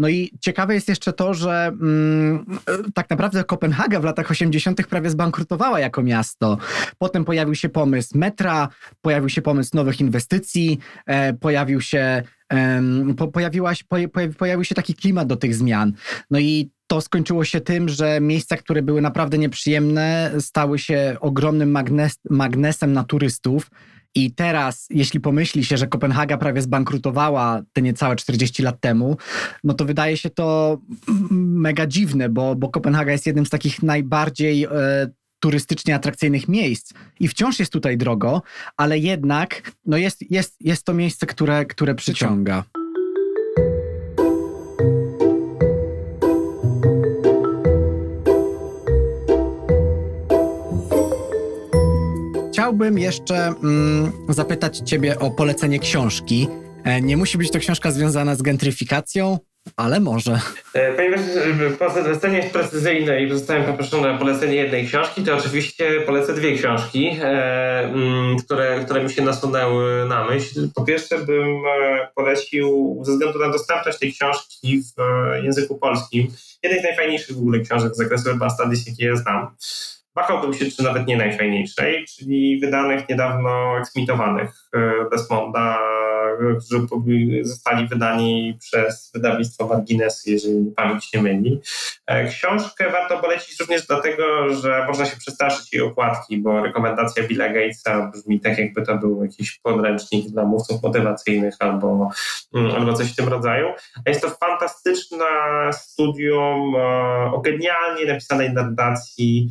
No 0.00 0.08
i 0.08 0.30
ciekawe 0.40 0.74
jest 0.74 0.88
jeszcze 0.88 1.12
to, 1.12 1.34
że 1.34 1.66
mm, 1.66 2.46
tak 2.94 3.10
naprawdę 3.10 3.44
Kopenhaga 3.44 4.00
w 4.00 4.04
latach 4.04 4.30
80. 4.30 4.86
prawie 4.86 5.10
zbankrutowała 5.10 5.80
jako 5.80 6.02
miasto. 6.02 6.58
Potem 6.98 7.24
pojawił 7.24 7.54
się 7.54 7.68
pomysł 7.68 8.18
metra, 8.18 8.68
pojawił 9.00 9.28
się 9.28 9.42
pomysł 9.42 9.70
nowych 9.74 10.00
inwestycji, 10.00 10.78
e, 11.06 11.32
pojawił 11.32 11.80
się, 11.80 12.22
e, 12.52 12.82
po, 13.16 13.28
pojawiła 13.28 13.72
po, 13.88 13.96
pojawił 14.38 14.64
się 14.64 14.74
taki 14.74 14.94
klimat 14.94 15.28
do 15.28 15.36
tych 15.36 15.54
zmian. 15.54 15.92
No 16.30 16.38
i 16.38 16.70
to 16.86 17.00
skończyło 17.00 17.44
się 17.44 17.60
tym, 17.60 17.88
że 17.88 18.20
miejsca, 18.20 18.56
które 18.56 18.82
były 18.82 19.00
naprawdę 19.00 19.38
nieprzyjemne, 19.38 20.32
stały 20.38 20.78
się 20.78 21.16
ogromnym 21.20 21.70
magnes, 21.70 22.18
magnesem 22.30 22.92
na 22.92 23.04
turystów. 23.04 23.70
I 24.14 24.34
teraz, 24.34 24.86
jeśli 24.90 25.20
pomyśli 25.20 25.64
się, 25.64 25.76
że 25.76 25.86
Kopenhaga 25.86 26.38
prawie 26.38 26.62
zbankrutowała 26.62 27.62
te 27.72 27.82
niecałe 27.82 28.16
40 28.16 28.62
lat 28.62 28.80
temu, 28.80 29.16
no 29.64 29.74
to 29.74 29.84
wydaje 29.84 30.16
się 30.16 30.30
to 30.30 30.78
mega 31.30 31.86
dziwne, 31.86 32.28
bo, 32.28 32.56
bo 32.56 32.68
Kopenhaga 32.68 33.12
jest 33.12 33.26
jednym 33.26 33.46
z 33.46 33.50
takich 33.50 33.82
najbardziej 33.82 34.64
e, 34.64 34.68
turystycznie 35.40 35.94
atrakcyjnych 35.94 36.48
miejsc 36.48 36.92
i 37.20 37.28
wciąż 37.28 37.58
jest 37.58 37.72
tutaj 37.72 37.96
drogo, 37.96 38.42
ale 38.76 38.98
jednak 38.98 39.72
no 39.86 39.96
jest, 39.96 40.30
jest, 40.30 40.56
jest 40.60 40.84
to 40.84 40.94
miejsce, 40.94 41.26
które, 41.26 41.66
które 41.66 41.94
przyciąga. 41.94 42.64
Chciałbym 52.70 52.98
jeszcze 52.98 53.34
mm, 53.34 54.12
zapytać 54.28 54.78
Ciebie 54.78 55.18
o 55.18 55.30
polecenie 55.30 55.78
książki. 55.78 56.48
E, 56.84 57.00
nie 57.00 57.16
musi 57.16 57.38
być 57.38 57.50
to 57.50 57.58
książka 57.58 57.90
związana 57.90 58.34
z 58.34 58.42
gentryfikacją, 58.42 59.38
ale 59.76 60.00
może. 60.00 60.40
E, 60.74 60.92
ponieważ 60.92 61.20
e, 61.20 61.70
polecenie 61.70 62.36
jest 62.36 62.52
precyzyjne 62.52 63.22
i 63.22 63.30
zostałem 63.30 63.64
poproszony 63.64 64.10
o 64.10 64.18
polecenie 64.18 64.54
jednej 64.54 64.86
książki, 64.86 65.22
to 65.22 65.36
oczywiście 65.36 66.00
polecę 66.00 66.34
dwie 66.34 66.58
książki, 66.58 67.16
mm, 67.20 68.36
które, 68.38 68.80
które 68.84 69.04
mi 69.04 69.10
się 69.10 69.22
nasunęły 69.22 70.06
na 70.08 70.24
myśl. 70.24 70.68
Po 70.74 70.84
pierwsze 70.84 71.18
bym 71.18 71.62
polecił, 72.14 72.98
ze 73.02 73.12
względu 73.12 73.38
na 73.38 73.48
dostępność 73.48 73.98
tej 73.98 74.12
książki 74.12 74.82
w 74.82 74.92
języku 75.44 75.78
polskim, 75.78 76.28
jednej 76.62 76.80
z 76.80 76.84
najfajniejszych 76.84 77.36
w 77.36 77.38
ogóle 77.38 77.60
książek 77.60 77.94
z 77.94 77.96
zakresu 77.96 78.30
urban 78.30 78.50
studies, 78.50 78.86
jakie 78.86 79.06
ja 79.06 79.16
znam 79.16 79.48
wahałbym 80.20 80.54
się, 80.54 80.70
czy 80.70 80.82
nawet 80.82 81.06
nie 81.06 81.16
najfajniejszej, 81.16 82.04
czyli 82.04 82.60
wydanych 82.60 83.08
niedawno 83.08 83.78
eksmitowanych 83.78 84.50
e, 84.74 84.92
Desmonda, 85.10 85.78
którzy 86.66 86.86
zostali 87.42 87.88
wydani 87.88 88.58
przez 88.60 89.10
wydawnictwo 89.14 89.66
Margines, 89.66 90.26
jeżeli 90.26 90.72
pamięć 90.76 91.12
nie 91.12 91.22
myli. 91.22 91.60
E, 92.06 92.28
książkę 92.28 92.90
warto 92.90 93.18
polecić 93.18 93.60
również 93.60 93.86
dlatego, 93.86 94.54
że 94.54 94.86
można 94.88 95.06
się 95.06 95.16
przestraszyć 95.16 95.72
jej 95.72 95.82
okładki, 95.82 96.38
bo 96.38 96.62
rekomendacja 96.62 97.22
Billa 97.22 97.48
Gatesa 97.48 98.10
brzmi 98.14 98.40
tak, 98.40 98.58
jakby 98.58 98.82
to 98.82 98.98
był 98.98 99.22
jakiś 99.22 99.58
podręcznik 99.58 100.26
dla 100.26 100.44
mówców 100.44 100.82
motywacyjnych 100.82 101.54
albo, 101.58 102.10
mm, 102.54 102.70
albo 102.70 102.92
coś 102.92 103.12
w 103.12 103.16
tym 103.16 103.28
rodzaju. 103.28 103.68
A 104.06 104.10
jest 104.10 104.22
to 104.22 104.30
fantastyczne 104.30 105.26
studium 105.72 106.76
e, 106.76 106.80
o 107.32 107.40
genialnie 107.40 108.06
napisanej 108.06 108.52
narracji 108.52 109.50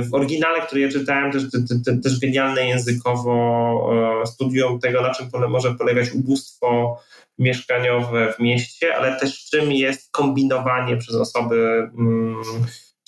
w 0.00 0.14
oryginale, 0.14 0.60
który 0.60 0.80
ja 0.80 0.88
czytałem, 0.88 1.32
też, 1.32 1.42
też, 1.50 2.02
też 2.02 2.20
genialne 2.20 2.66
językowo 2.66 4.22
e, 4.22 4.26
studium 4.26 4.80
tego, 4.80 5.02
na 5.02 5.14
czym 5.14 5.28
może 5.48 5.74
polegać 5.74 6.12
ubóstwo 6.12 7.00
mieszkaniowe 7.38 8.32
w 8.32 8.38
mieście, 8.38 8.96
ale 8.96 9.20
też 9.20 9.44
czym 9.44 9.72
jest 9.72 10.10
kombinowanie 10.10 10.96
przez 10.96 11.14
osoby 11.14 11.88
mm, 11.98 12.42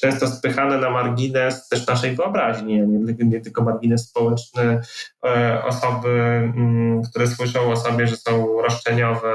często 0.01 0.29
spychane 0.29 0.79
na 0.79 0.91
margines 0.91 1.69
też 1.69 1.87
naszej 1.87 2.17
wyobraźni, 2.17 2.81
nie, 2.81 3.15
nie 3.27 3.41
tylko 3.41 3.65
margines 3.65 4.09
społeczny, 4.09 4.81
e, 5.27 5.63
osoby, 5.65 6.09
mm, 6.09 7.03
które 7.03 7.27
słyszą 7.27 7.73
o 7.73 7.77
sobie, 7.77 8.07
że 8.07 8.17
są 8.17 8.63
roszczeniowe, 8.63 9.35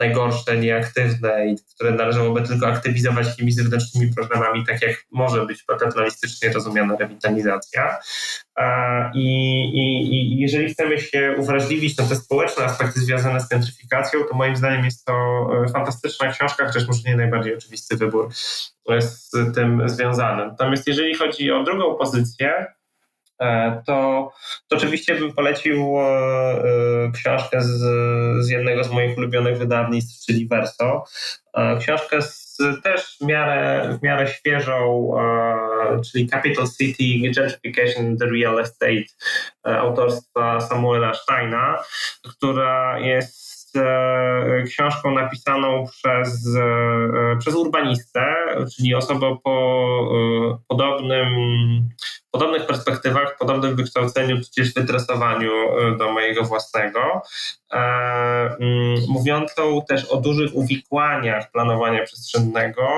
najgorsze, 0.00 0.56
nieaktywne 0.56 1.46
i 1.46 1.56
które 1.74 1.90
należałoby 1.90 2.42
tylko 2.42 2.66
aktywizować 2.66 3.36
tymi 3.36 3.52
zewnętrznymi 3.52 4.14
problemami, 4.14 4.66
tak 4.66 4.82
jak 4.82 5.04
może 5.10 5.46
być 5.46 5.62
paternalistycznie 5.62 6.52
rozumiana 6.52 6.96
rewitalizacja. 6.96 7.98
I, 9.14 9.64
i, 9.64 10.14
I, 10.14 10.38
jeżeli 10.40 10.68
chcemy 10.68 10.98
się 10.98 11.34
uwrażliwić 11.38 11.98
na 11.98 12.04
te 12.04 12.16
społeczne 12.16 12.64
aspekty 12.64 13.00
związane 13.00 13.40
z 13.40 13.48
gentryfikacją, 13.48 14.20
to 14.30 14.36
moim 14.36 14.56
zdaniem 14.56 14.84
jest 14.84 15.04
to 15.04 15.12
e, 15.64 15.68
fantastyczna 15.68 16.32
książka, 16.32 16.66
chociaż 16.66 16.86
może 16.86 17.00
nie 17.06 17.16
najbardziej 17.16 17.54
oczywisty 17.56 17.96
wybór 17.96 18.28
z 19.00 19.30
tym 19.54 19.88
związany. 19.88 20.46
Natomiast 20.46 20.86
jeżeli 20.86 21.14
chodzi 21.14 21.52
o 21.52 21.62
drugą 21.62 21.94
pozycję, 21.94 22.66
e, 23.40 23.82
to, 23.86 24.30
to 24.68 24.76
oczywiście 24.76 25.14
bym 25.14 25.32
polecił 25.32 25.98
e, 25.98 27.12
książkę 27.14 27.62
z, 27.62 27.80
z 28.44 28.48
jednego 28.48 28.84
z 28.84 28.90
moich 28.90 29.18
ulubionych 29.18 29.58
wydawnictw, 29.58 30.26
czyli 30.26 30.48
Verso. 30.48 31.04
Książkę 31.80 32.22
z, 32.22 32.47
też 32.82 33.16
w 33.20 33.24
miarę, 33.24 33.88
w 33.98 34.02
miarę 34.02 34.26
świeżą, 34.26 35.10
czyli 36.12 36.28
Capital 36.28 36.66
City 36.78 37.04
Gentrification 37.22 38.16
the 38.16 38.26
Real 38.26 38.58
Estate 38.58 39.04
autorstwa 39.62 40.60
Samuela 40.60 41.14
Steina, 41.14 41.82
która 42.22 42.98
jest 42.98 43.57
E, 43.76 44.62
książką 44.62 45.10
napisaną 45.10 45.86
przez, 45.86 46.56
e, 46.56 47.36
przez 47.38 47.54
urbanistę, 47.54 48.34
czyli 48.76 48.94
osobę 48.94 49.36
po 49.44 49.50
e, 50.52 50.58
podobnym, 50.68 51.28
podobnych 52.30 52.66
perspektywach, 52.66 53.36
podobnym 53.38 53.76
wykształceniu, 53.76 54.36
tudzież 54.36 54.74
wytresowaniu 54.74 55.50
do 55.98 56.12
mojego 56.12 56.44
własnego, 56.44 57.22
mm, 57.70 59.00
mówiącą 59.08 59.82
też 59.88 60.04
o 60.04 60.16
dużych 60.16 60.54
uwikłaniach 60.54 61.50
planowania 61.50 62.04
przestrzennego, 62.04 62.88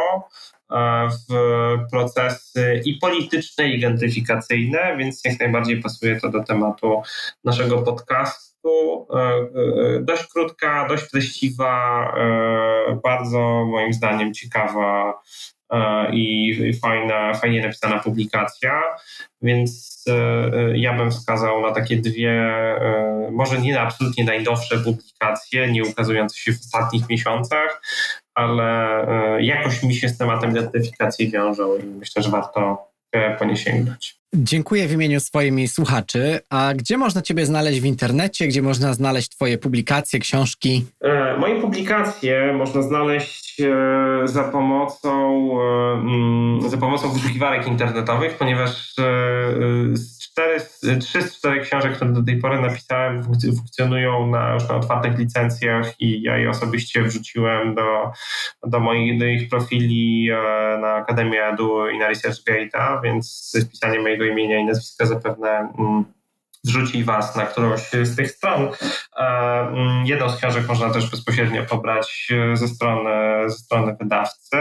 w 1.11 1.35
procesy 1.91 2.83
i 2.85 2.95
polityczne, 2.95 3.69
i 3.69 3.81
gentryfikacyjne, 3.81 4.97
więc 4.97 5.25
jak 5.25 5.41
najbardziej 5.41 5.83
pasuje 5.83 6.21
to 6.21 6.29
do 6.29 6.45
tematu 6.45 7.03
naszego 7.45 7.79
podcastu 7.79 8.50
E, 8.65 9.19
e, 9.19 10.01
dość 10.01 10.27
krótka, 10.27 10.89
dość 10.89 11.11
treściwa, 11.11 12.05
e, 12.19 13.01
bardzo 13.03 13.65
moim 13.65 13.93
zdaniem 13.93 14.35
ciekawa 14.35 15.21
i 16.13 16.73
fajna, 16.83 17.35
fajnie 17.35 17.63
napisana 17.63 17.99
publikacja, 17.99 18.83
więc 19.43 20.05
ja 20.75 20.97
bym 20.97 21.11
wskazał 21.11 21.63
na 21.63 21.73
takie 21.73 21.97
dwie, 21.97 22.53
może 23.31 23.59
nie 23.59 23.81
absolutnie 23.81 24.25
najnowsze 24.25 24.79
publikacje, 24.79 25.73
nie 25.73 25.85
ukazujące 25.85 26.37
się 26.37 26.53
w 26.53 26.61
ostatnich 26.61 27.09
miesiącach, 27.09 27.83
ale 28.35 29.07
jakoś 29.41 29.83
mi 29.83 29.95
się 29.95 30.09
z 30.09 30.19
tematem 30.19 30.51
identyfikacji 30.51 31.31
wiążą 31.31 31.77
i 31.77 31.85
myślę, 31.85 32.23
że 32.23 32.31
warto 32.31 32.90
po 33.39 33.45
nie 33.45 33.57
sięgnąć. 33.57 34.21
Dziękuję 34.35 34.87
w 34.87 34.93
imieniu 34.93 35.21
swoimi 35.21 35.69
słuchaczy. 35.69 36.41
A 36.51 36.75
gdzie 36.75 36.99
można 36.99 37.23
Ciebie 37.23 37.47
znaleźć 37.47 37.81
w 37.81 37.85
internecie? 37.85 38.49
Gdzie 38.49 38.63
można 38.63 38.95
znaleźć 38.95 39.29
Twoje 39.29 39.59
publikacje, 39.59 40.21
książki? 40.21 40.87
E, 41.01 41.37
moje 41.37 41.61
publikacje 41.61 42.53
można 42.53 42.83
znaleźć 42.83 43.61
e, 43.61 44.29
za 44.29 44.45
pomocą, 44.45 45.49
e, 45.61 45.93
mm, 45.93 46.71
za 46.71 46.77
pomocą 46.77 47.13
wyszukiwarek 47.13 47.67
internetowych, 47.67 48.39
ponieważ 48.39 48.95
cztery, 50.41 50.99
trzy 50.99 51.23
z 51.23 51.39
czterech 51.39 51.63
książek, 51.63 51.97
które 51.97 52.13
do 52.13 52.23
tej 52.23 52.39
pory 52.39 52.61
napisałem, 52.61 53.25
funkcjonują 53.57 54.27
na, 54.27 54.55
już 54.55 54.69
na 54.69 54.75
otwartych 54.75 55.19
licencjach 55.19 56.01
i 56.01 56.23
ja 56.23 56.37
je 56.37 56.51
osobiście 56.51 57.03
wrzuciłem 57.03 57.75
do, 57.75 58.13
do 58.67 58.81
moich, 58.81 59.51
profili 59.51 60.31
na 60.81 60.95
Akademię 60.95 61.47
Edu 61.47 61.89
i 61.89 61.99
na 61.99 62.09
ResearchGate'a, 62.09 63.03
więc 63.03 63.53
wpisanie 63.67 64.01
mojego 64.01 64.25
imienia 64.25 64.59
i 64.59 64.65
nazwiska 64.65 65.07
zapewne 65.07 65.73
mm, 65.79 66.05
wrzuci 66.65 67.05
Was 67.05 67.37
na 67.37 67.47
którąś 67.47 67.81
z 68.03 68.17
tych 68.17 68.31
stron. 68.31 68.69
Mm, 69.17 70.07
jedną 70.07 70.29
z 70.29 70.37
książek 70.37 70.69
można 70.69 70.91
też 70.91 71.11
bezpośrednio 71.11 71.65
pobrać 71.65 72.29
e, 72.53 72.57
ze 72.57 72.69
strony, 72.69 73.11
ze 73.51 73.57
strony 73.57 73.97
wydawcy. 74.01 74.57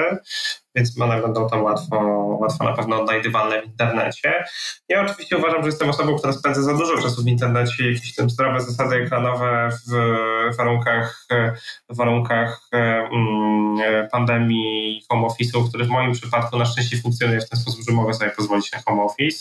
Więc 0.80 1.02
one 1.02 1.22
będą 1.22 1.50
tam 1.50 1.64
łatwo, 1.64 1.98
łatwo 2.40 2.64
na 2.64 2.74
pewno 2.74 3.02
odnajdywalne 3.02 3.62
w 3.62 3.66
internecie. 3.66 4.44
Ja 4.90 5.02
oczywiście 5.02 5.38
uważam, 5.38 5.62
że 5.62 5.68
jestem 5.68 5.90
osobą, 5.90 6.18
która 6.18 6.34
spędza 6.34 6.62
za 6.62 6.74
dużo 6.74 7.02
czasu 7.02 7.24
w 7.24 7.28
internecie, 7.28 7.92
jakieś 7.92 8.16
tam 8.16 8.30
zdrowe 8.30 8.62
zasady 8.62 8.96
ekranowe 8.96 9.70
w 9.88 10.58
warunkach, 10.58 11.28
w 11.90 11.98
warunkach 11.98 12.62
mm, 12.72 14.08
pandemii 14.12 15.02
home 15.10 15.28
office'u, 15.28 15.70
który 15.70 15.86
w 15.86 15.90
moim 15.90 16.12
przypadku 16.12 16.58
na 16.58 16.66
szczęście 16.66 16.98
funkcjonuje 16.98 17.42
w 17.42 17.50
ten 17.50 17.60
sposób, 17.60 17.82
że 17.90 17.96
mogę 17.96 18.14
sobie 18.14 18.32
pozwolić 18.32 18.72
na 18.72 18.80
home 18.80 19.02
office. 19.02 19.40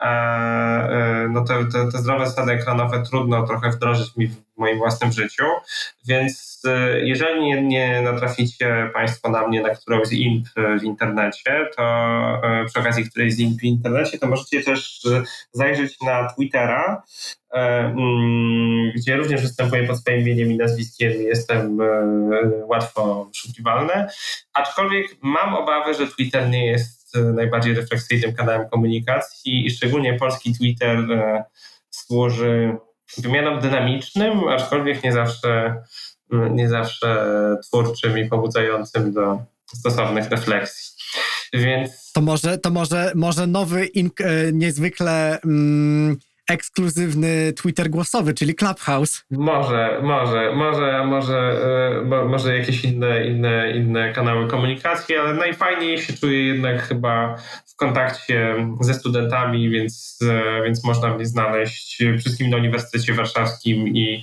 E, 0.00 0.06
e, 0.06 1.28
no 1.28 1.44
te, 1.44 1.64
te, 1.64 1.92
te 1.92 1.98
zdrowe 1.98 2.26
zasady 2.26 2.52
ekranowe 2.52 3.02
trudno 3.02 3.46
trochę 3.46 3.70
wdrożyć 3.70 4.16
mi 4.16 4.30
w 4.56 4.58
moim 4.58 4.78
własnym 4.78 5.12
życiu, 5.12 5.44
więc 6.08 6.62
e, 6.66 7.00
jeżeli 7.00 7.40
nie, 7.40 7.62
nie 7.62 8.02
natraficie 8.02 8.90
Państwo 8.94 9.30
na 9.30 9.48
mnie 9.48 9.62
na 9.62 9.74
którąś 9.74 10.08
z 10.08 10.12
imp 10.12 10.46
w 10.80 10.84
internecie, 10.84 11.66
to 11.76 11.82
przy 12.66 12.80
okazji 12.80 13.10
którejś 13.10 13.34
z 13.34 13.38
imp 13.38 13.60
w 13.60 13.64
internecie, 13.64 14.18
to 14.18 14.26
możecie 14.26 14.62
też 14.62 15.00
zajrzeć 15.52 16.00
na 16.00 16.28
Twittera, 16.28 17.02
mm, 17.50 18.92
gdzie 18.96 19.16
również 19.16 19.42
występuję 19.42 19.86
pod 19.86 19.98
swoim 19.98 20.20
imieniem 20.20 20.52
i 20.52 20.56
nazwiskiem 20.56 21.12
jestem 21.12 21.78
łatwo 22.66 23.26
poszukiwalny. 23.32 24.06
Aczkolwiek 24.52 25.06
mam 25.22 25.54
obawy, 25.54 25.94
że 25.94 26.06
Twitter 26.06 26.48
nie 26.50 26.66
jest 26.66 27.16
najbardziej 27.34 27.74
refleksyjnym 27.74 28.34
kanałem 28.34 28.68
komunikacji 28.68 29.66
i 29.66 29.70
szczególnie 29.70 30.14
polski 30.14 30.54
Twitter 30.54 30.98
służy 31.90 32.76
wymianom 33.18 33.60
dynamicznym, 33.60 34.48
aczkolwiek 34.48 35.04
nie 35.04 35.12
zawsze, 35.12 35.82
nie 36.50 36.68
zawsze 36.68 37.26
twórczym 37.62 38.18
i 38.18 38.28
pobudzającym 38.28 39.12
do 39.12 39.38
stosownych 39.74 40.30
refleksji. 40.30 40.96
Więc... 41.52 42.12
To 42.12 42.20
może, 42.20 42.58
to 42.58 42.70
może, 42.70 43.12
może 43.14 43.46
nowy, 43.46 43.88
e, 44.20 44.52
niezwykle 44.52 45.40
mm, 45.40 46.16
ekskluzywny 46.48 47.52
Twitter 47.52 47.90
głosowy, 47.90 48.34
czyli 48.34 48.54
Clubhouse. 48.54 49.24
Może, 49.30 50.00
może, 50.02 50.52
może, 50.54 51.04
może, 51.06 51.38
e, 52.12 52.24
może 52.28 52.58
jakieś 52.58 52.84
inne, 52.84 53.26
inne, 53.26 53.70
inne 53.70 54.12
kanały 54.12 54.48
komunikacji, 54.48 55.16
ale 55.16 55.34
najfajniej 55.34 55.98
się 55.98 56.12
czuję 56.12 56.46
jednak 56.46 56.82
chyba 56.82 57.36
w 57.66 57.76
kontakcie 57.76 58.66
ze 58.80 58.94
studentami, 58.94 59.70
więc, 59.70 60.18
e, 60.22 60.62
więc 60.64 60.84
można 60.84 61.14
mnie 61.14 61.26
znaleźć 61.26 62.02
wszystkim 62.18 62.50
na 62.50 62.56
Uniwersytecie 62.56 63.14
Warszawskim 63.14 63.88
i, 63.88 64.22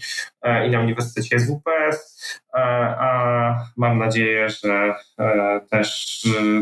i 0.68 0.70
na 0.70 0.80
Uniwersytecie 0.80 1.40
SWPS, 1.40 2.24
a 2.54 3.66
mam 3.78 3.98
nadzieję, 3.98 4.50
że 4.50 4.96
też 5.70 6.20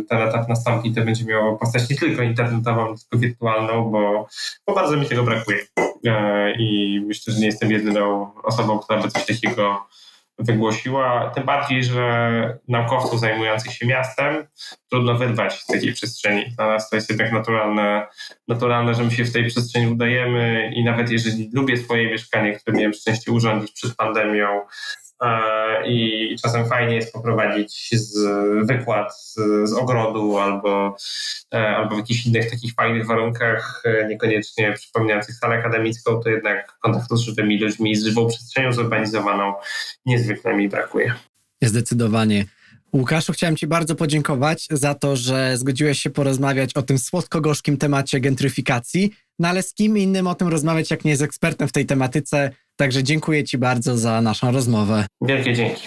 ten 0.09 0.21
etap 0.21 0.49
nastąpi, 0.49 0.93
to 0.93 1.01
będzie 1.01 1.25
miało 1.25 1.57
postać 1.57 1.89
nie 1.89 1.95
tylko 1.95 2.21
internetową, 2.21 2.95
tylko 2.97 3.17
wirtualną, 3.17 3.83
bo, 3.83 4.27
bo 4.67 4.73
bardzo 4.73 4.97
mi 4.97 5.05
tego 5.05 5.23
brakuje. 5.23 5.57
E, 6.05 6.51
i 6.59 6.99
myślę, 7.07 7.33
że 7.33 7.39
nie 7.39 7.45
jestem 7.45 7.71
jedyną 7.71 8.33
osobą, 8.43 8.79
która 8.79 9.01
by 9.01 9.09
coś 9.09 9.25
takiego 9.25 9.85
wygłosiła. 10.43 11.31
Tym 11.35 11.43
bardziej, 11.43 11.83
że 11.83 12.57
naukowców 12.67 13.19
zajmujących 13.19 13.73
się 13.73 13.87
miastem 13.87 14.47
trudno 14.89 15.15
wydbać 15.15 15.61
z 15.61 15.65
takiej 15.65 15.93
przestrzeni. 15.93 16.45
Dla 16.55 16.67
nas 16.67 16.89
to 16.89 16.95
jest 16.95 17.09
jednak 17.09 17.31
naturalne, 17.31 18.07
naturalne, 18.47 18.93
że 18.93 19.03
my 19.03 19.11
się 19.11 19.25
w 19.25 19.33
tej 19.33 19.47
przestrzeni 19.47 19.87
udajemy 19.87 20.71
i 20.75 20.83
nawet 20.83 21.11
jeżeli 21.11 21.49
lubię 21.53 21.77
swoje 21.77 22.11
mieszkanie, 22.11 22.53
które 22.53 22.77
miałem 22.77 22.93
szczęście 22.93 23.31
urządzić 23.31 23.71
przed 23.71 23.95
pandemią, 23.95 24.61
i 25.85 26.35
czasem 26.43 26.65
fajnie 26.65 26.95
jest 26.95 27.13
poprowadzić 27.13 27.89
z, 27.93 28.17
wykład 28.67 29.19
z, 29.19 29.35
z 29.63 29.73
ogrodu 29.73 30.37
albo, 30.37 30.97
e, 31.53 31.67
albo 31.67 31.95
w 31.95 31.97
jakichś 31.97 32.25
innych 32.25 32.51
takich 32.51 32.73
fajnych 32.73 33.07
warunkach, 33.07 33.83
e, 33.85 34.07
niekoniecznie 34.07 34.73
przypominających 34.73 35.35
salę 35.35 35.55
akademicką, 35.55 36.19
to 36.19 36.29
jednak 36.29 36.77
kontaktu 36.79 37.17
z 37.17 37.21
żywymi 37.21 37.59
ludźmi, 37.59 37.95
z 37.95 38.05
żywą 38.05 38.27
przestrzenią 38.27 38.73
zurbanizowaną 38.73 39.53
niezwykle 40.05 40.53
mi 40.53 40.69
brakuje. 40.69 41.13
Zdecydowanie. 41.61 42.45
Łukaszu, 42.93 43.33
chciałem 43.33 43.55
Ci 43.55 43.67
bardzo 43.67 43.95
podziękować 43.95 44.67
za 44.71 44.95
to, 44.95 45.15
że 45.15 45.57
zgodziłeś 45.57 46.01
się 46.01 46.09
porozmawiać 46.09 46.73
o 46.73 46.81
tym 46.81 46.97
słodko-gorzkim 46.97 47.77
temacie 47.77 48.19
gentryfikacji, 48.19 49.11
no 49.39 49.47
ale 49.47 49.63
z 49.63 49.73
kim 49.73 49.97
innym 49.97 50.27
o 50.27 50.35
tym 50.35 50.47
rozmawiać, 50.47 50.91
jak 50.91 51.05
nie 51.05 51.17
z 51.17 51.21
ekspertem 51.21 51.67
w 51.67 51.71
tej 51.71 51.85
tematyce. 51.85 52.51
Także 52.81 53.03
dziękuję 53.03 53.43
Ci 53.43 53.57
bardzo 53.57 53.97
za 53.97 54.21
naszą 54.21 54.51
rozmowę. 54.51 55.05
Wielkie 55.21 55.53
dzięki. 55.53 55.81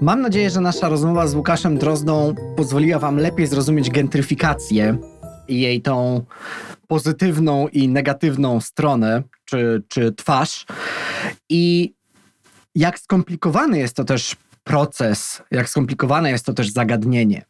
Mam 0.00 0.20
nadzieję, 0.20 0.50
że 0.50 0.60
nasza 0.60 0.88
rozmowa 0.88 1.26
z 1.26 1.34
Łukaszem 1.34 1.78
Drozdą 1.78 2.34
pozwoliła 2.56 2.98
Wam 2.98 3.16
lepiej 3.16 3.46
zrozumieć 3.46 3.90
gentryfikację 3.90 4.98
i 5.48 5.60
jej 5.60 5.82
tą 5.82 6.24
pozytywną 6.86 7.68
i 7.68 7.88
negatywną 7.88 8.60
stronę 8.60 9.22
czy, 9.44 9.82
czy 9.88 10.12
twarz. 10.12 10.66
I 11.48 11.92
jak 12.74 12.98
skomplikowany 12.98 13.78
jest 13.78 13.96
to 13.96 14.04
też 14.04 14.36
proces, 14.64 15.42
jak 15.50 15.68
skomplikowane 15.68 16.30
jest 16.30 16.46
to 16.46 16.52
też 16.52 16.70
zagadnienie. 16.70 17.44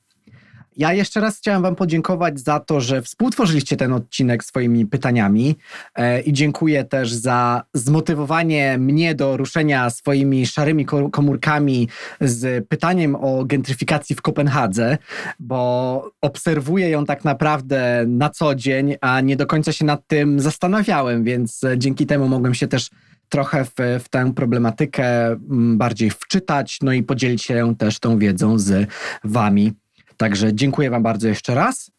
Ja 0.76 0.92
jeszcze 0.92 1.20
raz 1.20 1.38
chciałem 1.38 1.62
Wam 1.62 1.76
podziękować 1.76 2.40
za 2.40 2.60
to, 2.60 2.80
że 2.80 3.02
współtworzyliście 3.02 3.76
ten 3.76 3.92
odcinek 3.92 4.44
swoimi 4.44 4.86
pytaniami 4.86 5.56
e, 5.94 6.20
i 6.20 6.32
dziękuję 6.32 6.84
też 6.84 7.12
za 7.12 7.62
zmotywowanie 7.74 8.78
mnie 8.78 9.14
do 9.14 9.36
ruszenia 9.36 9.90
swoimi 9.90 10.46
szarymi 10.46 10.86
komórkami 11.12 11.88
z 12.20 12.68
pytaniem 12.68 13.14
o 13.14 13.44
gentryfikacji 13.44 14.16
w 14.16 14.22
Kopenhadze, 14.22 14.98
bo 15.38 16.10
obserwuję 16.20 16.90
ją 16.90 17.04
tak 17.04 17.24
naprawdę 17.24 18.04
na 18.06 18.30
co 18.30 18.54
dzień, 18.54 18.94
a 19.00 19.20
nie 19.20 19.36
do 19.36 19.46
końca 19.46 19.72
się 19.72 19.84
nad 19.84 20.06
tym 20.06 20.40
zastanawiałem, 20.40 21.24
więc 21.24 21.60
dzięki 21.76 22.06
temu 22.06 22.28
mogłem 22.28 22.54
się 22.54 22.68
też 22.68 22.90
trochę 23.32 23.64
w, 23.64 23.74
w 24.04 24.08
tę 24.08 24.32
problematykę 24.34 25.26
mm, 25.26 25.78
bardziej 25.78 26.10
wczytać, 26.10 26.78
no 26.82 26.92
i 26.92 27.02
podzielić 27.02 27.42
się 27.42 27.74
też 27.78 27.98
tą 27.98 28.18
wiedzą 28.18 28.58
z 28.58 28.90
Wami. 29.24 29.72
Także 30.16 30.54
dziękuję 30.54 30.90
Wam 30.90 31.02
bardzo 31.02 31.28
jeszcze 31.28 31.54
raz. 31.54 31.90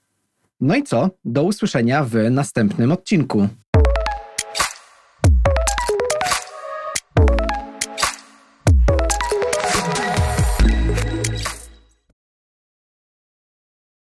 No 0.62 0.76
i 0.76 0.84
co? 0.84 1.10
Do 1.26 1.44
usłyszenia 1.44 2.04
w 2.04 2.16
następnym 2.32 2.92
odcinku. 2.92 3.48